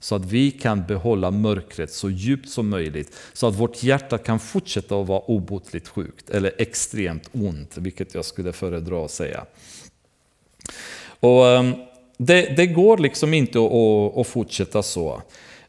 Så 0.00 0.14
att 0.14 0.24
vi 0.24 0.50
kan 0.50 0.86
behålla 0.86 1.30
mörkret 1.30 1.92
så 1.92 2.10
djupt 2.10 2.48
som 2.48 2.68
möjligt. 2.68 3.16
Så 3.32 3.46
att 3.46 3.54
vårt 3.54 3.82
hjärta 3.82 4.18
kan 4.18 4.40
fortsätta 4.40 5.00
att 5.00 5.08
vara 5.08 5.20
obotligt 5.20 5.88
sjukt 5.88 6.30
eller 6.30 6.52
extremt 6.58 7.28
ont, 7.32 7.76
vilket 7.76 8.14
jag 8.14 8.24
skulle 8.24 8.52
föredra 8.52 9.04
att 9.04 9.10
säga. 9.10 9.44
Och 11.20 11.48
ehm, 11.48 11.74
det, 12.16 12.56
det 12.56 12.66
går 12.66 12.98
liksom 12.98 13.34
inte 13.34 13.58
att, 13.58 14.18
att 14.18 14.26
fortsätta 14.26 14.82
så. 14.82 15.22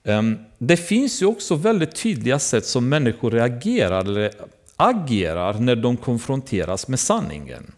Ehm, 0.03 0.37
det 0.57 0.77
finns 0.77 1.21
ju 1.21 1.25
också 1.25 1.55
väldigt 1.55 1.95
tydliga 1.95 2.39
sätt 2.39 2.65
som 2.65 2.89
människor 2.89 3.31
reagerar 3.31 4.01
eller 4.01 4.31
agerar 4.75 5.53
när 5.53 5.75
de 5.75 5.97
konfronteras 5.97 6.87
med 6.87 6.99
sanningen. 6.99 7.71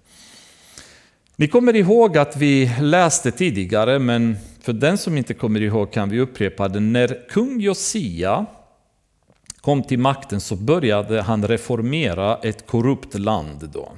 Ni 1.36 1.48
kommer 1.48 1.76
ihåg 1.76 2.18
att 2.18 2.38
vi 2.38 2.72
läste 2.82 3.32
tidigare, 3.32 4.00
men 4.00 4.38
för 4.62 4.74
den 4.74 4.98
som 4.98 5.18
inte 5.18 5.34
kommer 5.34 5.62
ihåg 5.62 5.92
kan 5.92 6.10
vi 6.10 6.20
upprepa 6.20 6.68
det. 6.68 6.80
När 6.80 7.28
kung 7.30 7.60
Josia 7.60 8.46
kom 9.62 9.84
till 9.84 10.00
makten 10.00 10.42
så 10.42 10.56
började 10.56 11.22
han 11.22 11.48
reformera 11.48 12.38
ett 12.38 12.68
korrupt 12.68 13.20
land. 13.20 13.70
Då. 13.74 13.92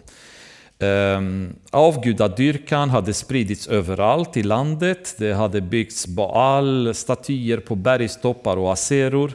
Ehm, 0.79 1.55
avgudadyrkan 1.71 2.89
hade 2.89 3.13
spridits 3.13 3.67
överallt 3.67 4.37
i 4.37 4.43
landet. 4.43 5.15
Det 5.17 5.33
hade 5.33 5.61
byggts 5.61 6.07
Baal, 6.07 6.93
statyer 6.95 7.57
på 7.57 7.75
bergstoppar 7.75 8.57
och 8.57 8.73
aseror. 8.73 9.31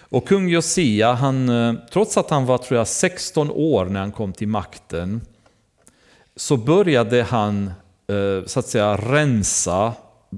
Och 0.00 0.28
kung 0.28 0.48
Josia, 0.48 1.12
han, 1.12 1.48
eh, 1.48 1.74
trots 1.92 2.16
att 2.16 2.30
han 2.30 2.46
var 2.46 2.58
tror 2.58 2.78
jag, 2.78 2.88
16 2.88 3.50
år 3.50 3.84
när 3.84 4.00
han 4.00 4.12
kom 4.12 4.32
till 4.32 4.48
makten, 4.48 5.20
så 6.36 6.56
började 6.56 7.22
han 7.22 7.66
eh, 8.08 8.46
så 8.46 8.58
att 8.60 8.66
säga 8.66 8.96
rensa 8.96 9.92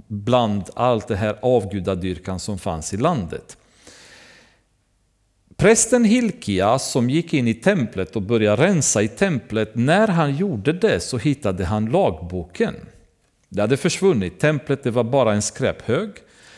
bland 0.09 0.63
allt 0.75 1.09
det 1.09 1.17
här 1.17 1.37
avgudadyrkan 1.43 2.41
som 2.41 2.59
fanns 2.59 2.95
i 2.95 2.97
landet. 2.97 3.57
Prästen 5.57 6.05
Hilkia 6.05 6.79
som 6.79 7.11
gick 7.11 7.35
in 7.35 7.49
i 7.49 7.55
templet 7.55 8.17
och 8.17 8.23
började 8.23 8.67
rensa 8.67 9.03
i 9.03 9.09
templet, 9.09 9.71
när 9.75 10.09
han 10.09 10.37
gjorde 10.37 10.73
det 10.73 11.01
så 11.01 11.19
hittade 11.19 11.65
han 11.65 11.87
lagboken. 11.87 12.75
Det 13.49 13.61
hade 13.61 13.77
försvunnit, 13.77 14.41
templet 14.41 14.83
det 14.83 14.91
var 14.91 15.05
bara 15.05 15.35
en 15.35 15.43
skräphög. 15.43 16.11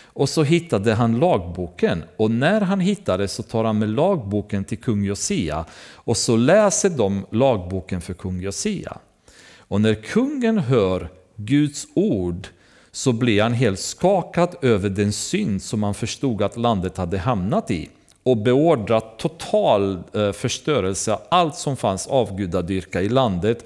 Och 0.04 0.28
så 0.28 0.42
hittade 0.42 0.94
han 0.94 1.18
lagboken 1.18 2.04
och 2.16 2.30
när 2.30 2.60
han 2.60 2.80
hittade 2.80 3.28
så 3.28 3.42
tar 3.42 3.64
han 3.64 3.78
med 3.78 3.88
lagboken 3.88 4.64
till 4.64 4.78
kung 4.78 5.04
Josia 5.04 5.64
och 5.94 6.16
så 6.16 6.36
läser 6.36 6.90
de 6.90 7.26
lagboken 7.30 8.00
för 8.00 8.14
kung 8.14 8.40
Josia. 8.40 8.98
Och 9.58 9.80
när 9.80 9.94
kungen 9.94 10.58
hör 10.58 11.08
Guds 11.36 11.86
ord 11.94 12.48
så 12.92 13.12
blir 13.12 13.42
han 13.42 13.52
helt 13.52 13.80
skakad 13.80 14.56
över 14.62 14.88
den 14.88 15.12
synd 15.12 15.62
som 15.62 15.82
han 15.82 15.94
förstod 15.94 16.42
att 16.42 16.56
landet 16.56 16.96
hade 16.96 17.18
hamnat 17.18 17.70
i 17.70 17.88
och 18.30 18.36
beordrat 18.36 19.18
total 19.18 20.02
eh, 20.14 20.32
förstörelse 20.32 21.12
av 21.12 21.20
allt 21.28 21.56
som 21.56 21.76
fanns 21.76 22.06
avgudadyrka 22.06 23.02
i 23.02 23.08
landet 23.08 23.64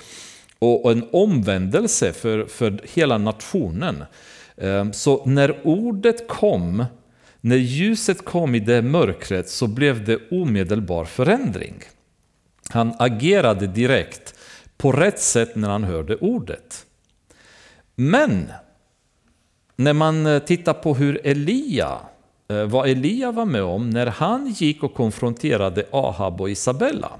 och 0.58 0.92
en 0.92 1.08
omvändelse 1.12 2.12
för, 2.12 2.44
för 2.44 2.80
hela 2.94 3.18
nationen. 3.18 4.04
Ehm, 4.56 4.92
så 4.92 5.24
när 5.24 5.66
ordet 5.66 6.28
kom, 6.28 6.84
när 7.40 7.56
ljuset 7.56 8.24
kom 8.24 8.54
i 8.54 8.60
det 8.60 8.82
mörkret 8.82 9.48
så 9.48 9.66
blev 9.66 10.04
det 10.04 10.18
omedelbar 10.30 11.04
förändring. 11.04 11.74
Han 12.68 12.94
agerade 12.98 13.66
direkt 13.66 14.34
på 14.76 14.92
rätt 14.92 15.20
sätt 15.20 15.56
när 15.56 15.68
han 15.68 15.84
hörde 15.84 16.16
ordet. 16.16 16.86
Men 17.94 18.52
när 19.76 19.92
man 19.92 20.26
eh, 20.26 20.38
tittar 20.38 20.74
på 20.74 20.94
hur 20.94 21.26
Elia, 21.26 21.98
Eh, 22.52 22.66
vad 22.66 22.88
Elia 22.88 23.32
var 23.32 23.44
med 23.44 23.62
om 23.62 23.90
när 23.90 24.06
han 24.06 24.54
gick 24.56 24.82
och 24.82 24.94
konfronterade 24.94 25.84
Ahab 25.90 26.40
och 26.40 26.50
Isabella. 26.50 27.10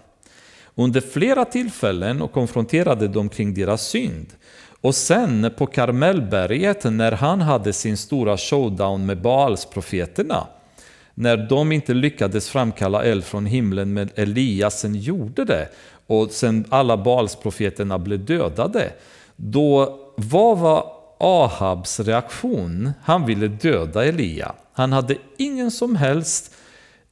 Under 0.74 1.00
flera 1.00 1.44
tillfällen 1.44 2.22
och 2.22 2.32
konfronterade 2.32 3.08
dem 3.08 3.28
kring 3.28 3.54
deras 3.54 3.88
synd. 3.88 4.26
Och 4.80 4.94
sen 4.94 5.50
på 5.56 5.66
Karmelberget 5.66 6.84
när 6.84 7.12
han 7.12 7.40
hade 7.40 7.72
sin 7.72 7.96
stora 7.96 8.36
showdown 8.36 9.06
med 9.06 9.22
Baalsprofeterna, 9.22 10.46
när 11.14 11.36
de 11.36 11.72
inte 11.72 11.94
lyckades 11.94 12.48
framkalla 12.48 13.04
eld 13.04 13.24
från 13.24 13.46
himlen 13.46 13.92
men 13.92 14.08
Elias 14.14 14.80
sen 14.80 14.94
gjorde 14.94 15.44
det 15.44 15.68
och 16.06 16.30
sen 16.30 16.64
alla 16.68 16.96
Baalsprofeterna 16.96 17.98
blev 17.98 18.24
dödade, 18.24 18.92
då 19.36 19.98
vad 20.16 20.58
var 20.58 20.91
Ahabs 21.24 22.00
reaktion? 22.00 22.92
Han 23.02 23.26
ville 23.26 23.48
döda 23.48 24.04
Elia. 24.04 24.54
Han 24.72 24.92
hade 24.92 25.16
ingen 25.36 25.70
som 25.70 25.96
helst 25.96 26.54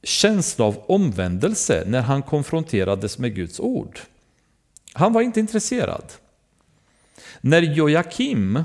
känsla 0.03 0.65
av 0.65 0.83
omvändelse 0.87 1.83
när 1.87 2.01
han 2.01 2.21
konfronterades 2.21 3.17
med 3.17 3.35
Guds 3.35 3.59
ord. 3.59 3.99
Han 4.93 5.13
var 5.13 5.21
inte 5.21 5.39
intresserad. 5.39 6.03
När 7.41 7.61
Joakim 7.61 8.63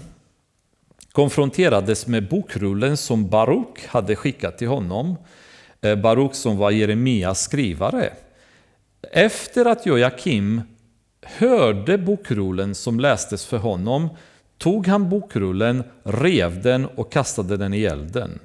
konfronterades 1.12 2.06
med 2.06 2.28
bokrullen 2.28 2.96
som 2.96 3.28
Baruk 3.28 3.86
hade 3.86 4.16
skickat 4.16 4.58
till 4.58 4.68
honom, 4.68 5.16
eh, 5.80 5.96
Baruk 5.96 6.34
som 6.34 6.56
var 6.56 6.70
Jeremias 6.70 7.40
skrivare. 7.40 8.12
Efter 9.12 9.64
att 9.64 9.86
Joakim 9.86 10.62
hörde 11.22 11.98
bokrullen 11.98 12.74
som 12.74 13.00
lästes 13.00 13.46
för 13.46 13.58
honom 13.58 14.08
tog 14.58 14.86
han 14.86 15.08
bokrullen, 15.08 15.84
rev 16.02 16.62
den 16.62 16.86
och 16.86 17.12
kastade 17.12 17.56
den 17.56 17.74
i 17.74 17.84
elden. 17.84 18.38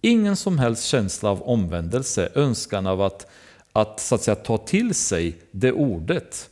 Ingen 0.00 0.36
som 0.36 0.58
helst 0.58 0.84
känsla 0.84 1.30
av 1.30 1.42
omvändelse, 1.42 2.28
önskan 2.34 2.86
av 2.86 3.02
att, 3.02 3.26
att, 3.72 4.00
så 4.00 4.14
att 4.14 4.22
säga, 4.22 4.34
ta 4.34 4.58
till 4.58 4.94
sig 4.94 5.38
det 5.50 5.72
ordet. 5.72 6.50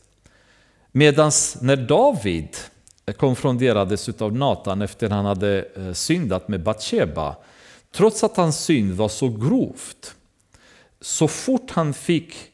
Medan 0.91 1.31
när 1.61 1.75
David 1.75 2.57
konfronterades 3.17 4.09
av 4.09 4.35
Natan 4.35 4.81
efter 4.81 5.05
att 5.05 5.11
han 5.11 5.25
hade 5.25 5.65
eh, 5.75 5.93
syndat 5.93 6.47
med 6.47 6.63
Batsheba. 6.63 7.35
Trots 7.91 8.23
att 8.23 8.37
hans 8.37 8.63
synd 8.63 8.91
var 8.91 9.09
så 9.09 9.29
grovt, 9.29 10.15
så 11.01 11.27
fort 11.27 11.71
han 11.71 11.93
fick 11.93 12.50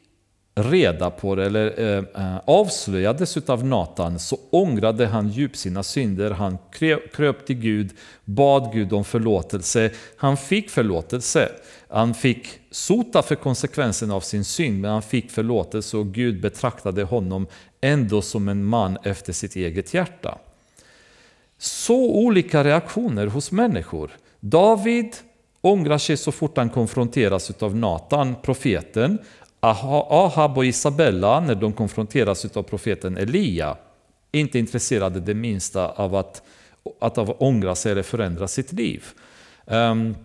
reda 0.57 1.09
på 1.09 1.35
det 1.35 1.45
eller 1.45 1.79
eh, 1.79 2.03
eh 2.23 2.37
avslöjades 2.45 3.37
av 3.37 3.65
Natan 3.65 4.19
så 4.19 4.39
ångrade 4.49 5.05
han 5.05 5.29
djupt 5.29 5.57
sina 5.57 5.83
synder. 5.83 6.31
Han 6.31 6.57
kröp 7.13 7.45
till 7.45 7.55
Gud, 7.55 7.91
bad 8.25 8.73
Gud 8.73 8.93
om 8.93 9.03
förlåtelse. 9.03 9.91
Han 10.17 10.37
fick 10.37 10.69
förlåtelse. 10.69 11.49
Han 11.89 12.13
fick 12.13 12.47
sota 12.71 13.21
för 13.21 13.35
konsekvensen 13.35 14.11
av 14.11 14.21
sin 14.21 14.45
synd, 14.45 14.81
men 14.81 14.91
han 14.91 15.01
fick 15.01 15.31
förlåtelse 15.31 15.97
och 15.97 16.07
Gud 16.07 16.41
betraktade 16.41 17.03
honom 17.03 17.47
ändå 17.81 18.21
som 18.21 18.49
en 18.49 18.65
man 18.65 18.97
efter 19.03 19.33
sitt 19.33 19.55
eget 19.55 19.93
hjärta. 19.93 20.37
Så 21.57 22.11
olika 22.11 22.63
reaktioner 22.63 23.27
hos 23.27 23.51
människor. 23.51 24.11
David 24.39 25.15
ångrar 25.61 25.97
sig 25.97 26.17
så 26.17 26.31
fort 26.31 26.57
han 26.57 26.69
konfronteras 26.69 27.51
av 27.59 27.75
Natan, 27.75 28.35
profeten. 28.41 29.19
Ahab 29.59 30.57
och 30.57 30.65
Isabella, 30.65 31.39
när 31.39 31.55
de 31.55 31.73
konfronteras 31.73 32.45
av 32.45 32.63
profeten 32.63 33.17
Elia, 33.17 33.77
inte 34.31 34.59
intresserade 34.59 35.19
det 35.19 35.33
minsta 35.33 35.89
av 35.89 36.15
att, 36.15 36.41
att 36.99 37.17
av 37.17 37.35
ångra 37.39 37.75
sig 37.75 37.91
eller 37.91 38.03
förändra 38.03 38.47
sitt 38.47 38.73
liv. 38.73 39.03
Um, 39.65 40.15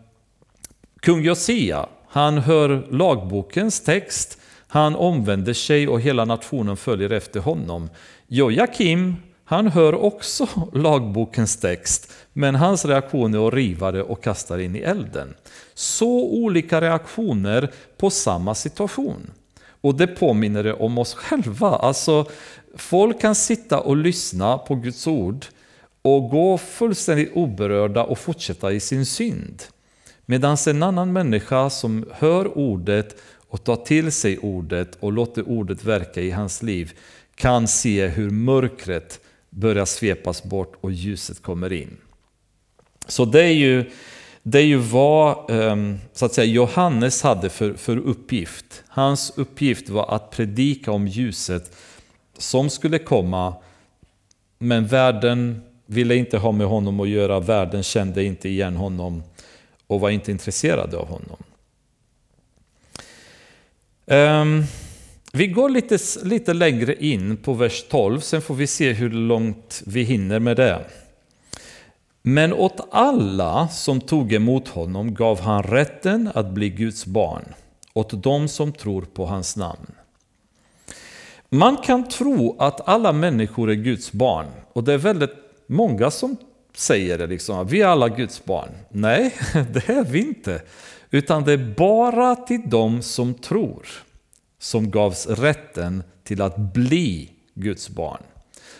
kung 1.01 1.23
Josia, 1.23 1.87
han 2.09 2.39
hör 2.39 2.87
lagbokens 2.91 3.81
text, 3.81 4.39
han 4.69 4.97
omvänder 4.97 5.53
sig 5.53 5.89
och 5.89 6.01
hela 6.01 6.25
nationen 6.25 6.77
följer 6.77 7.11
efter 7.11 7.41
honom. 7.41 7.91
Jojakim, 8.27 9.17
han 9.45 9.67
hör 9.67 9.95
också 9.95 10.49
lagbokens 10.73 11.57
text, 11.57 12.13
men 12.33 12.55
hans 12.55 12.85
reaktion 12.85 13.35
är 13.35 13.49
att 13.49 13.55
riva 13.55 13.93
det 13.93 14.03
och 14.03 14.23
kasta 14.23 14.57
det 14.57 14.65
in 14.65 14.77
i 14.77 14.79
elden. 14.79 15.35
Så 15.75 16.31
olika 16.31 16.81
reaktioner 16.81 17.71
på 17.97 18.11
samma 18.11 18.55
situation. 18.55 19.31
Och 19.81 19.95
det 19.95 20.07
påminner 20.07 20.83
om 20.83 20.99
oss 20.99 21.15
själva. 21.15 21.69
Alltså, 21.69 22.27
folk 22.77 23.21
kan 23.21 23.35
sitta 23.35 23.81
och 23.81 23.97
lyssna 23.97 24.59
på 24.59 24.75
Guds 24.75 25.07
ord 25.07 25.47
och 26.03 26.31
gå 26.31 26.59
fullständigt 26.59 27.33
oberörda 27.35 28.05
och 28.05 28.19
fortsätta 28.19 28.73
i 28.73 28.81
sin 28.81 29.07
synd. 29.07 29.63
Medan 30.27 30.57
en 30.67 30.83
annan 30.83 31.13
människa 31.13 31.71
som 31.71 32.07
hör 32.13 32.59
ordet 32.59 33.17
och 33.49 33.65
tar 33.65 33.77
till 33.77 34.13
sig 34.13 34.39
ordet 34.39 34.97
och 35.01 35.13
låter 35.13 35.49
ordet 35.49 35.85
verka 35.85 36.21
i 36.21 36.31
hans 36.31 36.63
liv 36.63 36.93
kan 37.35 37.69
se 37.69 38.07
hur 38.07 38.31
mörkret 38.31 39.21
börjar 39.55 39.85
svepas 39.85 40.43
bort 40.43 40.73
och 40.81 40.93
ljuset 40.93 41.43
kommer 41.43 41.73
in. 41.73 41.97
Så 43.07 43.25
det 43.25 43.43
är 43.43 43.53
ju, 43.53 43.91
det 44.43 44.59
är 44.59 44.65
ju 44.65 44.77
vad 44.77 45.51
ehm, 45.51 45.99
så 46.13 46.27
att 46.27 46.35
säga, 46.35 46.53
Johannes 46.53 47.23
hade 47.23 47.49
för, 47.49 47.75
för 47.75 47.97
uppgift. 47.97 48.85
Hans 48.89 49.33
uppgift 49.37 49.89
var 49.89 50.15
att 50.15 50.31
predika 50.31 50.93
om 50.93 51.07
ljuset 51.09 51.77
som 52.39 52.71
skulle 52.71 52.99
komma 52.99 53.55
men 54.59 54.87
världen 54.87 55.63
ville 55.87 56.17
inte 56.17 56.39
ha 56.39 56.53
med 56.53 56.67
honom 56.67 57.01
att 57.01 57.09
göra, 57.09 57.41
världen 57.41 57.83
kände 57.83 58.25
inte 58.25 58.49
igen 58.49 58.77
honom 58.77 59.23
och 59.87 60.01
var 60.01 60.11
inte 60.11 60.31
intresserade 60.31 60.97
av 60.97 61.09
honom. 61.09 61.43
Ehm, 64.07 64.65
vi 65.35 65.47
går 65.47 65.69
lite, 65.69 65.99
lite 66.23 66.53
längre 66.55 67.05
in 67.05 67.37
på 67.37 67.53
vers 67.53 67.85
12, 67.89 68.21
sen 68.21 68.43
får 68.43 68.55
vi 68.55 68.67
se 68.67 68.93
hur 68.93 69.11
långt 69.11 69.83
vi 69.87 70.03
hinner 70.03 70.39
med 70.39 70.57
det. 70.57 70.85
Men 72.23 72.53
åt 72.53 72.89
alla 72.91 73.69
som 73.69 74.01
tog 74.01 74.33
emot 74.33 74.69
honom 74.69 75.15
gav 75.15 75.41
han 75.41 75.63
rätten 75.63 76.31
att 76.35 76.51
bli 76.51 76.71
Guds 76.71 77.07
barn, 77.07 77.43
åt 77.93 78.23
dem 78.23 78.49
som 78.49 78.73
tror 78.73 79.03
på 79.03 79.27
hans 79.27 79.57
namn. 79.57 79.87
Man 81.49 81.77
kan 81.77 82.09
tro 82.09 82.57
att 82.59 82.89
alla 82.89 83.13
människor 83.13 83.71
är 83.71 83.75
Guds 83.75 84.13
barn, 84.13 84.47
och 84.73 84.85
det 84.85 84.93
är 84.93 84.99
väldigt 84.99 85.35
många 85.67 86.11
som 86.11 86.37
säger 86.77 87.19
det, 87.19 87.27
liksom, 87.27 87.67
vi 87.67 87.81
är 87.81 87.87
alla 87.87 88.09
Guds 88.09 88.45
barn. 88.45 88.71
Nej, 88.89 89.35
det 89.73 89.89
är 89.89 90.05
vi 90.05 90.21
inte. 90.21 90.63
Utan 91.11 91.45
det 91.45 91.53
är 91.53 91.75
bara 91.77 92.37
till 92.37 92.71
dem 92.71 93.03
som 93.03 93.35
tror 93.35 93.87
som 94.63 94.91
gavs 94.91 95.27
rätten 95.27 96.03
till 96.25 96.43
att 96.43 96.57
bli 96.57 97.31
Guds 97.55 97.89
barn. 97.89 98.23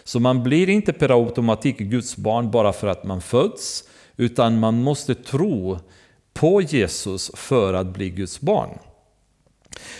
Så 0.05 0.21
man 0.21 0.43
blir 0.43 0.69
inte 0.69 0.93
per 0.93 1.23
automatik 1.25 1.79
Guds 1.79 2.17
barn 2.17 2.51
bara 2.51 2.73
för 2.73 2.87
att 2.87 3.05
man 3.05 3.21
föds, 3.21 3.85
utan 4.17 4.59
man 4.59 4.83
måste 4.83 5.15
tro 5.15 5.79
på 6.35 6.61
Jesus 6.61 7.31
för 7.35 7.75
att 7.75 7.87
bli 7.87 8.11
Guds 8.11 8.41
barn. 8.41 8.79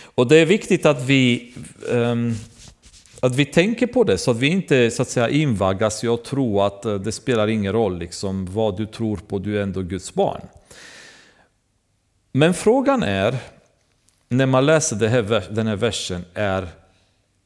Och 0.03 0.27
det 0.27 0.37
är 0.37 0.45
viktigt 0.45 0.85
att 0.85 1.03
vi, 1.03 1.53
um, 1.89 2.35
att 3.19 3.35
vi 3.35 3.45
tänker 3.45 3.87
på 3.87 4.03
det 4.03 4.17
så 4.17 4.31
att 4.31 4.37
vi 4.37 4.47
inte 4.47 4.91
så 4.91 5.01
att 5.01 5.09
säga, 5.09 5.29
invaggas 5.29 6.03
i 6.03 6.07
att 6.07 6.23
tro 6.23 6.61
att 6.61 6.85
eh, 6.85 6.95
det 6.95 7.11
spelar 7.11 7.47
ingen 7.47 7.73
roll 7.73 7.97
liksom, 7.97 8.45
vad 8.45 8.77
du 8.77 8.85
tror 8.85 9.17
på, 9.17 9.39
du 9.39 9.57
är 9.57 9.63
ändå 9.63 9.81
Guds 9.81 10.13
barn. 10.13 10.41
Men 12.31 12.53
frågan 12.53 13.03
är, 13.03 13.37
när 14.37 14.45
man 14.45 14.65
läser 14.65 15.07
här, 15.07 15.53
den 15.53 15.67
här 15.67 15.75
versen, 15.75 16.25
är 16.33 16.67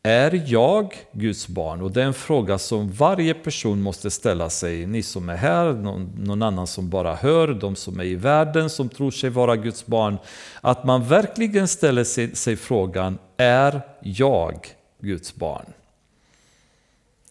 är 0.08 0.44
jag 0.46 0.96
Guds 1.12 1.48
barn? 1.48 1.82
Och 1.82 1.92
det 1.92 2.02
är 2.02 2.06
en 2.06 2.14
fråga 2.14 2.58
som 2.58 2.92
varje 2.92 3.34
person 3.34 3.82
måste 3.82 4.12
ställa 4.12 4.50
sig. 4.50 4.86
Ni 4.86 5.04
som 5.04 5.30
är 5.30 5.36
här, 5.36 5.74
någon, 5.74 6.12
någon, 6.18 6.42
annan 6.42 6.68
som 6.68 6.90
bara 6.90 7.16
hör, 7.16 7.48
de 7.48 7.76
som 7.76 8.00
är 8.00 8.04
i 8.04 8.16
världen 8.16 8.70
som 8.70 8.90
tror 8.90 9.12
sig 9.12 9.30
vara 9.30 9.56
Guds 9.56 9.86
barn. 9.86 10.18
Att 10.62 10.84
man 10.84 11.08
verkligen 11.08 11.68
ställer 11.68 12.04
sig, 12.04 12.36
sig 12.36 12.56
frågan, 12.56 13.18
är 13.38 13.82
jag 14.02 14.68
Guds 15.02 15.36
barn? 15.36 15.66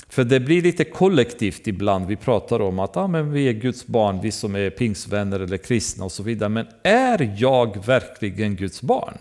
För 0.08 0.24
det 0.24 0.40
blir 0.40 0.62
lite 0.62 0.84
kollektivt 0.84 1.66
ibland. 1.66 2.06
Vi 2.06 2.16
pratar 2.16 2.60
om 2.60 2.78
att 2.78 2.96
ah, 2.96 3.06
men 3.06 3.32
vi 3.32 3.48
är 3.48 3.52
Guds 3.52 3.86
barn, 3.86 4.20
vi 4.20 4.30
som 4.30 4.56
är 4.56 4.70
pingsvänner 4.70 5.40
eller 5.40 5.56
kristna 5.56 6.04
och 6.04 6.12
så 6.12 6.22
vidare. 6.22 6.48
Men 6.48 6.66
är 6.82 7.34
jag 7.38 7.86
verkligen 7.86 8.56
Guds 8.56 8.82
barn? 8.82 9.18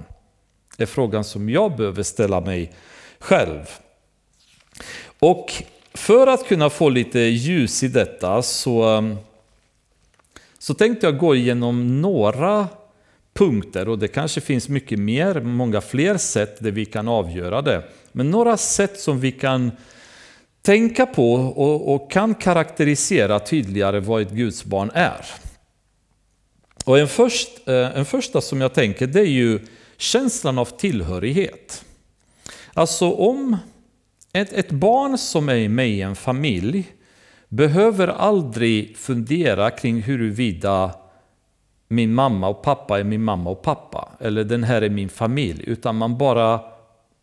Det 0.78 0.84
är 0.84 0.88
frågan 0.88 1.24
som 1.24 1.50
jag 1.50 1.76
behöver 1.76 2.04
ställa 2.04 2.42
mig 2.42 2.72
själv. 3.20 3.70
Och 5.20 5.64
för 5.94 6.28
att 6.28 6.48
kunna 6.48 6.70
få 6.70 6.90
lite 6.90 7.20
ljus 7.20 7.84
i 7.84 7.88
detta 7.88 8.42
så, 8.42 8.98
um, 8.98 9.18
så 10.60 10.74
tänkte 10.74 11.08
jag 11.08 11.18
gå 11.18 11.36
igenom 11.36 12.02
några 12.02 12.68
punkter 13.34 13.90
och 13.90 14.00
det 14.00 14.08
kanske 14.08 14.42
finns 14.42 14.70
mycket 14.70 15.00
mer, 15.00 15.42
många 15.42 15.82
fler 15.82 16.18
sätt 16.18 16.58
där 16.60 16.72
vi 16.72 16.86
kan 16.86 17.08
avgöra 17.08 17.62
det. 17.62 17.84
Men 18.12 18.32
några 18.32 18.58
sätt 18.58 19.00
som 19.00 19.20
vi 19.20 19.32
kan 19.32 19.72
tänka 20.62 21.06
på 21.06 21.34
och, 21.34 21.94
och 21.94 22.12
kan 22.12 22.36
karaktärisera 22.36 23.40
tydligare 23.40 24.00
vad 24.00 24.22
ett 24.22 24.32
Guds 24.32 24.66
barn 24.66 24.92
är. 24.94 25.26
Och 26.86 27.00
en, 27.00 27.08
först, 27.08 27.68
eh, 27.68 27.98
en 27.98 28.06
första 28.06 28.42
som 28.42 28.62
jag 28.62 28.74
tänker 28.74 29.08
det 29.08 29.20
är 29.20 29.26
ju 29.26 29.60
känslan 29.98 30.58
av 30.58 30.66
tillhörighet. 30.66 31.86
Alltså 32.74 33.12
om 33.12 33.58
ett, 34.34 34.54
ett 34.54 34.72
barn 34.72 35.18
som 35.18 35.50
är 35.50 35.70
med 35.70 35.90
i 35.90 36.02
en 36.02 36.16
familj 36.16 36.88
behöver 37.50 38.08
aldrig 38.08 38.98
fundera 38.98 39.72
kring 39.72 40.02
huruvida 40.02 40.96
min 41.88 42.14
mamma 42.14 42.48
och 42.48 42.64
pappa 42.64 43.00
är 43.00 43.04
min 43.04 43.24
mamma 43.24 43.50
och 43.50 43.62
pappa, 43.62 44.10
eller 44.20 44.44
den 44.44 44.64
här 44.64 44.82
är 44.82 44.90
min 44.90 45.10
familj, 45.10 45.64
utan 45.68 45.96
man 45.96 46.18
bara, 46.18 46.60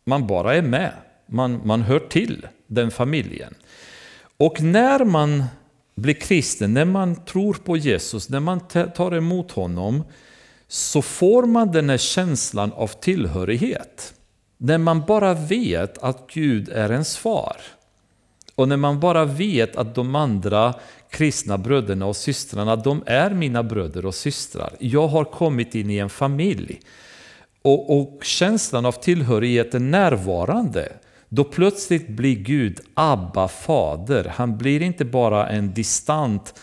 man 0.04 0.26
bara 0.26 0.54
är 0.54 0.62
med. 0.62 0.92
Man, 1.26 1.60
man 1.64 1.82
hör 1.82 1.98
till 1.98 2.46
den 2.66 2.90
familjen. 2.90 3.54
Och 4.36 4.62
när 4.62 5.04
man 5.04 5.44
blir 5.94 6.14
kristen, 6.14 6.74
när 6.74 6.84
man 6.84 7.24
tror 7.24 7.54
på 7.54 7.76
Jesus, 7.76 8.28
när 8.28 8.40
man 8.40 8.60
tar 8.94 9.14
emot 9.14 9.50
honom, 9.50 10.02
så 10.72 11.02
får 11.02 11.42
man 11.42 11.72
den 11.72 11.90
här 11.90 11.96
känslan 11.96 12.72
av 12.72 12.86
tillhörighet. 12.86 14.14
När 14.58 14.78
man 14.78 15.04
bara 15.06 15.34
vet 15.34 15.98
att 15.98 16.26
Gud 16.32 16.68
är 16.68 16.92
ens 16.92 17.16
far. 17.16 17.56
Och 18.54 18.68
när 18.68 18.76
man 18.76 19.00
bara 19.00 19.24
vet 19.24 19.76
att 19.76 19.94
de 19.94 20.14
andra 20.14 20.74
kristna 21.10 21.58
bröderna 21.58 22.06
och 22.06 22.16
systrarna, 22.16 22.76
de 22.76 23.02
är 23.06 23.30
mina 23.30 23.62
bröder 23.62 24.06
och 24.06 24.14
systrar. 24.14 24.72
Jag 24.78 25.08
har 25.08 25.24
kommit 25.24 25.74
in 25.74 25.90
i 25.90 25.98
en 25.98 26.10
familj. 26.10 26.80
Och, 27.62 27.98
och 27.98 28.24
känslan 28.24 28.86
av 28.86 28.92
tillhörighet 28.92 29.74
är 29.74 29.80
närvarande. 29.80 30.92
Då 31.28 31.44
plötsligt 31.44 32.08
blir 32.08 32.36
Gud 32.36 32.80
Abba 32.94 33.48
fader. 33.48 34.32
Han 34.34 34.58
blir 34.58 34.82
inte 34.82 35.04
bara 35.04 35.48
en 35.48 35.74
distant, 35.74 36.54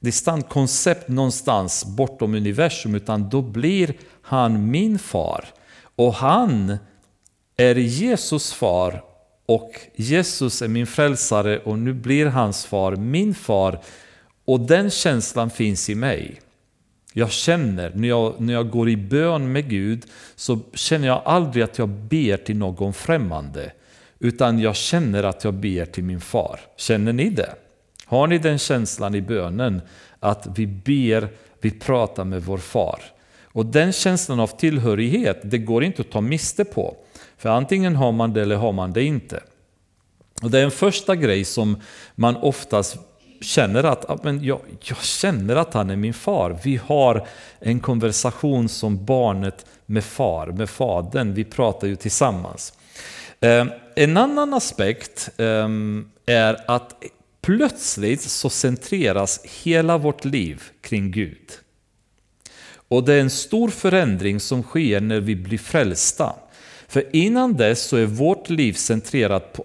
distant 0.00 0.48
koncept 0.48 1.08
någonstans 1.08 1.84
bortom 1.84 2.34
universum, 2.34 2.94
utan 2.94 3.28
då 3.28 3.42
blir 3.42 3.94
han 4.22 4.70
min 4.70 4.98
far. 4.98 5.44
Och 5.96 6.14
han 6.14 6.78
är 7.56 7.74
Jesus 7.74 8.52
far 8.52 9.02
och 9.46 9.80
Jesus 9.96 10.62
är 10.62 10.68
min 10.68 10.86
frälsare 10.86 11.58
och 11.58 11.78
nu 11.78 11.92
blir 11.92 12.26
hans 12.26 12.66
far 12.66 12.96
min 12.96 13.34
far. 13.34 13.80
Och 14.44 14.60
den 14.60 14.90
känslan 14.90 15.50
finns 15.50 15.90
i 15.90 15.94
mig. 15.94 16.40
Jag 17.12 17.30
känner, 17.30 17.92
när 17.94 18.08
jag, 18.08 18.40
när 18.40 18.54
jag 18.54 18.70
går 18.70 18.88
i 18.88 18.96
bön 18.96 19.52
med 19.52 19.70
Gud, 19.70 20.06
så 20.36 20.58
känner 20.74 21.06
jag 21.06 21.22
aldrig 21.24 21.64
att 21.64 21.78
jag 21.78 21.88
ber 21.88 22.36
till 22.36 22.56
någon 22.56 22.92
främmande. 22.92 23.72
Utan 24.18 24.58
jag 24.58 24.76
känner 24.76 25.22
att 25.22 25.44
jag 25.44 25.54
ber 25.54 25.84
till 25.84 26.04
min 26.04 26.20
far. 26.20 26.60
Känner 26.76 27.12
ni 27.12 27.30
det? 27.30 27.54
Har 28.08 28.26
ni 28.26 28.38
den 28.38 28.58
känslan 28.58 29.14
i 29.14 29.20
bönen? 29.20 29.82
Att 30.20 30.46
vi 30.54 30.66
ber, 30.66 31.28
vi 31.60 31.70
pratar 31.70 32.24
med 32.24 32.42
vår 32.42 32.58
far. 32.58 33.00
Och 33.44 33.66
den 33.66 33.92
känslan 33.92 34.40
av 34.40 34.46
tillhörighet, 34.46 35.40
det 35.42 35.58
går 35.58 35.84
inte 35.84 36.02
att 36.02 36.10
ta 36.10 36.20
miste 36.20 36.64
på. 36.64 36.96
För 37.36 37.48
antingen 37.48 37.96
har 37.96 38.12
man 38.12 38.32
det 38.32 38.42
eller 38.42 38.56
har 38.56 38.72
man 38.72 38.92
det 38.92 39.04
inte. 39.04 39.40
Och 40.42 40.50
Det 40.50 40.58
är 40.58 40.64
en 40.64 40.70
första 40.70 41.16
grej 41.16 41.44
som 41.44 41.80
man 42.14 42.36
oftast 42.36 42.96
känner 43.40 43.84
att 43.84 44.24
men 44.24 44.44
jag, 44.44 44.60
jag 44.80 44.98
känner 44.98 45.56
att 45.56 45.74
han 45.74 45.90
är 45.90 45.96
min 45.96 46.14
far. 46.14 46.58
Vi 46.64 46.76
har 46.76 47.26
en 47.58 47.80
konversation 47.80 48.68
som 48.68 49.04
barnet 49.04 49.66
med 49.86 50.04
far, 50.04 50.46
med 50.46 50.70
fadern. 50.70 51.34
Vi 51.34 51.44
pratar 51.44 51.86
ju 51.86 51.96
tillsammans. 51.96 52.72
Ehm, 53.40 53.70
en 53.94 54.16
annan 54.16 54.54
aspekt 54.54 55.30
ehm, 55.36 56.10
är 56.26 56.70
att 56.70 56.94
plötsligt 57.48 58.20
så 58.20 58.50
centreras 58.50 59.40
hela 59.64 59.98
vårt 59.98 60.24
liv 60.24 60.62
kring 60.80 61.10
Gud. 61.10 61.50
Och 62.88 63.04
det 63.04 63.14
är 63.14 63.20
en 63.20 63.30
stor 63.30 63.68
förändring 63.68 64.40
som 64.40 64.62
sker 64.62 65.00
när 65.00 65.20
vi 65.20 65.36
blir 65.36 65.58
frälsta. 65.58 66.32
För 66.88 67.16
innan 67.16 67.56
dess 67.56 67.82
så 67.82 67.96
är 67.96 68.06
vårt 68.06 68.50
liv 68.50 68.72
centrerat 68.72 69.52
på, 69.52 69.64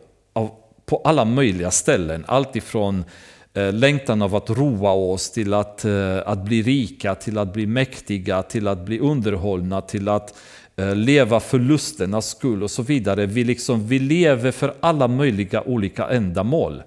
på 0.86 1.02
alla 1.06 1.26
möjliga 1.26 1.72
ställen. 1.72 2.26
Allt 2.28 2.56
ifrån 2.56 3.06
eh, 3.54 3.74
längtan 3.74 4.22
av 4.22 4.36
att 4.36 4.50
roa 4.50 4.92
oss 4.92 5.32
till 5.32 5.54
att, 5.54 5.86
eh, 5.86 6.18
att 6.26 6.46
bli 6.46 6.62
rika, 6.62 7.16
till 7.16 7.38
att 7.38 7.54
bli 7.54 7.66
mäktiga, 7.66 8.44
till 8.44 8.68
att 8.68 8.86
bli 8.86 9.00
underhållna, 9.00 9.82
till 9.82 10.10
att 10.10 10.34
eh, 10.76 10.96
leva 10.96 11.40
för 11.40 11.60
lusternas 11.60 12.30
skull 12.30 12.64
och 12.64 12.72
så 12.72 12.82
vidare. 12.82 13.26
Vi, 13.26 13.44
liksom, 13.44 13.88
vi 13.88 14.00
lever 14.00 14.52
för 14.52 14.74
alla 14.80 15.08
möjliga 15.08 15.62
olika 15.62 16.10
ändamål. 16.10 16.84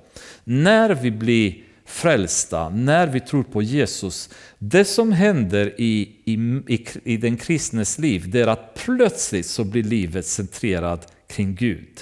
När 0.49 0.95
vi 0.95 1.11
blir 1.11 1.55
frälsta, 1.85 2.69
när 2.69 3.07
vi 3.07 3.21
tror 3.21 3.43
på 3.43 3.63
Jesus, 3.63 4.31
det 4.59 4.85
som 4.85 5.13
händer 5.13 5.75
i, 5.81 6.11
i, 6.25 6.85
i, 7.05 7.17
den 7.17 7.37
kristnes 7.37 7.99
liv, 7.99 8.31
det 8.31 8.41
är 8.41 8.47
att 8.47 8.75
plötsligt 8.75 9.47
så 9.47 9.65
blir 9.65 9.83
livet 9.83 10.27
centrerat 10.27 11.13
kring 11.29 11.55
Gud. 11.55 12.01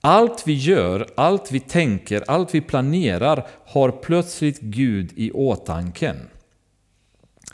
Allt 0.00 0.42
vi 0.46 0.52
gör, 0.52 1.06
allt 1.16 1.52
vi 1.52 1.60
tänker, 1.60 2.24
allt 2.30 2.54
vi 2.54 2.60
planerar 2.60 3.46
har 3.66 3.90
plötsligt 3.90 4.60
Gud 4.60 5.12
i 5.16 5.30
åtanke. 5.30 6.14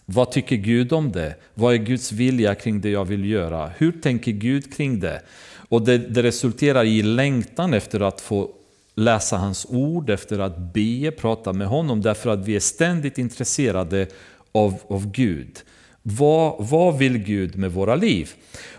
Vad 0.05 0.32
tycker 0.32 0.57
Gud 0.57 0.93
om 0.93 1.12
det? 1.12 1.35
Vad 1.55 1.74
är 1.74 1.78
Guds 1.78 2.12
vilja 2.12 2.55
kring 2.55 2.80
det 2.80 2.91
jag 2.91 3.05
vill 3.05 3.24
göra? 3.24 3.70
Hur 3.78 3.93
tänker 3.93 4.32
Gud 4.32 4.76
kring 4.76 5.01
det? 5.01 5.22
Och 5.68 5.85
det, 5.85 5.99
det 5.99 6.22
resulterar 6.22 6.85
i 6.85 7.03
längtan 7.03 7.74
efter 7.74 8.01
att 8.01 8.20
få 8.20 8.51
läsa 8.95 9.36
hans 9.36 9.66
ord, 9.68 10.11
efter 10.11 10.38
att 10.38 10.59
be, 10.59 11.11
prata 11.11 11.53
med 11.53 11.66
honom, 11.66 12.03
därför 12.03 12.30
att 12.30 12.45
vi 12.45 12.57
är 12.57 12.61
ständigt 12.61 13.18
intresserade 13.18 14.07
av, 14.53 14.74
av 14.88 15.11
Gud. 15.11 15.59
Vad, 16.03 16.55
vad 16.59 16.99
vill 16.99 17.18
Gud 17.18 17.57
med 17.57 17.72
våra 17.72 17.95
liv? 17.95 18.32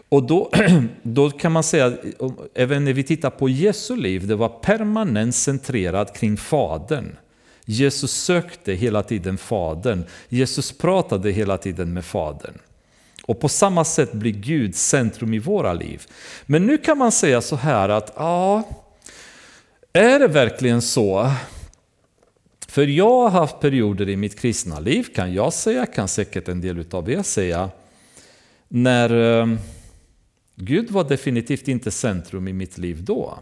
Och 0.10 0.24
då, 0.24 0.52
då 1.04 1.30
kan 1.30 1.52
man 1.52 1.64
säga, 1.64 1.94
även 2.54 2.86
när 2.86 2.94
vi 2.94 3.04
tittar 3.04 3.30
på 3.30 3.50
Jesu 3.50 3.96
liv, 3.96 4.28
det 4.28 4.36
var 4.36 4.50
permanent 4.50 5.36
centrerat 5.36 6.18
kring 6.18 6.38
Fadern. 6.38 7.16
Jesus 7.66 8.12
sökte 8.12 8.74
hela 8.74 9.04
tiden 9.04 9.38
Fadern. 9.38 10.04
Jesus 10.30 10.78
pratade 10.78 11.32
hela 11.32 11.58
tiden 11.58 11.94
med 11.94 12.06
Fadern. 12.06 12.58
Och 13.24 13.40
på 13.40 13.50
samma 13.50 13.86
sätt 13.86 14.14
blir 14.14 14.32
Gud 14.32 14.76
centrum 14.76 15.34
i 15.34 15.40
våra 15.40 15.74
liv. 15.74 16.04
Men 16.46 16.66
nu 16.66 16.78
kan 16.78 16.98
man 16.98 17.12
säga 17.12 17.42
så 17.42 17.56
här 17.56 17.90
att, 17.90 18.14
ja, 18.16 18.64
är 19.96 20.20
det 20.20 20.28
verkligen 20.28 20.82
så? 20.82 21.32
För 22.68 22.88
jag 22.88 23.10
har 23.10 23.30
haft 23.30 23.60
perioder 23.60 24.10
i 24.10 24.16
mitt 24.16 24.40
kristna 24.40 24.80
liv, 24.80 25.04
kan 25.16 25.34
jag 25.34 25.54
säga, 25.54 25.86
kan 25.86 26.08
säkert 26.08 26.48
en 26.48 26.62
del 26.62 26.86
av 26.92 27.10
er 27.10 27.24
säga, 27.24 27.70
när 28.68 29.40
eh, 29.42 29.58
Gud 30.56 30.92
var 30.92 31.04
definitivt 31.04 31.68
inte 31.68 31.92
centrum 31.92 32.48
i 32.48 32.54
mitt 32.54 32.78
liv 32.78 33.04
då. 33.04 33.40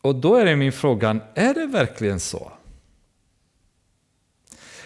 Och 0.00 0.14
då 0.14 0.36
är 0.36 0.44
det 0.44 0.56
min 0.56 0.72
fråga, 0.72 1.20
är 1.34 1.54
det 1.54 1.66
verkligen 1.66 2.20
så? 2.20 2.52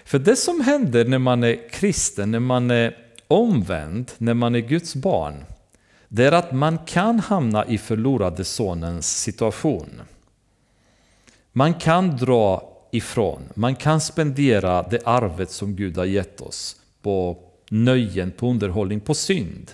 För 0.05 0.19
det 0.19 0.37
som 0.37 0.61
händer 0.61 1.05
när 1.05 1.19
man 1.19 1.45
är 1.45 1.69
kristen, 1.71 2.31
när 2.31 2.41
man 2.41 2.71
är 2.71 2.97
omvänd, 3.29 4.13
när 4.19 4.35
man 4.35 4.55
är 4.55 4.61
Guds 4.61 4.95
barn, 4.95 5.45
det 6.09 6.25
är 6.25 6.33
att 6.33 6.53
man 6.53 6.79
kan 6.79 7.21
hamna 7.21 7.67
i 7.67 7.79
förlorade 7.79 8.45
sonens 8.45 9.21
situation. 9.21 10.03
Man 11.53 11.75
kan 11.75 12.17
dra 12.17 12.73
ifrån, 12.91 13.43
man 13.55 13.77
kan 13.77 14.01
spendera 14.01 14.83
det 14.83 15.01
arvet 15.05 15.51
som 15.51 15.77
Gud 15.77 15.97
har 15.97 16.05
gett 16.05 16.41
oss 16.41 16.77
på 17.03 17.39
nöjen, 17.71 18.31
på 18.31 18.51
underhållning, 18.51 19.01
på 19.01 19.15
synd. 19.15 19.71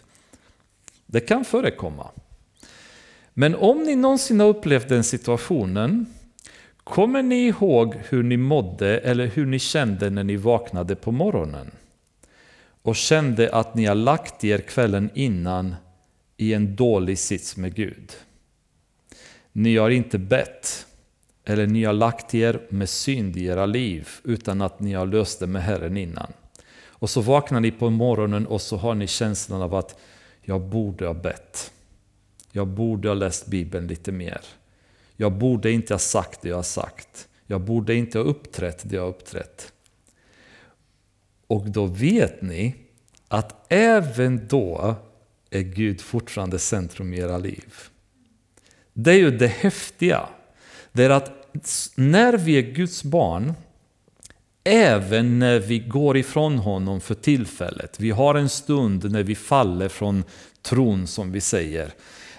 Det 1.06 1.20
kan 1.20 1.44
förekomma. 1.44 2.10
Men 3.34 3.54
om 3.54 3.82
ni 3.82 3.96
någonsin 3.96 4.40
har 4.40 4.46
upplevt 4.46 4.88
den 4.88 5.04
situationen, 5.04 6.06
kommer 6.84 7.22
ni 7.22 7.46
ihåg 7.46 7.94
hur 8.08 8.22
ni 8.22 8.36
mådde 8.36 8.98
eller 8.98 9.26
hur 9.26 9.46
ni 9.46 9.58
kände 9.58 10.10
när 10.10 10.24
ni 10.24 10.36
vaknade 10.36 10.94
på 10.94 11.12
morgonen? 11.12 11.70
Och 12.82 12.96
kände 12.96 13.52
att 13.52 13.74
ni 13.74 13.84
har 13.84 13.94
lagt 13.94 14.44
er 14.44 14.58
kvällen 14.58 15.10
innan 15.14 15.74
i 16.36 16.54
en 16.54 16.76
dålig 16.76 17.18
sits 17.18 17.56
med 17.56 17.74
Gud. 17.74 18.12
Ni 19.52 19.76
har 19.76 19.90
inte 19.90 20.18
bett, 20.18 20.86
eller 21.44 21.66
ni 21.66 21.84
har 21.84 21.92
lagt 21.92 22.34
er 22.34 22.66
med 22.68 22.88
synd 22.88 23.36
i 23.36 23.46
era 23.46 23.66
liv 23.66 24.08
utan 24.24 24.62
att 24.62 24.80
ni 24.80 24.92
har 24.92 25.06
löst 25.06 25.40
det 25.40 25.46
med 25.46 25.62
Herren 25.62 25.96
innan. 25.96 26.32
Och 26.86 27.10
så 27.10 27.20
vaknar 27.20 27.60
ni 27.60 27.70
på 27.70 27.90
morgonen 27.90 28.46
och 28.46 28.60
så 28.60 28.76
har 28.76 28.94
ni 28.94 29.06
känslan 29.06 29.62
av 29.62 29.74
att 29.74 29.98
jag 30.42 30.60
borde 30.60 31.06
ha 31.06 31.14
bett. 31.14 31.72
Jag 32.52 32.66
borde 32.66 33.08
ha 33.08 33.14
läst 33.14 33.46
Bibeln 33.46 33.86
lite 33.86 34.12
mer. 34.12 34.40
Jag 35.16 35.32
borde 35.32 35.70
inte 35.70 35.94
ha 35.94 35.98
sagt 35.98 36.42
det 36.42 36.48
jag 36.48 36.56
har 36.56 36.62
sagt. 36.62 37.28
Jag 37.46 37.60
borde 37.60 37.94
inte 37.94 38.18
ha 38.18 38.24
uppträtt 38.24 38.82
det 38.84 38.96
jag 38.96 39.02
har 39.02 39.08
uppträtt. 39.08 39.72
Och 41.46 41.70
då 41.70 41.86
vet 41.86 42.42
ni 42.42 42.74
att 43.28 43.72
även 43.72 44.48
då 44.48 44.96
är 45.54 45.62
Gud 45.62 46.00
fortfarande 46.00 46.58
centrum 46.58 47.14
i 47.14 47.18
era 47.18 47.38
liv. 47.38 47.74
Det 48.92 49.10
är 49.10 49.18
ju 49.18 49.30
det 49.30 49.46
häftiga. 49.46 50.28
Det 50.92 51.04
är 51.04 51.10
att 51.10 51.32
när 51.94 52.32
vi 52.32 52.58
är 52.58 52.62
Guds 52.62 53.04
barn, 53.04 53.52
även 54.64 55.38
när 55.38 55.58
vi 55.58 55.78
går 55.78 56.16
ifrån 56.16 56.58
honom 56.58 57.00
för 57.00 57.14
tillfället, 57.14 58.00
vi 58.00 58.10
har 58.10 58.34
en 58.34 58.48
stund 58.48 59.12
när 59.12 59.22
vi 59.22 59.34
faller 59.34 59.88
från 59.88 60.24
tron 60.62 61.06
som 61.06 61.32
vi 61.32 61.40
säger, 61.40 61.92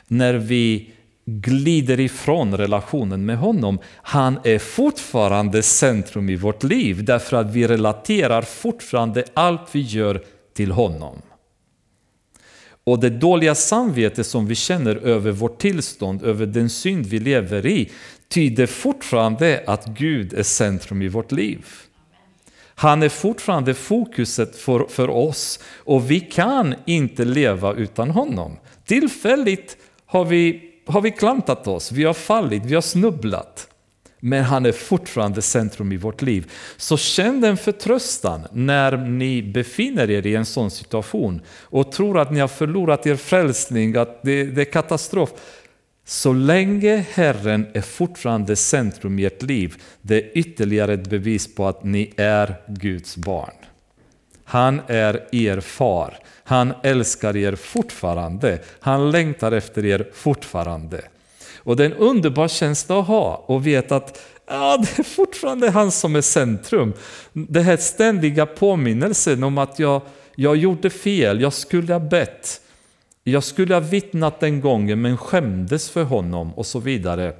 när 0.07 0.33
vi 0.33 0.91
glider 1.25 1.99
ifrån 1.99 2.57
relationen 2.57 3.25
med 3.25 3.37
honom. 3.37 3.79
Han 3.95 4.39
är 4.43 4.59
fortfarande 4.59 5.63
centrum 5.63 6.29
i 6.29 6.35
vårt 6.35 6.63
liv 6.63 7.05
därför 7.05 7.37
att 7.37 7.51
vi 7.51 7.67
relaterar 7.67 8.41
fortfarande 8.41 9.25
allt 9.33 9.69
vi 9.71 9.81
gör 9.81 10.23
till 10.53 10.71
honom. 10.71 11.21
Och 12.85 12.99
det 12.99 13.09
dåliga 13.09 13.55
samvete 13.55 14.23
som 14.23 14.47
vi 14.47 14.55
känner 14.55 14.95
över 14.95 15.31
vårt 15.31 15.61
tillstånd, 15.61 16.23
över 16.23 16.45
den 16.45 16.69
synd 16.69 17.05
vi 17.05 17.19
lever 17.19 17.65
i, 17.65 17.91
tyder 18.27 18.65
fortfarande 18.65 19.63
att 19.67 19.85
Gud 19.85 20.33
är 20.33 20.43
centrum 20.43 21.01
i 21.01 21.07
vårt 21.07 21.31
liv. 21.31 21.65
Han 22.75 23.03
är 23.03 23.09
fortfarande 23.09 23.73
fokuset 23.73 24.55
för, 24.55 24.85
för 24.89 25.09
oss 25.09 25.59
och 25.77 26.11
vi 26.11 26.19
kan 26.19 26.75
inte 26.85 27.25
leva 27.25 27.73
utan 27.73 28.09
honom. 28.09 28.57
Tillfälligt 28.85 29.77
har 30.05 30.25
vi, 30.25 30.71
har 30.85 31.01
vi 31.01 31.11
klantat 31.11 31.67
oss, 31.67 31.91
vi 31.91 32.03
har 32.03 32.13
fallit, 32.13 32.65
vi 32.65 32.75
har 32.75 32.81
snubblat. 32.81 33.67
Men 34.25 34.43
han 34.43 34.65
är 34.65 34.71
fortfarande 34.71 35.41
centrum 35.41 35.91
i 35.91 35.97
vårt 35.97 36.21
liv. 36.21 36.51
Så 36.77 36.97
känn 36.97 37.41
den 37.41 37.57
förtröstan 37.57 38.47
när 38.51 38.97
ni 38.97 39.43
befinner 39.43 40.09
er 40.09 40.27
i 40.27 40.35
en 40.35 40.45
sån 40.45 40.71
situation 40.71 41.41
och 41.61 41.91
tror 41.91 42.19
att 42.19 42.31
ni 42.31 42.39
har 42.39 42.47
förlorat 42.47 43.07
er 43.07 43.15
frälsning, 43.15 43.95
att 43.95 44.23
det, 44.23 44.43
det 44.43 44.61
är 44.61 44.65
katastrof. 44.65 45.29
Så 46.05 46.33
länge 46.33 47.05
Herren 47.13 47.67
är 47.73 47.81
fortfarande 47.81 48.55
centrum 48.55 49.19
i 49.19 49.25
ert 49.25 49.41
liv, 49.41 49.75
det 50.01 50.15
är 50.15 50.37
ytterligare 50.37 50.93
ett 50.93 51.09
bevis 51.09 51.55
på 51.55 51.67
att 51.67 51.83
ni 51.83 52.13
är 52.17 52.55
Guds 52.67 53.17
barn. 53.17 53.53
Han 54.43 54.81
är 54.87 55.27
er 55.31 55.59
far. 55.59 56.17
Han 56.43 56.73
älskar 56.83 57.37
er 57.37 57.55
fortfarande. 57.55 58.59
Han 58.79 59.11
längtar 59.11 59.51
efter 59.51 59.85
er 59.85 60.07
fortfarande. 60.13 61.01
Och 61.65 61.75
det 61.75 61.85
är 61.85 61.89
en 61.89 61.97
underbar 61.97 62.47
känsla 62.47 62.99
att 62.99 63.07
ha 63.07 63.43
och 63.45 63.67
veta 63.67 63.95
att 63.95 64.19
ja, 64.47 64.77
det 64.77 64.99
är 64.99 65.03
fortfarande 65.03 65.69
han 65.69 65.91
som 65.91 66.15
är 66.15 66.21
centrum. 66.21 66.93
Det 67.33 67.61
här 67.61 67.77
ständiga 67.77 68.45
påminnelsen 68.45 69.43
om 69.43 69.57
att 69.57 69.79
jag, 69.79 70.01
jag 70.35 70.55
gjorde 70.55 70.89
fel, 70.89 71.41
jag 71.41 71.53
skulle 71.53 71.93
ha 71.93 71.99
bett. 71.99 72.61
Jag 73.23 73.43
skulle 73.43 73.73
ha 73.73 73.81
vittnat 73.81 74.39
den 74.39 74.61
gången 74.61 75.01
men 75.01 75.17
skämdes 75.17 75.89
för 75.89 76.03
honom 76.03 76.53
och 76.53 76.65
så 76.65 76.79
vidare. 76.79 77.33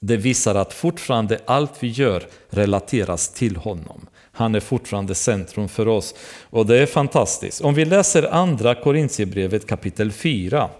Det 0.00 0.16
visar 0.16 0.54
att 0.54 0.72
fortfarande 0.72 1.38
allt 1.44 1.72
vi 1.80 1.88
gör 1.88 2.26
relateras 2.50 3.28
till 3.28 3.56
honom. 3.56 4.06
Han 4.32 4.54
är 4.54 4.60
fortfarande 4.60 5.14
centrum 5.14 5.68
för 5.68 5.88
oss 5.88 6.14
och 6.50 6.66
det 6.66 6.78
är 6.78 6.86
fantastiskt. 6.86 7.60
Om 7.60 7.74
vi 7.74 7.84
läser 7.84 8.34
andra 8.34 8.74
Korintierbrevet 8.74 9.66
kapitel 9.66 10.12
4. 10.12 10.70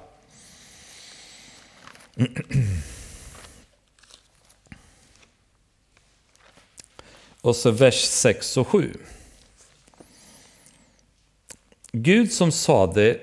Och 7.40 7.56
så 7.56 7.70
vers 7.70 8.04
6 8.04 8.56
och 8.56 8.68
7. 8.68 8.94
Gud 11.92 12.32
som 12.32 12.52
sade 12.52 13.20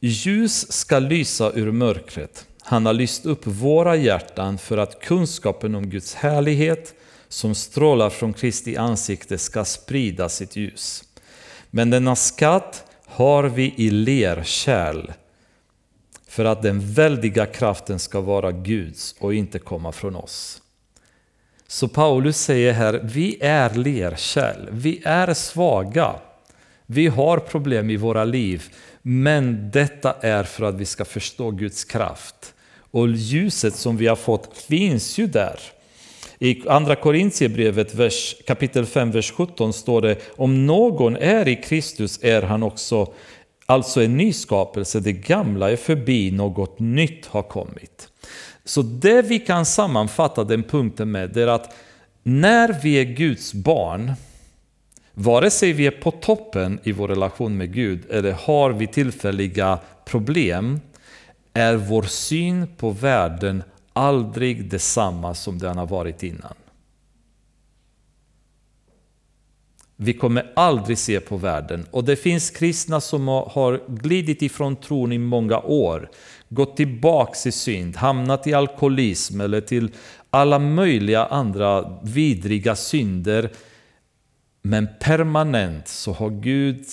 Ljus 0.00 0.72
ska 0.72 0.98
lysa 0.98 1.52
ur 1.52 1.72
mörkret. 1.72 2.46
Han 2.60 2.86
har 2.86 2.92
lyst 2.92 3.26
upp 3.26 3.46
våra 3.46 3.96
hjärtan 3.96 4.58
för 4.58 4.78
att 4.78 5.00
kunskapen 5.00 5.74
om 5.74 5.90
Guds 5.90 6.14
härlighet 6.14 6.94
som 7.28 7.54
strålar 7.54 8.10
från 8.10 8.32
Kristi 8.32 8.76
ansikte 8.76 9.38
ska 9.38 9.64
sprida 9.64 10.28
sitt 10.28 10.56
ljus. 10.56 11.04
Men 11.70 11.90
denna 11.90 12.16
skatt 12.16 12.84
har 13.04 13.44
vi 13.44 13.74
i 13.76 13.90
lerkärl 13.90 15.12
för 16.36 16.44
att 16.44 16.62
den 16.62 16.80
väldiga 16.80 17.46
kraften 17.46 17.98
ska 17.98 18.20
vara 18.20 18.52
Guds 18.52 19.14
och 19.18 19.34
inte 19.34 19.58
komma 19.58 19.92
från 19.92 20.16
oss. 20.16 20.62
Så 21.66 21.88
Paulus 21.88 22.38
säger 22.40 22.72
här, 22.72 23.00
vi 23.04 23.38
är 23.40 23.74
lerkärl, 23.74 24.68
vi 24.70 25.02
är 25.04 25.34
svaga. 25.34 26.14
Vi 26.86 27.06
har 27.06 27.38
problem 27.38 27.90
i 27.90 27.96
våra 27.96 28.24
liv, 28.24 28.64
men 29.02 29.70
detta 29.70 30.12
är 30.20 30.44
för 30.44 30.64
att 30.64 30.74
vi 30.74 30.84
ska 30.84 31.04
förstå 31.04 31.50
Guds 31.50 31.84
kraft. 31.84 32.54
Och 32.90 33.08
ljuset 33.08 33.74
som 33.74 33.96
vi 33.96 34.06
har 34.06 34.16
fått 34.16 34.58
finns 34.58 35.18
ju 35.18 35.26
där. 35.26 35.60
I 36.38 36.68
Andra 36.68 36.96
Korintierbrevet 36.96 37.94
kapitel 38.46 38.86
5, 38.86 39.10
vers 39.10 39.32
17 39.32 39.72
står 39.72 40.02
det 40.02 40.18
om 40.36 40.66
någon 40.66 41.16
är 41.16 41.48
i 41.48 41.56
Kristus 41.56 42.18
är 42.22 42.42
han 42.42 42.62
också 42.62 43.12
alltså 43.66 44.02
en 44.02 44.16
nyskapelse, 44.16 45.00
det 45.00 45.12
gamla 45.12 45.70
är 45.70 45.76
förbi, 45.76 46.30
något 46.30 46.78
nytt 46.78 47.26
har 47.26 47.42
kommit. 47.42 48.08
Så 48.64 48.82
det 48.82 49.22
vi 49.22 49.38
kan 49.38 49.66
sammanfatta 49.66 50.44
den 50.44 50.62
punkten 50.62 51.10
med 51.10 51.30
det 51.30 51.42
är 51.42 51.46
att 51.46 51.74
när 52.22 52.80
vi 52.82 52.94
är 52.94 53.04
Guds 53.04 53.54
barn 53.54 54.12
Vare 55.18 55.50
sig 55.50 55.72
vi 55.72 55.86
är 55.86 55.90
på 55.90 56.10
toppen 56.10 56.80
i 56.82 56.92
vår 56.92 57.08
relation 57.08 57.56
med 57.56 57.74
Gud 57.74 58.10
eller 58.10 58.32
har 58.32 58.70
vi 58.70 58.86
tillfälliga 58.86 59.78
problem, 60.04 60.80
är 61.52 61.74
vår 61.74 62.02
syn 62.02 62.66
på 62.76 62.90
världen 62.90 63.62
aldrig 63.92 64.70
detsamma 64.70 65.34
som 65.34 65.58
den 65.58 65.78
har 65.78 65.86
varit 65.86 66.22
innan. 66.22 66.54
Vi 69.96 70.12
kommer 70.12 70.52
aldrig 70.56 70.98
se 70.98 71.20
på 71.20 71.36
världen. 71.36 71.86
Och 71.90 72.04
det 72.04 72.16
finns 72.16 72.50
kristna 72.50 73.00
som 73.00 73.28
har 73.28 73.80
glidit 73.88 74.42
ifrån 74.42 74.76
tron 74.76 75.12
i 75.12 75.18
många 75.18 75.58
år, 75.58 76.10
gått 76.48 76.76
tillbaks 76.76 77.46
i 77.46 77.52
synd, 77.52 77.96
hamnat 77.96 78.46
i 78.46 78.54
alkoholism 78.54 79.40
eller 79.40 79.60
till 79.60 79.90
alla 80.30 80.58
möjliga 80.58 81.26
andra 81.26 81.98
vidriga 82.02 82.76
synder. 82.76 83.50
Men 84.62 84.88
permanent 85.00 85.88
så 85.88 86.12
har 86.12 86.30
Gud, 86.30 86.84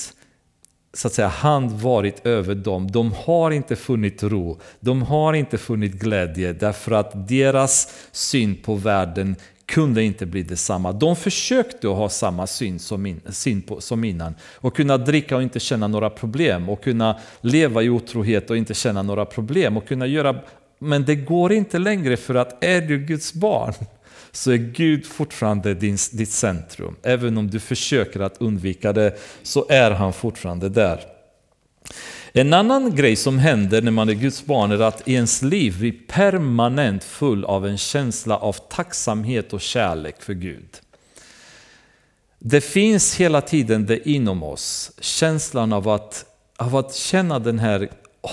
så 0.93 1.07
att 1.07 1.13
säga, 1.13 1.27
hand 1.27 1.71
varit 1.71 2.25
över 2.25 2.55
dem. 2.55 2.91
De 2.91 3.11
har 3.11 3.51
inte 3.51 3.75
funnit 3.75 4.23
ro, 4.23 4.59
de 4.79 5.01
har 5.01 5.33
inte 5.33 5.57
funnit 5.57 5.93
glädje 5.93 6.53
därför 6.53 6.91
att 6.91 7.27
deras 7.27 7.93
syn 8.11 8.55
på 8.55 8.75
världen 8.75 9.35
kunde 9.73 10.03
inte 10.03 10.25
bli 10.25 10.43
detsamma. 10.43 10.91
De 10.91 11.15
försökte 11.15 11.89
att 11.89 11.95
ha 11.97 12.09
samma 12.09 12.47
syn 12.47 12.79
som, 12.79 13.05
in, 13.05 13.21
syn 13.29 13.61
på, 13.61 13.81
som 13.81 14.03
innan 14.03 14.35
och 14.55 14.75
kunna 14.75 14.97
dricka 14.97 15.35
och 15.35 15.43
inte 15.43 15.59
känna 15.59 15.87
några 15.87 16.09
problem 16.09 16.69
och 16.69 16.83
kunna 16.83 17.19
leva 17.41 17.83
i 17.83 17.89
otrohet 17.89 18.49
och 18.49 18.57
inte 18.57 18.73
känna 18.73 19.01
några 19.01 19.25
problem 19.25 19.77
och 19.77 19.87
kunna 19.87 20.07
göra 20.07 20.35
men 20.79 21.05
det 21.05 21.15
går 21.15 21.53
inte 21.53 21.79
längre 21.79 22.17
för 22.17 22.35
att 22.35 22.63
är 22.63 22.81
du 22.81 22.97
Guds 22.97 23.33
barn 23.33 23.73
så 24.31 24.51
är 24.51 24.57
Gud 24.57 25.05
fortfarande 25.05 25.73
din, 25.73 25.97
ditt 26.11 26.31
centrum. 26.31 26.95
Även 27.03 27.37
om 27.37 27.49
du 27.49 27.59
försöker 27.59 28.19
att 28.19 28.41
undvika 28.41 28.93
det 28.93 29.17
så 29.43 29.65
är 29.69 29.91
han 29.91 30.13
fortfarande 30.13 30.69
där. 30.69 30.99
En 32.35 32.53
annan 32.53 32.95
grej 32.95 33.15
som 33.15 33.39
händer 33.39 33.81
när 33.81 33.91
man 33.91 34.09
är 34.09 34.13
Guds 34.13 34.45
barn 34.45 34.71
är 34.71 34.79
att 34.79 35.07
ens 35.07 35.41
liv 35.41 35.79
blir 35.79 35.93
permanent 36.07 37.03
full 37.03 37.45
av 37.45 37.67
en 37.67 37.77
känsla 37.77 38.37
av 38.37 38.53
tacksamhet 38.53 39.53
och 39.53 39.61
kärlek 39.61 40.21
för 40.21 40.33
Gud. 40.33 40.69
Det 42.39 42.61
finns 42.61 43.15
hela 43.15 43.41
tiden 43.41 43.85
det 43.85 44.09
inom 44.09 44.43
oss, 44.43 44.91
känslan 44.99 45.73
av 45.73 45.89
att, 45.89 46.25
av 46.57 46.75
att 46.75 46.95
känna 46.95 47.39
den 47.39 47.59
här 47.59 47.89
oh, 48.21 48.31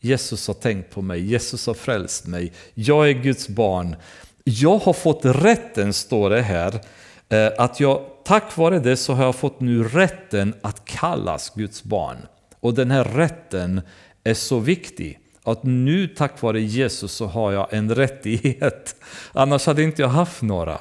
Jesus 0.00 0.46
har 0.46 0.54
tänkt 0.54 0.94
på 0.94 1.02
mig, 1.02 1.20
Jesus 1.20 1.66
har 1.66 1.74
frälst 1.74 2.26
mig, 2.26 2.52
jag 2.74 3.08
är 3.08 3.12
Guds 3.12 3.48
barn. 3.48 3.96
Jag 4.44 4.78
har 4.78 4.92
fått 4.92 5.20
rätten, 5.24 5.92
står 5.92 6.30
det 6.30 6.42
här, 6.42 6.80
eh, 7.28 7.50
att 7.58 7.80
jag 7.80 8.04
tack 8.24 8.56
vare 8.56 8.78
det 8.78 8.96
så 8.96 9.12
har 9.12 9.24
jag 9.24 9.36
fått 9.36 9.60
nu 9.60 9.84
rätten 9.84 10.54
att 10.62 10.84
kallas 10.84 11.52
Guds 11.54 11.84
barn. 11.84 12.18
Och 12.60 12.74
den 12.74 12.90
här 12.90 13.04
rätten 13.04 13.80
är 14.24 14.34
så 14.34 14.58
viktig. 14.58 15.18
Att 15.42 15.62
nu 15.62 16.08
tack 16.08 16.42
vare 16.42 16.60
Jesus 16.60 17.12
så 17.12 17.26
har 17.26 17.52
jag 17.52 17.66
en 17.70 17.94
rättighet. 17.94 18.96
Annars 19.32 19.66
hade 19.66 19.82
inte 19.82 20.02
jag 20.02 20.08
haft 20.08 20.42
några. 20.42 20.78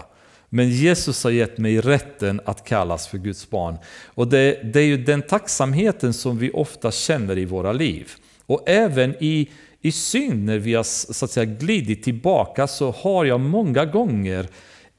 Men 0.49 0.69
Jesus 0.69 1.23
har 1.23 1.31
gett 1.31 1.57
mig 1.57 1.81
rätten 1.81 2.41
att 2.45 2.63
kallas 2.63 3.07
för 3.07 3.17
Guds 3.17 3.49
barn. 3.49 3.77
Och 4.05 4.27
det, 4.27 4.73
det 4.73 4.79
är 4.79 4.85
ju 4.85 4.97
den 4.97 5.21
tacksamheten 5.21 6.13
som 6.13 6.37
vi 6.37 6.51
ofta 6.51 6.91
känner 6.91 7.37
i 7.37 7.45
våra 7.45 7.71
liv. 7.71 8.11
Och 8.45 8.63
även 8.69 9.15
i, 9.19 9.49
i 9.81 9.91
synd, 9.91 10.45
när 10.45 10.57
vi 10.57 10.73
har 10.73 10.83
så 10.83 11.25
att 11.25 11.31
säga, 11.31 11.45
glidit 11.45 12.03
tillbaka, 12.03 12.67
så 12.67 12.91
har 12.91 13.25
jag 13.25 13.39
många 13.39 13.85
gånger 13.85 14.47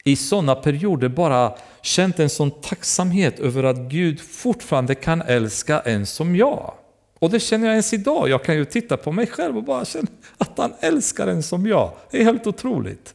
i 0.08 0.16
sådana 0.16 0.54
perioder 0.54 1.08
bara 1.08 1.52
känt 1.82 2.20
en 2.20 2.30
sån 2.30 2.50
tacksamhet 2.50 3.40
över 3.40 3.64
att 3.64 3.76
Gud 3.76 4.20
fortfarande 4.20 4.94
kan 4.94 5.22
älska 5.22 5.80
en 5.80 6.06
som 6.06 6.36
jag. 6.36 6.74
Och 7.18 7.30
det 7.30 7.40
känner 7.40 7.66
jag 7.66 7.72
ens 7.72 7.92
idag. 7.92 8.28
Jag 8.28 8.44
kan 8.44 8.56
ju 8.56 8.64
titta 8.64 8.96
på 8.96 9.12
mig 9.12 9.26
själv 9.26 9.56
och 9.56 9.64
bara 9.64 9.84
känna 9.84 10.06
att 10.38 10.58
han 10.58 10.72
älskar 10.80 11.26
en 11.26 11.42
som 11.42 11.66
jag. 11.66 11.92
Det 12.10 12.20
är 12.20 12.24
helt 12.24 12.46
otroligt. 12.46 13.14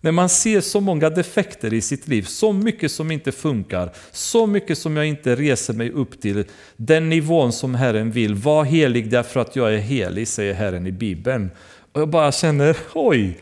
När 0.00 0.12
man 0.12 0.28
ser 0.28 0.60
så 0.60 0.80
många 0.80 1.10
defekter 1.10 1.72
i 1.72 1.80
sitt 1.80 2.08
liv, 2.08 2.22
så 2.22 2.52
mycket 2.52 2.92
som 2.92 3.10
inte 3.10 3.32
funkar, 3.32 3.92
så 4.12 4.46
mycket 4.46 4.78
som 4.78 4.96
jag 4.96 5.06
inte 5.06 5.36
reser 5.36 5.74
mig 5.74 5.90
upp 5.90 6.20
till 6.20 6.44
den 6.76 7.08
nivån 7.08 7.52
som 7.52 7.74
Herren 7.74 8.10
vill. 8.10 8.34
Var 8.34 8.64
helig 8.64 9.10
därför 9.10 9.40
att 9.40 9.56
jag 9.56 9.74
är 9.74 9.78
helig, 9.78 10.28
säger 10.28 10.54
Herren 10.54 10.86
i 10.86 10.92
Bibeln. 10.92 11.50
Och 11.92 12.00
jag 12.00 12.08
bara 12.08 12.32
känner, 12.32 12.76
oj! 12.94 13.40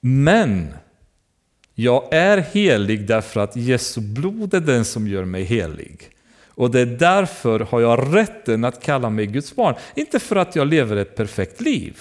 Men 0.00 0.74
jag 1.74 2.08
är 2.10 2.38
helig 2.38 3.06
därför 3.06 3.40
att 3.40 3.56
Jesu 3.56 4.00
blod 4.00 4.54
är 4.54 4.60
den 4.60 4.84
som 4.84 5.08
gör 5.08 5.24
mig 5.24 5.42
helig. 5.42 6.10
Och 6.48 6.70
det 6.70 6.80
är 6.80 6.86
därför 6.86 7.60
har 7.60 7.80
jag 7.80 8.16
rätten 8.16 8.64
att 8.64 8.82
kalla 8.82 9.10
mig 9.10 9.26
Guds 9.26 9.54
barn. 9.54 9.74
Inte 9.94 10.18
för 10.18 10.36
att 10.36 10.56
jag 10.56 10.66
lever 10.66 10.96
ett 10.96 11.16
perfekt 11.16 11.60
liv. 11.60 11.98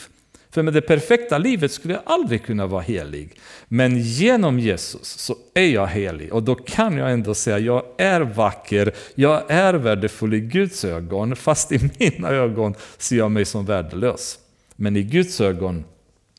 För 0.51 0.63
med 0.63 0.73
det 0.73 0.81
perfekta 0.81 1.37
livet 1.37 1.71
skulle 1.71 1.93
jag 1.93 2.03
aldrig 2.05 2.43
kunna 2.43 2.67
vara 2.67 2.81
helig. 2.81 3.39
Men 3.67 3.97
genom 3.97 4.59
Jesus 4.59 5.07
så 5.07 5.35
är 5.53 5.67
jag 5.67 5.87
helig 5.87 6.33
och 6.33 6.43
då 6.43 6.55
kan 6.55 6.97
jag 6.97 7.11
ändå 7.11 7.33
säga 7.33 7.55
att 7.55 7.63
jag 7.63 7.83
är 7.97 8.21
vacker, 8.21 8.93
jag 9.15 9.51
är 9.51 9.73
värdefull 9.73 10.33
i 10.33 10.39
Guds 10.39 10.85
ögon, 10.85 11.35
fast 11.35 11.71
i 11.71 11.91
mina 11.99 12.29
ögon 12.29 12.75
ser 12.97 13.17
jag 13.17 13.31
mig 13.31 13.45
som 13.45 13.65
värdelös. 13.65 14.39
Men 14.75 14.95
i 14.95 15.03
Guds 15.03 15.41
ögon 15.41 15.83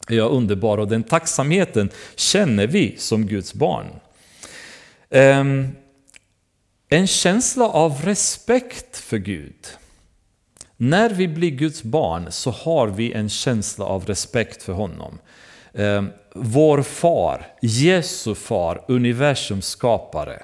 är 0.09 0.17
jag 0.17 0.33
underbar 0.33 0.79
och 0.79 0.89
den 0.89 1.03
tacksamheten 1.03 1.91
känner 2.17 2.67
vi 2.67 2.97
som 2.99 3.27
Guds 3.27 3.55
barn. 3.55 3.87
Ehm, 5.11 5.69
en 6.89 7.07
känsla 7.07 7.69
av 7.69 8.03
respekt 8.05 8.97
för 8.97 9.19
Gud. 9.19 9.67
När 10.77 11.11
vi 11.11 11.29
blir 11.29 11.51
Guds 11.51 11.83
barn 11.83 12.27
så 12.31 12.51
har 12.51 12.87
vi 12.87 13.13
en 13.13 13.29
känsla 13.29 13.85
av 13.85 14.07
respekt 14.07 14.63
för 14.63 14.73
honom. 14.73 15.19
Ehm, 15.75 16.11
vår 16.35 16.83
far, 16.83 17.47
Jesu 17.63 18.35
far, 18.35 18.85
universums 18.89 19.67
skapare. 19.67 20.43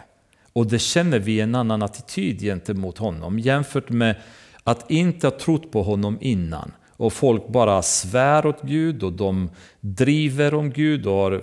Och 0.53 0.67
det 0.67 0.79
känner 0.79 1.19
vi 1.19 1.41
en 1.41 1.55
annan 1.55 1.83
attityd 1.83 2.41
gentemot 2.41 2.99
honom 2.99 3.39
jämfört 3.39 3.91
med 3.91 4.17
att 4.65 4.91
inte 4.91 5.27
ha 5.27 5.39
trott 5.39 5.73
på 5.73 5.83
honom 5.83 6.19
innan. 6.21 6.73
Och 7.01 7.13
folk 7.13 7.49
bara 7.49 7.83
svär 7.83 8.47
åt 8.47 8.63
Gud 8.63 9.03
och 9.03 9.13
de 9.13 9.51
driver 9.81 10.55
om 10.55 10.71
Gud 10.71 11.07
och 11.07 11.15
har 11.15 11.43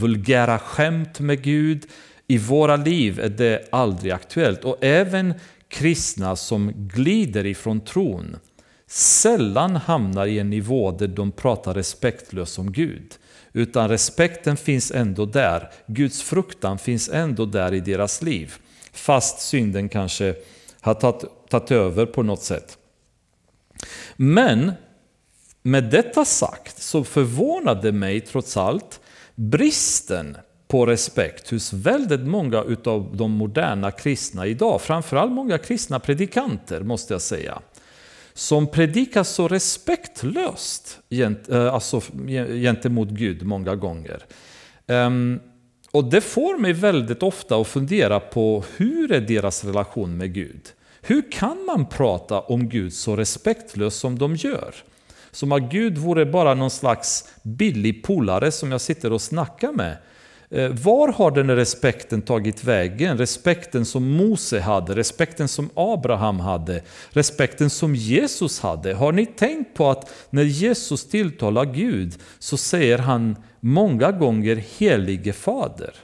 vulgära 0.00 0.58
skämt 0.58 1.20
med 1.20 1.42
Gud. 1.42 1.86
I 2.26 2.38
våra 2.38 2.76
liv 2.76 3.20
är 3.20 3.28
det 3.28 3.68
aldrig 3.72 4.12
aktuellt. 4.12 4.64
Och 4.64 4.76
även 4.80 5.34
kristna 5.68 6.36
som 6.36 6.72
glider 6.76 7.46
ifrån 7.46 7.80
tron 7.80 8.36
sällan 8.86 9.76
hamnar 9.76 10.26
i 10.26 10.38
en 10.38 10.50
nivå 10.50 10.90
där 10.90 11.08
de 11.08 11.32
pratar 11.32 11.74
respektlöst 11.74 12.58
om 12.58 12.72
Gud. 12.72 13.14
Utan 13.52 13.88
respekten 13.88 14.56
finns 14.56 14.90
ändå 14.90 15.26
där. 15.26 15.70
Guds 15.86 16.22
fruktan 16.22 16.78
finns 16.78 17.08
ändå 17.08 17.46
där 17.46 17.74
i 17.74 17.80
deras 17.80 18.22
liv. 18.22 18.54
Fast 18.92 19.40
synden 19.40 19.88
kanske 19.88 20.34
har 20.80 20.94
tagit, 21.48 21.70
över 21.70 22.06
på 22.06 22.22
något 22.22 22.42
sätt. 22.42 22.78
Men 24.16 24.72
med 25.68 25.84
detta 25.84 26.24
sagt 26.24 26.82
så 26.82 27.04
förvånade 27.04 27.92
mig 27.92 28.20
trots 28.20 28.56
allt 28.56 29.00
bristen 29.34 30.36
på 30.68 30.86
respekt 30.86 31.50
hos 31.50 31.72
väldigt 31.72 32.20
många 32.20 32.58
av 32.84 33.16
de 33.16 33.30
moderna 33.30 33.90
kristna 33.90 34.46
idag. 34.46 34.80
Framförallt 34.80 35.32
många 35.32 35.58
kristna 35.58 36.00
predikanter 36.00 36.80
måste 36.80 37.14
jag 37.14 37.22
säga. 37.22 37.58
Som 38.32 38.66
predikar 38.66 39.22
så 39.24 39.48
respektlöst 39.48 40.98
eh, 41.48 41.74
alltså, 41.74 42.00
gentemot 42.62 43.08
Gud 43.08 43.42
många 43.42 43.76
gånger. 43.76 44.24
Ehm, 44.86 45.40
och 45.90 46.04
det 46.04 46.20
får 46.20 46.58
mig 46.58 46.72
väldigt 46.72 47.22
ofta 47.22 47.56
att 47.56 47.66
fundera 47.66 48.20
på 48.20 48.64
hur 48.76 49.12
är 49.12 49.20
deras 49.20 49.64
relation 49.64 50.16
med 50.16 50.34
Gud? 50.34 50.62
Hur 51.00 51.32
kan 51.32 51.64
man 51.64 51.86
prata 51.86 52.40
om 52.40 52.68
Gud 52.68 52.92
så 52.92 53.16
respektlöst 53.16 53.98
som 53.98 54.18
de 54.18 54.34
gör? 54.36 54.74
Som 55.38 55.52
att 55.52 55.62
Gud 55.62 55.98
vore 55.98 56.26
bara 56.26 56.54
någon 56.54 56.70
slags 56.70 57.28
billig 57.42 58.04
polare 58.04 58.52
som 58.52 58.72
jag 58.72 58.80
sitter 58.80 59.12
och 59.12 59.22
snackar 59.22 59.72
med. 59.72 59.96
Eh, 60.50 60.68
var 60.68 61.08
har 61.12 61.30
den 61.30 61.56
respekten 61.56 62.22
tagit 62.22 62.64
vägen? 62.64 63.18
Respekten 63.18 63.84
som 63.84 64.10
Mose 64.10 64.60
hade, 64.60 64.94
respekten 64.94 65.48
som 65.48 65.70
Abraham 65.74 66.40
hade, 66.40 66.82
respekten 67.10 67.70
som 67.70 67.94
Jesus 67.94 68.60
hade. 68.60 68.94
Har 68.94 69.12
ni 69.12 69.26
tänkt 69.26 69.74
på 69.74 69.90
att 69.90 70.10
när 70.30 70.42
Jesus 70.42 71.08
tilltalar 71.08 71.64
Gud 71.64 72.14
så 72.38 72.56
säger 72.56 72.98
han 72.98 73.36
många 73.60 74.12
gånger 74.12 74.64
helige 74.78 75.32
fader? 75.32 75.94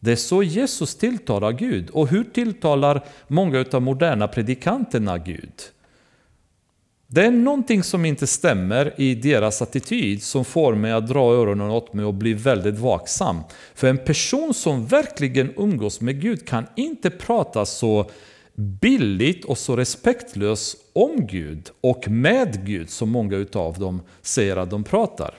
Det 0.00 0.12
är 0.12 0.16
så 0.16 0.42
Jesus 0.42 0.96
tilltalar 0.96 1.52
Gud. 1.52 1.90
Och 1.90 2.08
hur 2.08 2.24
tilltalar 2.24 3.04
många 3.28 3.64
av 3.72 3.82
moderna 3.82 4.28
predikanterna 4.28 5.18
Gud? 5.18 5.52
Det 7.08 7.24
är 7.24 7.30
någonting 7.30 7.82
som 7.82 8.04
inte 8.04 8.26
stämmer 8.26 8.94
i 9.00 9.14
deras 9.14 9.62
attityd 9.62 10.22
som 10.22 10.44
får 10.44 10.74
mig 10.74 10.92
att 10.92 11.08
dra 11.08 11.34
öronen 11.34 11.70
åt 11.70 11.92
mig 11.92 12.04
och 12.04 12.14
bli 12.14 12.34
väldigt 12.34 12.78
vaksam. 12.78 13.40
För 13.74 13.88
en 13.88 13.98
person 13.98 14.54
som 14.54 14.86
verkligen 14.86 15.52
umgås 15.56 16.00
med 16.00 16.20
Gud 16.20 16.46
kan 16.46 16.66
inte 16.76 17.10
prata 17.10 17.66
så 17.66 18.10
billigt 18.54 19.44
och 19.44 19.58
så 19.58 19.76
respektlöst 19.76 20.76
om 20.92 21.26
Gud 21.26 21.70
och 21.80 22.08
med 22.08 22.66
Gud 22.66 22.90
som 22.90 23.10
många 23.10 23.36
utav 23.36 23.78
dem 23.78 24.02
säger 24.22 24.56
att 24.56 24.70
de 24.70 24.84
pratar. 24.84 25.34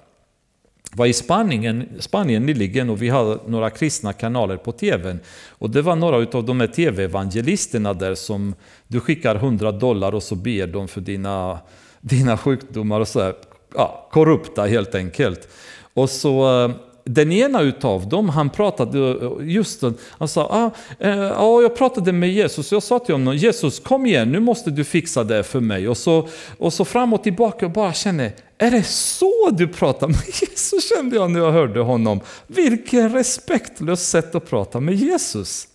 Jag 0.92 0.98
var 0.98 1.06
i 1.06 1.14
Spanien, 1.14 1.90
Spanien 2.00 2.46
nyligen 2.46 2.90
och 2.90 3.02
vi 3.02 3.10
hade 3.10 3.40
några 3.48 3.70
kristna 3.70 4.14
kanaler 4.14 4.58
på 4.58 4.72
tvn. 4.72 5.20
Och 5.50 5.70
det 5.70 5.82
var 5.82 5.96
några 5.96 6.38
av 6.38 6.46
de 6.46 6.60
här 6.60 6.68
tv-evangelisterna 6.68 7.94
där 7.94 8.16
som 8.16 8.56
du 8.88 9.00
skickar 9.00 9.36
100 9.36 9.72
dollar 9.72 10.16
och 10.16 10.24
så 10.24 10.36
ber 10.36 10.68
de 10.68 10.88
för 10.88 11.02
dina, 11.02 11.60
dina 12.02 12.38
sjukdomar 12.38 13.00
och 13.00 13.08
så 13.08 13.22
här. 13.22 13.34
Ja, 13.76 14.10
korrupta 14.12 14.66
helt 14.66 14.96
enkelt. 14.96 15.48
Och 15.94 16.10
så 16.10 16.64
eh, 16.64 16.72
den 17.08 17.32
ena 17.32 17.62
utav 17.62 18.10
dem, 18.10 18.30
han 18.30 18.49
pratade 18.49 19.18
just, 19.41 19.84
han 20.10 20.28
sa, 20.28 20.41
ah, 20.43 20.72
eh, 21.05 21.41
ah, 21.41 21.62
jag 21.62 21.76
pratade 21.76 22.12
med 22.12 22.32
Jesus, 22.32 22.72
jag 22.72 22.84
sa 22.84 22.99
till 22.99 23.16
honom, 23.16 23.36
Jesus 23.36 23.80
kom 23.80 24.05
igen, 24.05 24.32
nu 24.32 24.39
måste 24.39 24.72
du 24.72 24.84
fixa 24.84 25.24
det 25.24 25.43
för 25.43 25.60
mig. 25.60 25.89
Och 25.89 25.97
så, 25.97 26.28
och 26.58 26.74
så 26.74 26.86
fram 26.86 27.14
och 27.14 27.24
tillbaka 27.24 27.66
och 27.66 27.72
bara 27.72 27.93
känner, 27.93 28.32
är 28.58 28.72
det 28.72 28.84
så 28.84 29.49
du 29.51 29.68
pratar 29.68 30.08
med 30.08 30.18
Jesus? 30.41 30.89
Kände 30.95 31.16
jag 31.16 31.32
när 31.32 31.39
jag 31.39 31.51
hörde 31.51 31.80
honom. 31.80 32.20
Vilken 32.47 33.14
respektlös 33.14 34.10
sätt 34.10 34.36
att 34.36 34.49
prata 34.49 34.80
med 34.80 34.95
Jesus. 34.95 35.68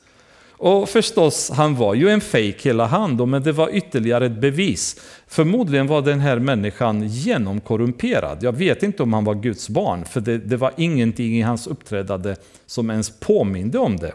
Och 0.64 0.88
förstås, 0.88 1.50
han 1.50 1.74
var 1.74 1.94
ju 1.94 2.08
en 2.08 2.20
fejk 2.20 2.66
hela 2.66 2.86
han 2.86 3.30
men 3.30 3.42
det 3.42 3.52
var 3.52 3.74
ytterligare 3.74 4.26
ett 4.26 4.40
bevis. 4.40 5.00
Förmodligen 5.26 5.86
var 5.86 6.02
den 6.02 6.20
här 6.20 6.38
människan 6.38 7.08
genomkorrumperad. 7.08 8.38
Jag 8.42 8.56
vet 8.56 8.82
inte 8.82 9.02
om 9.02 9.12
han 9.12 9.24
var 9.24 9.34
Guds 9.34 9.68
barn, 9.68 10.04
för 10.04 10.20
det, 10.20 10.38
det 10.38 10.56
var 10.56 10.72
ingenting 10.76 11.38
i 11.38 11.42
hans 11.42 11.66
uppträdande 11.66 12.36
som 12.66 12.90
ens 12.90 13.20
påminde 13.20 13.78
om 13.78 13.96
det. 13.96 14.12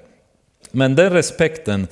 Men 0.72 0.96
den 0.96 1.14
respekten 1.14 1.88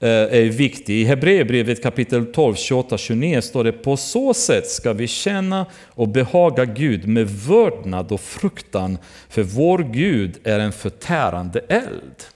eh, 0.00 0.08
är 0.10 0.48
viktig. 0.48 0.94
I 0.94 1.04
Hebreerbrevet 1.04 1.82
kapitel 1.82 2.26
12, 2.26 2.54
28-29 2.54 3.40
står 3.40 3.64
det 3.64 3.72
På 3.72 3.96
så 3.96 4.34
sätt 4.34 4.66
ska 4.66 4.92
vi 4.92 5.06
känna 5.06 5.66
och 5.86 6.08
behaga 6.08 6.64
Gud 6.64 7.08
med 7.08 7.30
vördnad 7.30 8.12
och 8.12 8.20
fruktan, 8.20 8.98
för 9.28 9.42
vår 9.42 9.78
Gud 9.78 10.38
är 10.44 10.58
en 10.58 10.72
förtärande 10.72 11.60
eld. 11.68 12.33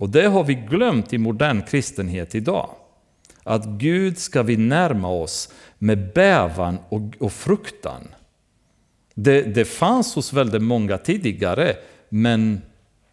Och 0.00 0.10
det 0.10 0.26
har 0.26 0.44
vi 0.44 0.54
glömt 0.54 1.12
i 1.12 1.18
modern 1.18 1.62
kristenhet 1.62 2.34
idag. 2.34 2.70
Att 3.42 3.66
Gud 3.66 4.18
ska 4.18 4.42
vi 4.42 4.56
närma 4.56 5.08
oss 5.08 5.52
med 5.78 6.12
bävan 6.12 6.78
och, 6.88 7.00
och 7.18 7.32
fruktan. 7.32 8.08
Det, 9.14 9.42
det 9.42 9.64
fanns 9.64 10.14
hos 10.14 10.32
väldigt 10.32 10.62
många 10.62 10.98
tidigare, 10.98 11.76
men 12.08 12.62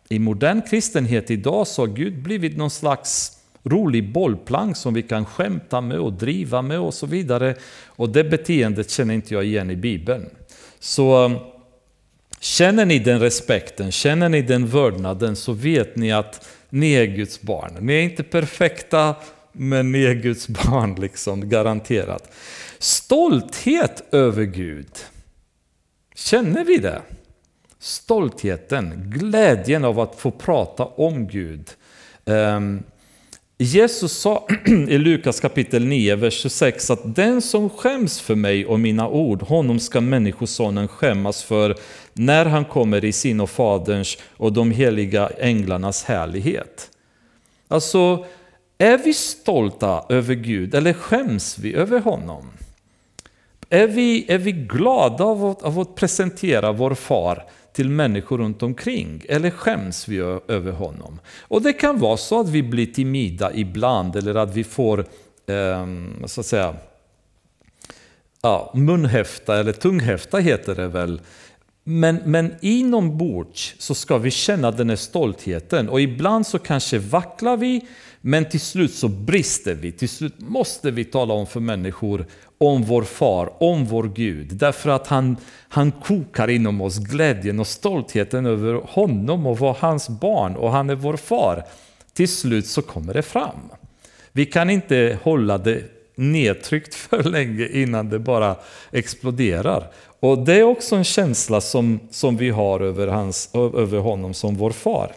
i 0.09 0.19
modern 0.19 0.61
kristenhet 0.61 1.31
idag 1.31 1.67
så 1.67 1.81
har 1.81 1.87
Gud 1.87 2.23
blivit 2.23 2.57
någon 2.57 2.69
slags 2.69 3.37
rolig 3.63 4.13
bollplank 4.13 4.77
som 4.77 4.93
vi 4.93 5.03
kan 5.03 5.25
skämta 5.25 5.81
med 5.81 5.99
och 5.99 6.13
driva 6.13 6.61
med 6.61 6.79
och 6.79 6.93
så 6.93 7.05
vidare. 7.05 7.55
Och 7.85 8.09
det 8.09 8.23
beteendet 8.23 8.89
känner 8.89 9.13
inte 9.13 9.33
jag 9.33 9.45
igen 9.45 9.71
i 9.71 9.75
Bibeln. 9.75 10.29
Så 10.79 11.25
um, 11.25 11.37
känner 12.39 12.85
ni 12.85 12.99
den 12.99 13.19
respekten, 13.19 13.91
känner 13.91 14.29
ni 14.29 14.41
den 14.41 14.67
vördnaden 14.67 15.35
så 15.35 15.53
vet 15.53 15.95
ni 15.95 16.11
att 16.11 16.47
ni 16.69 16.93
är 16.93 17.05
Guds 17.05 17.41
barn. 17.41 17.77
Ni 17.79 17.93
är 17.93 18.01
inte 18.01 18.23
perfekta, 18.23 19.15
men 19.51 19.91
ni 19.91 20.03
är 20.03 20.13
Guds 20.13 20.47
barn, 20.47 20.95
liksom, 20.99 21.49
garanterat. 21.49 22.31
Stolthet 22.79 24.03
över 24.11 24.43
Gud. 24.43 24.91
Känner 26.15 26.63
vi 26.63 26.77
det? 26.77 27.01
Stoltheten, 27.79 29.11
glädjen 29.15 29.85
av 29.85 29.99
att 29.99 30.15
få 30.15 30.31
prata 30.31 30.85
om 30.85 31.27
Gud. 31.27 31.69
Um, 32.25 32.83
Jesus 33.59 34.11
sa 34.11 34.47
i 34.65 34.97
Lukas 34.97 35.39
kapitel 35.39 35.85
9, 35.85 36.15
vers 36.15 36.33
26 36.41 36.89
att 36.89 37.15
den 37.15 37.41
som 37.41 37.69
skäms 37.69 38.19
för 38.19 38.35
mig 38.35 38.65
och 38.65 38.79
mina 38.79 39.07
ord, 39.09 39.41
honom 39.41 39.79
ska 39.79 40.01
Människosonen 40.01 40.87
skämmas 40.87 41.43
för 41.43 41.75
när 42.13 42.45
han 42.45 42.65
kommer 42.65 43.05
i 43.05 43.11
sin 43.11 43.39
och 43.39 43.49
Faderns 43.49 44.17
och 44.37 44.53
de 44.53 44.71
heliga 44.71 45.29
änglarnas 45.39 46.03
härlighet. 46.03 46.89
Alltså, 47.67 48.25
är 48.77 48.97
vi 48.97 49.13
stolta 49.13 50.05
över 50.09 50.35
Gud 50.35 50.75
eller 50.75 50.93
skäms 50.93 51.57
vi 51.57 51.73
över 51.73 51.99
honom? 51.99 52.51
Är 53.69 53.87
vi, 53.87 54.25
är 54.27 54.37
vi 54.37 54.51
glada 54.51 55.23
av 55.23 55.45
att, 55.45 55.63
av 55.63 55.79
att 55.79 55.95
presentera 55.95 56.71
vår 56.71 56.93
far 56.93 57.43
till 57.77 57.89
människor 57.89 58.37
runt 58.37 58.63
omkring? 58.63 59.21
Eller 59.29 59.49
skäms 59.49 60.07
vi 60.07 60.17
över 60.47 60.71
honom? 60.71 61.19
Och 61.41 61.61
det 61.61 61.73
kan 61.73 61.99
vara 61.99 62.17
så 62.17 62.39
att 62.39 62.49
vi 62.49 62.63
blir 62.63 62.85
timida 62.85 63.53
ibland 63.53 64.15
eller 64.15 64.35
att 64.35 64.55
vi 64.55 64.63
får, 64.63 64.99
eh, 65.47 65.87
så 66.25 66.41
att 66.41 66.45
säga, 66.45 66.75
ja, 68.41 68.71
munhäfta 68.75 69.59
eller 69.59 69.73
tunghäfta 69.73 70.37
heter 70.37 70.75
det 70.75 70.87
väl. 70.87 71.21
Men, 71.83 72.19
men 72.25 72.55
inombords 72.61 73.75
så 73.79 73.95
ska 73.95 74.17
vi 74.17 74.31
känna 74.31 74.71
den 74.71 74.89
här 74.89 74.95
stoltheten 74.95 75.89
och 75.89 76.01
ibland 76.01 76.47
så 76.47 76.59
kanske 76.59 76.99
vacklar 76.99 77.57
vi 77.57 77.87
men 78.21 78.49
till 78.49 78.59
slut 78.59 78.93
så 78.93 79.07
brister 79.07 79.73
vi. 79.73 79.91
Till 79.91 80.09
slut 80.09 80.35
måste 80.39 80.91
vi 80.91 81.05
tala 81.05 81.33
om 81.33 81.47
för 81.47 81.59
människor 81.59 82.25
om 82.57 82.83
vår 82.83 83.03
far, 83.03 83.63
om 83.63 83.85
vår 83.85 84.03
Gud. 84.03 84.47
Därför 84.55 84.89
att 84.89 85.07
han, 85.07 85.37
han 85.69 85.91
kokar 85.91 86.47
inom 86.47 86.81
oss 86.81 86.97
glädjen 86.97 87.59
och 87.59 87.67
stoltheten 87.67 88.45
över 88.45 88.73
honom 88.73 89.45
och 89.45 89.59
vara 89.59 89.75
hans 89.79 90.09
barn 90.09 90.55
och 90.55 90.71
han 90.71 90.89
är 90.89 90.95
vår 90.95 91.17
far. 91.17 91.63
Till 92.13 92.29
slut 92.29 92.67
så 92.67 92.81
kommer 92.81 93.13
det 93.13 93.21
fram. 93.21 93.59
Vi 94.31 94.45
kan 94.45 94.69
inte 94.69 95.17
hålla 95.23 95.57
det 95.57 95.83
nedtryckt 96.15 96.95
för 96.95 97.23
länge 97.23 97.67
innan 97.67 98.09
det 98.09 98.19
bara 98.19 98.55
exploderar. 98.91 99.91
Och 100.19 100.37
det 100.37 100.59
är 100.59 100.63
också 100.63 100.95
en 100.95 101.03
känsla 101.03 101.61
som, 101.61 101.99
som 102.11 102.37
vi 102.37 102.49
har 102.49 102.79
över, 102.79 103.07
hans, 103.07 103.49
över 103.53 103.99
honom 103.99 104.33
som 104.33 104.55
vår 104.55 104.71
far. 104.71 105.11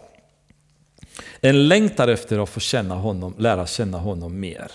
En 1.41 1.69
längtar 1.69 2.09
efter 2.09 2.39
att 2.39 2.49
få 2.49 2.61
känna 2.61 2.95
honom, 2.95 3.35
lära 3.39 3.67
känna 3.67 3.99
honom 3.99 4.41
mer. 4.41 4.71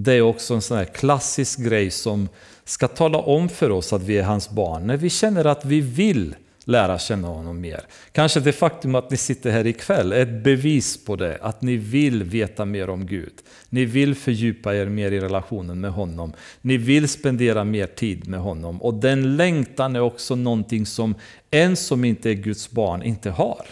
Det 0.00 0.12
är 0.12 0.22
också 0.22 0.54
en 0.54 0.62
sån 0.62 0.76
här 0.76 0.84
klassisk 0.84 1.58
grej 1.58 1.90
som 1.90 2.28
ska 2.64 2.88
tala 2.88 3.18
om 3.18 3.48
för 3.48 3.70
oss 3.70 3.92
att 3.92 4.02
vi 4.02 4.18
är 4.18 4.22
hans 4.22 4.50
barn. 4.50 4.86
När 4.86 4.96
vi 4.96 5.10
känner 5.10 5.44
att 5.44 5.64
vi 5.64 5.80
vill 5.80 6.34
lära 6.64 6.98
känna 6.98 7.28
honom 7.28 7.60
mer. 7.60 7.80
Kanske 8.12 8.40
det 8.40 8.52
faktum 8.52 8.94
att 8.94 9.10
ni 9.10 9.16
sitter 9.16 9.50
här 9.50 9.66
ikväll 9.66 10.12
är 10.12 10.22
ett 10.22 10.44
bevis 10.44 11.04
på 11.04 11.16
det, 11.16 11.38
att 11.42 11.62
ni 11.62 11.76
vill 11.76 12.22
veta 12.22 12.64
mer 12.64 12.90
om 12.90 13.06
Gud. 13.06 13.32
Ni 13.68 13.84
vill 13.84 14.14
fördjupa 14.14 14.74
er 14.74 14.86
mer 14.86 15.12
i 15.12 15.20
relationen 15.20 15.80
med 15.80 15.92
honom. 15.92 16.32
Ni 16.60 16.76
vill 16.76 17.08
spendera 17.08 17.64
mer 17.64 17.86
tid 17.86 18.28
med 18.28 18.40
honom. 18.40 18.82
Och 18.82 18.94
den 18.94 19.36
längtan 19.36 19.96
är 19.96 20.00
också 20.00 20.34
någonting 20.34 20.86
som 20.86 21.14
en 21.50 21.76
som 21.76 22.04
inte 22.04 22.30
är 22.30 22.34
Guds 22.34 22.70
barn 22.70 23.02
inte 23.02 23.30
har. 23.30 23.66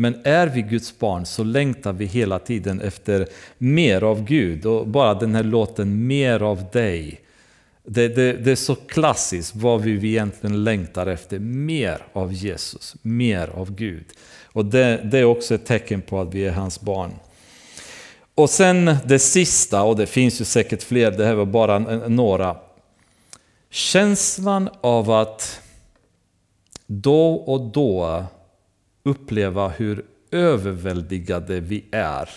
Men 0.00 0.20
är 0.24 0.46
vi 0.46 0.62
Guds 0.62 0.98
barn 0.98 1.26
så 1.26 1.44
längtar 1.44 1.92
vi 1.92 2.04
hela 2.06 2.38
tiden 2.38 2.80
efter 2.80 3.28
mer 3.58 4.02
av 4.02 4.24
Gud. 4.24 4.66
Och 4.66 4.86
bara 4.86 5.14
den 5.14 5.34
här 5.34 5.42
låten 5.42 6.06
Mer 6.06 6.42
av 6.42 6.64
dig. 6.72 7.20
Det, 7.84 8.08
det, 8.08 8.32
det, 8.32 8.50
är 8.50 8.56
så 8.56 8.74
klassiskt 8.74 9.56
vad 9.56 9.80
vi 9.80 10.08
egentligen 10.08 10.64
längtar 10.64 11.06
efter. 11.06 11.38
Mer 11.38 12.06
av 12.12 12.32
Jesus, 12.32 12.96
mer 13.02 13.48
av 13.48 13.74
Gud. 13.74 14.04
Och 14.44 14.64
det, 14.64 15.00
det 15.04 15.18
är 15.18 15.24
också 15.24 15.54
ett 15.54 15.66
tecken 15.66 16.02
på 16.02 16.20
att 16.20 16.34
vi 16.34 16.44
är 16.44 16.52
hans 16.52 16.80
barn. 16.80 17.10
Och 18.34 18.50
sen 18.50 18.96
det 19.04 19.18
sista, 19.18 19.82
och 19.82 19.96
det 19.96 20.06
finns 20.06 20.40
ju 20.40 20.44
säkert 20.44 20.82
fler, 20.82 21.10
det 21.10 21.26
här 21.26 21.34
var 21.34 21.46
bara 21.46 21.78
några. 22.08 22.56
Känslan 23.70 24.68
av 24.80 25.10
att 25.10 25.60
då 26.86 27.34
och 27.34 27.60
då 27.60 28.24
uppleva 29.02 29.68
hur 29.68 30.04
överväldigade 30.30 31.60
vi 31.60 31.84
är 31.92 32.28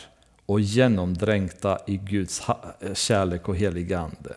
och 0.45 0.60
genomdränkta 0.61 1.80
i 1.88 1.98
Guds 1.98 2.41
kärlek 2.94 3.49
och 3.49 3.56
heliga 3.56 3.99
Ande. 3.99 4.35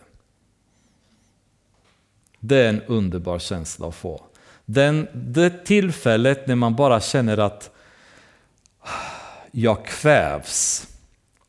Det 2.39 2.57
är 2.57 2.69
en 2.69 2.81
underbar 2.81 3.39
känsla 3.39 3.87
att 3.87 3.95
få. 3.95 4.23
Den, 4.65 5.07
det 5.13 5.65
tillfället 5.65 6.47
när 6.47 6.55
man 6.55 6.75
bara 6.75 6.99
känner 6.99 7.37
att 7.37 7.71
jag 9.51 9.85
kvävs 9.85 10.87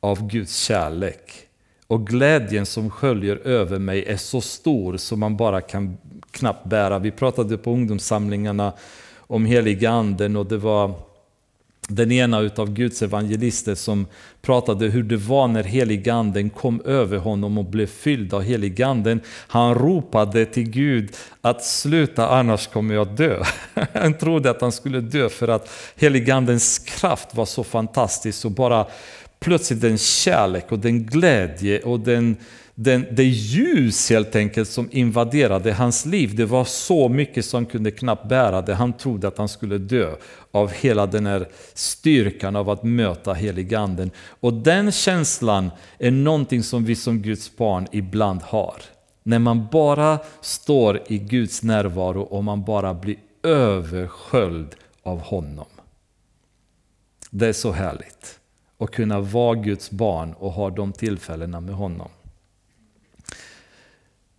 av 0.01 0.29
Guds 0.29 0.57
kärlek. 0.57 1.49
Och 1.87 2.07
glädjen 2.07 2.67
som 2.67 2.91
sköljer 2.91 3.37
över 3.37 3.79
mig 3.79 4.05
är 4.05 4.17
så 4.17 4.41
stor 4.41 4.97
som 4.97 5.21
man 5.21 5.37
bara 5.37 5.61
kan 5.61 5.99
knappt 6.31 6.67
bära. 6.67 6.99
Vi 6.99 7.11
pratade 7.11 7.59
på 7.59 7.73
ungdomssamlingarna 7.73 8.73
om 9.29 9.47
heliga 9.47 9.91
anden 9.91 10.37
och 10.37 10.47
det 10.47 10.59
var 10.59 10.95
den 11.89 12.13
ena 12.13 12.41
utav 12.41 12.75
Guds 12.75 13.03
evangelister 13.03 13.75
som 13.75 14.07
pratade 14.43 14.87
hur 14.87 15.03
det 15.03 15.17
var 15.17 15.49
när 15.49 15.65
heliganden 15.65 16.51
kom 16.51 16.81
över 16.85 17.19
honom 17.19 17.59
och 17.59 17.65
blev 17.65 17.87
fylld 17.87 18.35
av 18.35 18.43
heliganden. 18.43 19.21
Han 19.49 19.75
ropade 19.75 20.47
till 20.47 20.71
Gud 20.71 21.17
att 21.41 21.65
sluta 21.65 22.29
annars 22.29 22.67
kommer 22.67 22.95
jag 22.95 23.09
dö. 23.09 23.45
Han 23.95 24.19
trodde 24.19 24.51
att 24.51 24.61
han 24.61 24.73
skulle 24.73 25.01
dö 25.01 25.29
för 25.29 25.49
att 25.49 25.71
heligandens 25.97 26.79
kraft 26.79 27.35
var 27.35 27.45
så 27.45 27.65
fantastisk 27.65 28.45
och 28.45 28.51
bara 28.51 28.87
plötsligt 29.41 29.81
den 29.81 29.99
kärlek 29.99 30.73
och 30.73 30.79
den 30.79 31.07
glädje 31.07 31.83
och 31.83 32.01
den, 32.01 32.37
den, 32.81 33.07
det 33.11 33.25
ljus 33.25 34.11
helt 34.11 34.37
enkelt 34.37 34.69
som 34.69 34.89
invaderade 34.93 35.73
hans 35.73 36.07
liv. 36.07 36.37
Det 36.37 36.45
var 36.45 36.65
så 36.65 37.09
mycket 37.09 37.45
som 37.45 37.67
kunde 37.67 37.91
knappt 37.91 38.29
bära 38.29 38.63
det. 38.63 38.75
Han 38.75 38.93
trodde 38.93 39.29
att 39.29 39.39
han 39.39 39.49
skulle 39.49 39.79
dö 39.79 40.15
av 40.51 40.71
hela 40.71 41.07
den 41.07 41.27
här 41.27 41.49
styrkan 41.75 42.57
av 42.57 42.71
att 42.71 42.83
möta 42.83 43.33
heliganden. 43.33 44.11
Och 44.41 44.53
den 44.53 44.93
känslan 44.93 45.71
är 45.99 46.11
någonting 46.11 46.63
som 46.63 46.85
vi 46.85 46.95
som 46.95 47.19
Guds 47.19 47.57
barn 47.57 47.87
ibland 47.93 48.43
har. 48.43 48.77
När 49.23 49.39
man 49.39 49.69
bara 49.73 50.19
står 50.41 51.01
i 51.07 51.19
Guds 51.19 51.63
närvaro 51.63 52.23
och 52.23 52.45
man 52.45 52.65
bara 52.65 52.95
blir 52.95 53.17
översköljd 53.43 54.75
av 55.03 55.21
honom. 55.21 55.67
Det 57.31 57.47
är 57.49 57.53
så 57.53 57.73
härligt 57.73 58.41
att 58.79 58.91
kunna 58.91 59.21
vara 59.21 59.55
Guds 59.55 59.91
barn 59.91 60.33
och 60.33 60.53
ha 60.53 60.71
de 60.71 60.93
tillfällena 60.93 61.61
med 61.61 61.75
honom. 61.75 62.09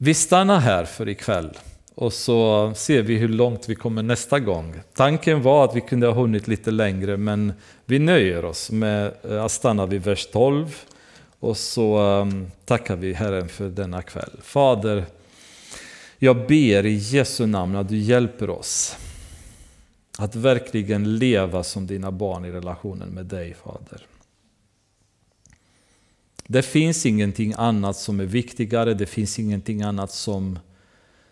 Vi 0.02 0.14
stannar 0.14 0.60
här 0.60 0.86
för 0.86 1.10
ikväll 1.10 1.58
och 1.96 2.14
så 2.14 2.72
ser 2.76 3.02
vi 3.02 3.16
hur 3.16 3.28
långt 3.28 3.70
vi 3.70 3.76
kommer 3.76 4.04
nästa 4.04 4.40
gång. 4.40 4.76
Tanken 4.94 5.42
var 5.42 5.66
att 5.66 5.76
vi 5.76 5.82
kunde 5.82 6.08
ha 6.08 6.14
hunnit 6.14 6.48
lite 6.48 6.72
längre 6.72 7.18
men 7.18 7.54
vi 7.86 8.00
nöjer 8.00 8.46
oss 8.46 8.72
med 8.72 9.14
eh, 9.24 9.44
att 9.44 9.52
stanna 9.52 9.86
vid 9.86 10.04
vers 10.04 10.28
12 10.28 10.76
och 11.40 11.58
så 11.58 11.98
ehm, 11.98 12.52
tackar 12.66 12.96
vi 12.96 13.14
Herren 13.14 13.50
för 13.50 13.70
denna 13.70 14.02
kväll. 14.02 14.40
Fader, 14.42 15.06
jag 16.20 16.48
ber 16.48 16.86
i 16.86 16.94
Jesu 16.94 17.46
namn 17.46 17.76
att 17.76 17.90
du 17.90 17.98
hjälper 17.98 18.50
oss 18.50 18.98
att 20.18 20.36
verkligen 20.36 21.18
leva 21.18 21.64
som 21.64 21.88
dina 21.88 22.12
barn 22.12 22.46
i 22.46 22.52
relationen 22.52 23.10
med 23.10 23.26
dig, 23.26 23.56
Fader. 23.64 24.06
Det 26.52 26.62
finns 26.62 27.06
ingenting 27.06 27.54
annat 27.58 27.98
som 27.98 28.20
är 28.20 28.26
viktigare, 28.26 28.94
det 28.94 29.06
finns 29.06 29.40
ingenting 29.40 29.82
annat 29.82 30.12
som 30.12 30.60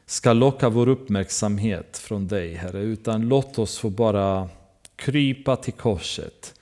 ska 0.06 0.34
locka 0.34 0.70
vår 0.70 0.88
uppmärksamhet 0.88 1.98
från 1.98 2.28
dig, 2.28 2.54
Herre, 2.54 2.82
utan 2.82 3.22
låt 3.22 3.60
oss 3.60 3.78
få 3.78 3.90
bara 3.90 4.50
krypa 4.96 5.56
till 5.56 5.74
korset 5.74 6.54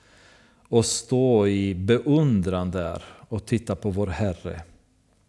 och 0.68 0.84
stå 0.84 1.46
i 1.46 1.74
beundran 1.74 2.70
där 2.70 3.02
och 3.28 3.46
titta 3.46 3.76
på 3.76 3.90
vår 3.90 4.06
Herre. 4.06 4.62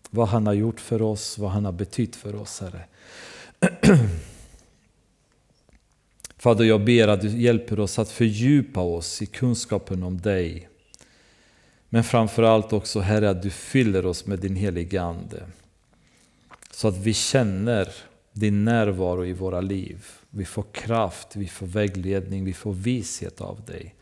Vad 0.09 0.27
han 0.27 0.47
har 0.47 0.53
gjort 0.53 0.79
för 0.79 1.01
oss, 1.01 1.37
vad 1.37 1.51
han 1.51 1.65
har 1.65 1.71
betytt 1.71 2.15
för 2.15 2.35
oss, 2.35 2.61
Herre. 2.61 2.85
Fader, 6.37 6.65
jag 6.65 6.85
ber 6.85 7.07
att 7.07 7.21
du 7.21 7.29
hjälper 7.29 7.79
oss 7.79 7.99
att 7.99 8.09
fördjupa 8.09 8.81
oss 8.81 9.21
i 9.21 9.25
kunskapen 9.25 10.03
om 10.03 10.21
dig. 10.21 10.69
Men 11.89 12.03
framförallt 12.03 12.73
också, 12.73 12.99
Herre, 12.99 13.29
att 13.29 13.41
du 13.41 13.49
fyller 13.49 14.05
oss 14.05 14.25
med 14.25 14.39
din 14.39 14.55
heliga 14.55 15.01
Ande. 15.01 15.43
Så 16.71 16.87
att 16.87 16.97
vi 16.97 17.13
känner 17.13 17.89
din 18.33 18.65
närvaro 18.65 19.25
i 19.25 19.33
våra 19.33 19.61
liv. 19.61 20.05
Vi 20.29 20.45
får 20.45 20.65
kraft, 20.71 21.35
vi 21.35 21.47
får 21.47 21.67
vägledning, 21.67 22.45
vi 22.45 22.53
får 22.53 22.73
vishet 22.73 23.41
av 23.41 23.65
dig. 23.65 23.95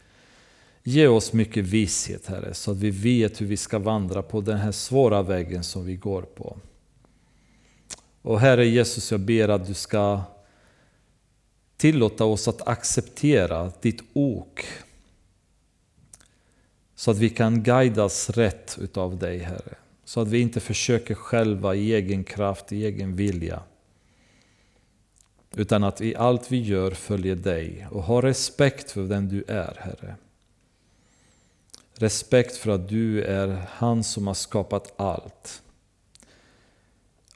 Ge 0.84 1.08
oss 1.08 1.34
mycket 1.34 1.64
vishet, 1.64 2.28
Herre, 2.28 2.54
så 2.54 2.72
att 2.72 2.78
vi 2.78 2.90
vet 2.90 3.42
hur 3.42 3.46
vi 3.46 3.58
ska 3.58 3.80
vandra 3.80 4.22
på 4.22 4.42
den 4.42 4.58
här 4.58 4.72
svåra 4.72 5.22
vägen 5.22 5.64
som 5.64 5.86
vi 5.86 5.96
går 5.96 6.22
på. 6.22 6.58
Och 8.22 8.40
Herre 8.40 8.66
Jesus, 8.66 9.12
jag 9.12 9.20
ber 9.20 9.50
att 9.50 9.68
du 9.68 9.74
ska 9.74 10.22
tillåta 11.78 12.26
oss 12.26 12.48
att 12.48 12.68
acceptera 12.68 13.72
ditt 13.82 14.02
ok. 14.14 14.66
Så 16.96 17.12
att 17.12 17.18
vi 17.18 17.30
kan 17.30 17.64
guidas 17.64 18.30
rätt 18.30 18.78
utav 18.82 19.18
dig, 19.18 19.40
Herre. 19.40 19.76
Så 20.06 20.22
att 20.22 20.28
vi 20.28 20.40
inte 20.40 20.60
försöker 20.60 21.16
själva 21.16 21.76
i 21.76 21.94
egen 21.94 22.24
kraft, 22.24 22.72
i 22.72 22.86
egen 22.86 23.16
vilja. 23.16 23.64
Utan 25.56 25.84
att 25.84 26.02
i 26.02 26.16
allt 26.16 26.52
vi 26.52 26.62
gör 26.62 26.92
följer 26.92 27.36
dig 27.36 27.88
och 27.92 28.04
har 28.04 28.22
respekt 28.22 28.92
för 28.92 29.04
den 29.04 29.30
du 29.30 29.44
är, 29.48 29.78
Herre. 29.80 30.16
Respekt 31.94 32.58
för 32.58 32.72
att 32.72 32.90
du 32.90 33.24
är 33.24 33.62
han 33.70 34.04
som 34.04 34.28
har 34.28 34.34
skapat 34.34 34.94
allt. 34.96 35.62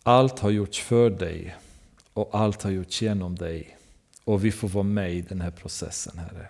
Allt 0.04 0.40
har 0.40 0.50
gjorts 0.50 0.80
för 0.80 1.10
dig 1.10 1.56
och 2.14 2.30
allt 2.32 2.64
har 2.64 2.72
gjorts 2.72 3.02
genom 3.02 3.36
dig. 3.36 3.78
Och 4.24 4.46
vi 4.46 4.52
får 4.52 4.68
vara 4.68 4.84
med 4.84 5.14
i 5.14 5.22
den 5.22 5.42
här 5.42 5.52
processen, 5.52 6.18
Herre. 6.18 6.50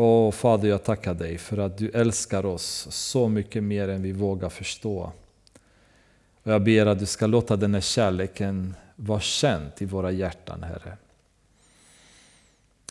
Åh 0.00 0.30
Fader, 0.30 0.68
jag 0.68 0.84
tackar 0.84 1.14
dig 1.14 1.38
för 1.38 1.58
att 1.58 1.78
du 1.78 1.90
älskar 1.90 2.46
oss 2.46 2.86
så 2.90 3.28
mycket 3.28 3.62
mer 3.62 3.88
än 3.88 4.02
vi 4.02 4.12
vågar 4.12 4.48
förstå. 4.48 5.12
Och 6.42 6.52
jag 6.52 6.62
ber 6.62 6.86
att 6.86 6.98
du 6.98 7.06
ska 7.06 7.26
låta 7.26 7.56
den 7.56 7.74
här 7.74 7.80
kärleken 7.80 8.74
vara 8.96 9.20
känd 9.20 9.70
i 9.78 9.84
våra 9.84 10.10
hjärtan, 10.10 10.62
Herre. 10.62 10.96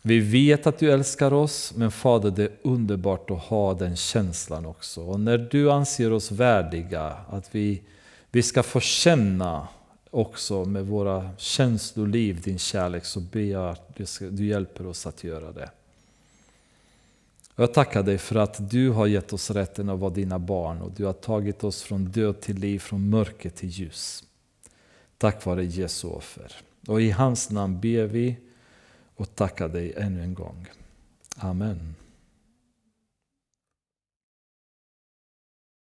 Vi 0.02 0.20
vet 0.20 0.68
att 0.68 0.80
du 0.80 0.92
älskar 0.92 1.34
oss, 1.34 1.74
men 1.76 1.92
Fader, 1.92 2.32
det 2.32 2.44
är 2.44 2.52
underbart 2.62 3.30
att 3.30 3.44
ha 3.44 3.74
den 3.74 3.96
känslan 3.96 4.66
också. 4.66 5.02
Och 5.02 5.20
när 5.20 5.38
du 5.38 5.72
anser 5.72 6.14
oss 6.14 6.32
värdiga, 6.32 7.16
att 7.30 7.56
vi, 7.56 7.82
vi 8.32 8.44
ska 8.44 8.64
få 8.64 8.80
känna 8.80 9.68
också 10.12 10.66
med 10.66 10.86
våra 10.86 11.30
känsloliv 11.38 12.42
din 12.42 12.60
kärlek, 12.60 13.06
så 13.06 13.20
ber 13.20 13.40
jag 13.40 13.70
att 13.70 13.96
du, 13.96 14.30
du 14.30 14.46
hjälper 14.46 14.88
oss 14.88 15.08
att 15.08 15.24
göra 15.24 15.52
det. 15.52 15.70
Jag 17.60 17.74
tackar 17.74 18.04
dig 18.04 18.18
för 18.18 18.36
att 18.36 18.70
du 18.70 18.90
har 18.90 19.08
gett 19.08 19.34
oss 19.34 19.52
rätten 19.52 19.90
att 19.90 20.00
vara 20.00 20.14
dina 20.14 20.40
barn 20.40 20.82
och 20.82 20.92
du 20.92 21.06
har 21.06 21.14
tagit 21.14 21.64
oss 21.64 21.82
från 21.82 22.06
död 22.06 22.42
till 22.42 22.56
liv, 22.56 22.80
från 22.80 23.10
mörker 23.10 23.50
till 23.50 23.70
ljus. 23.70 24.24
Tack 25.18 25.46
vare 25.46 25.66
Jesu 25.66 26.08
offer. 26.08 26.52
Och 26.88 27.02
i 27.02 27.12
hans 27.12 27.50
namn 27.50 27.80
ber 27.80 28.04
vi 28.04 28.38
och 29.16 29.36
tackar 29.36 29.68
dig 29.68 29.94
ännu 29.98 30.22
en 30.22 30.34
gång. 30.34 30.66
Amen. 31.38 31.97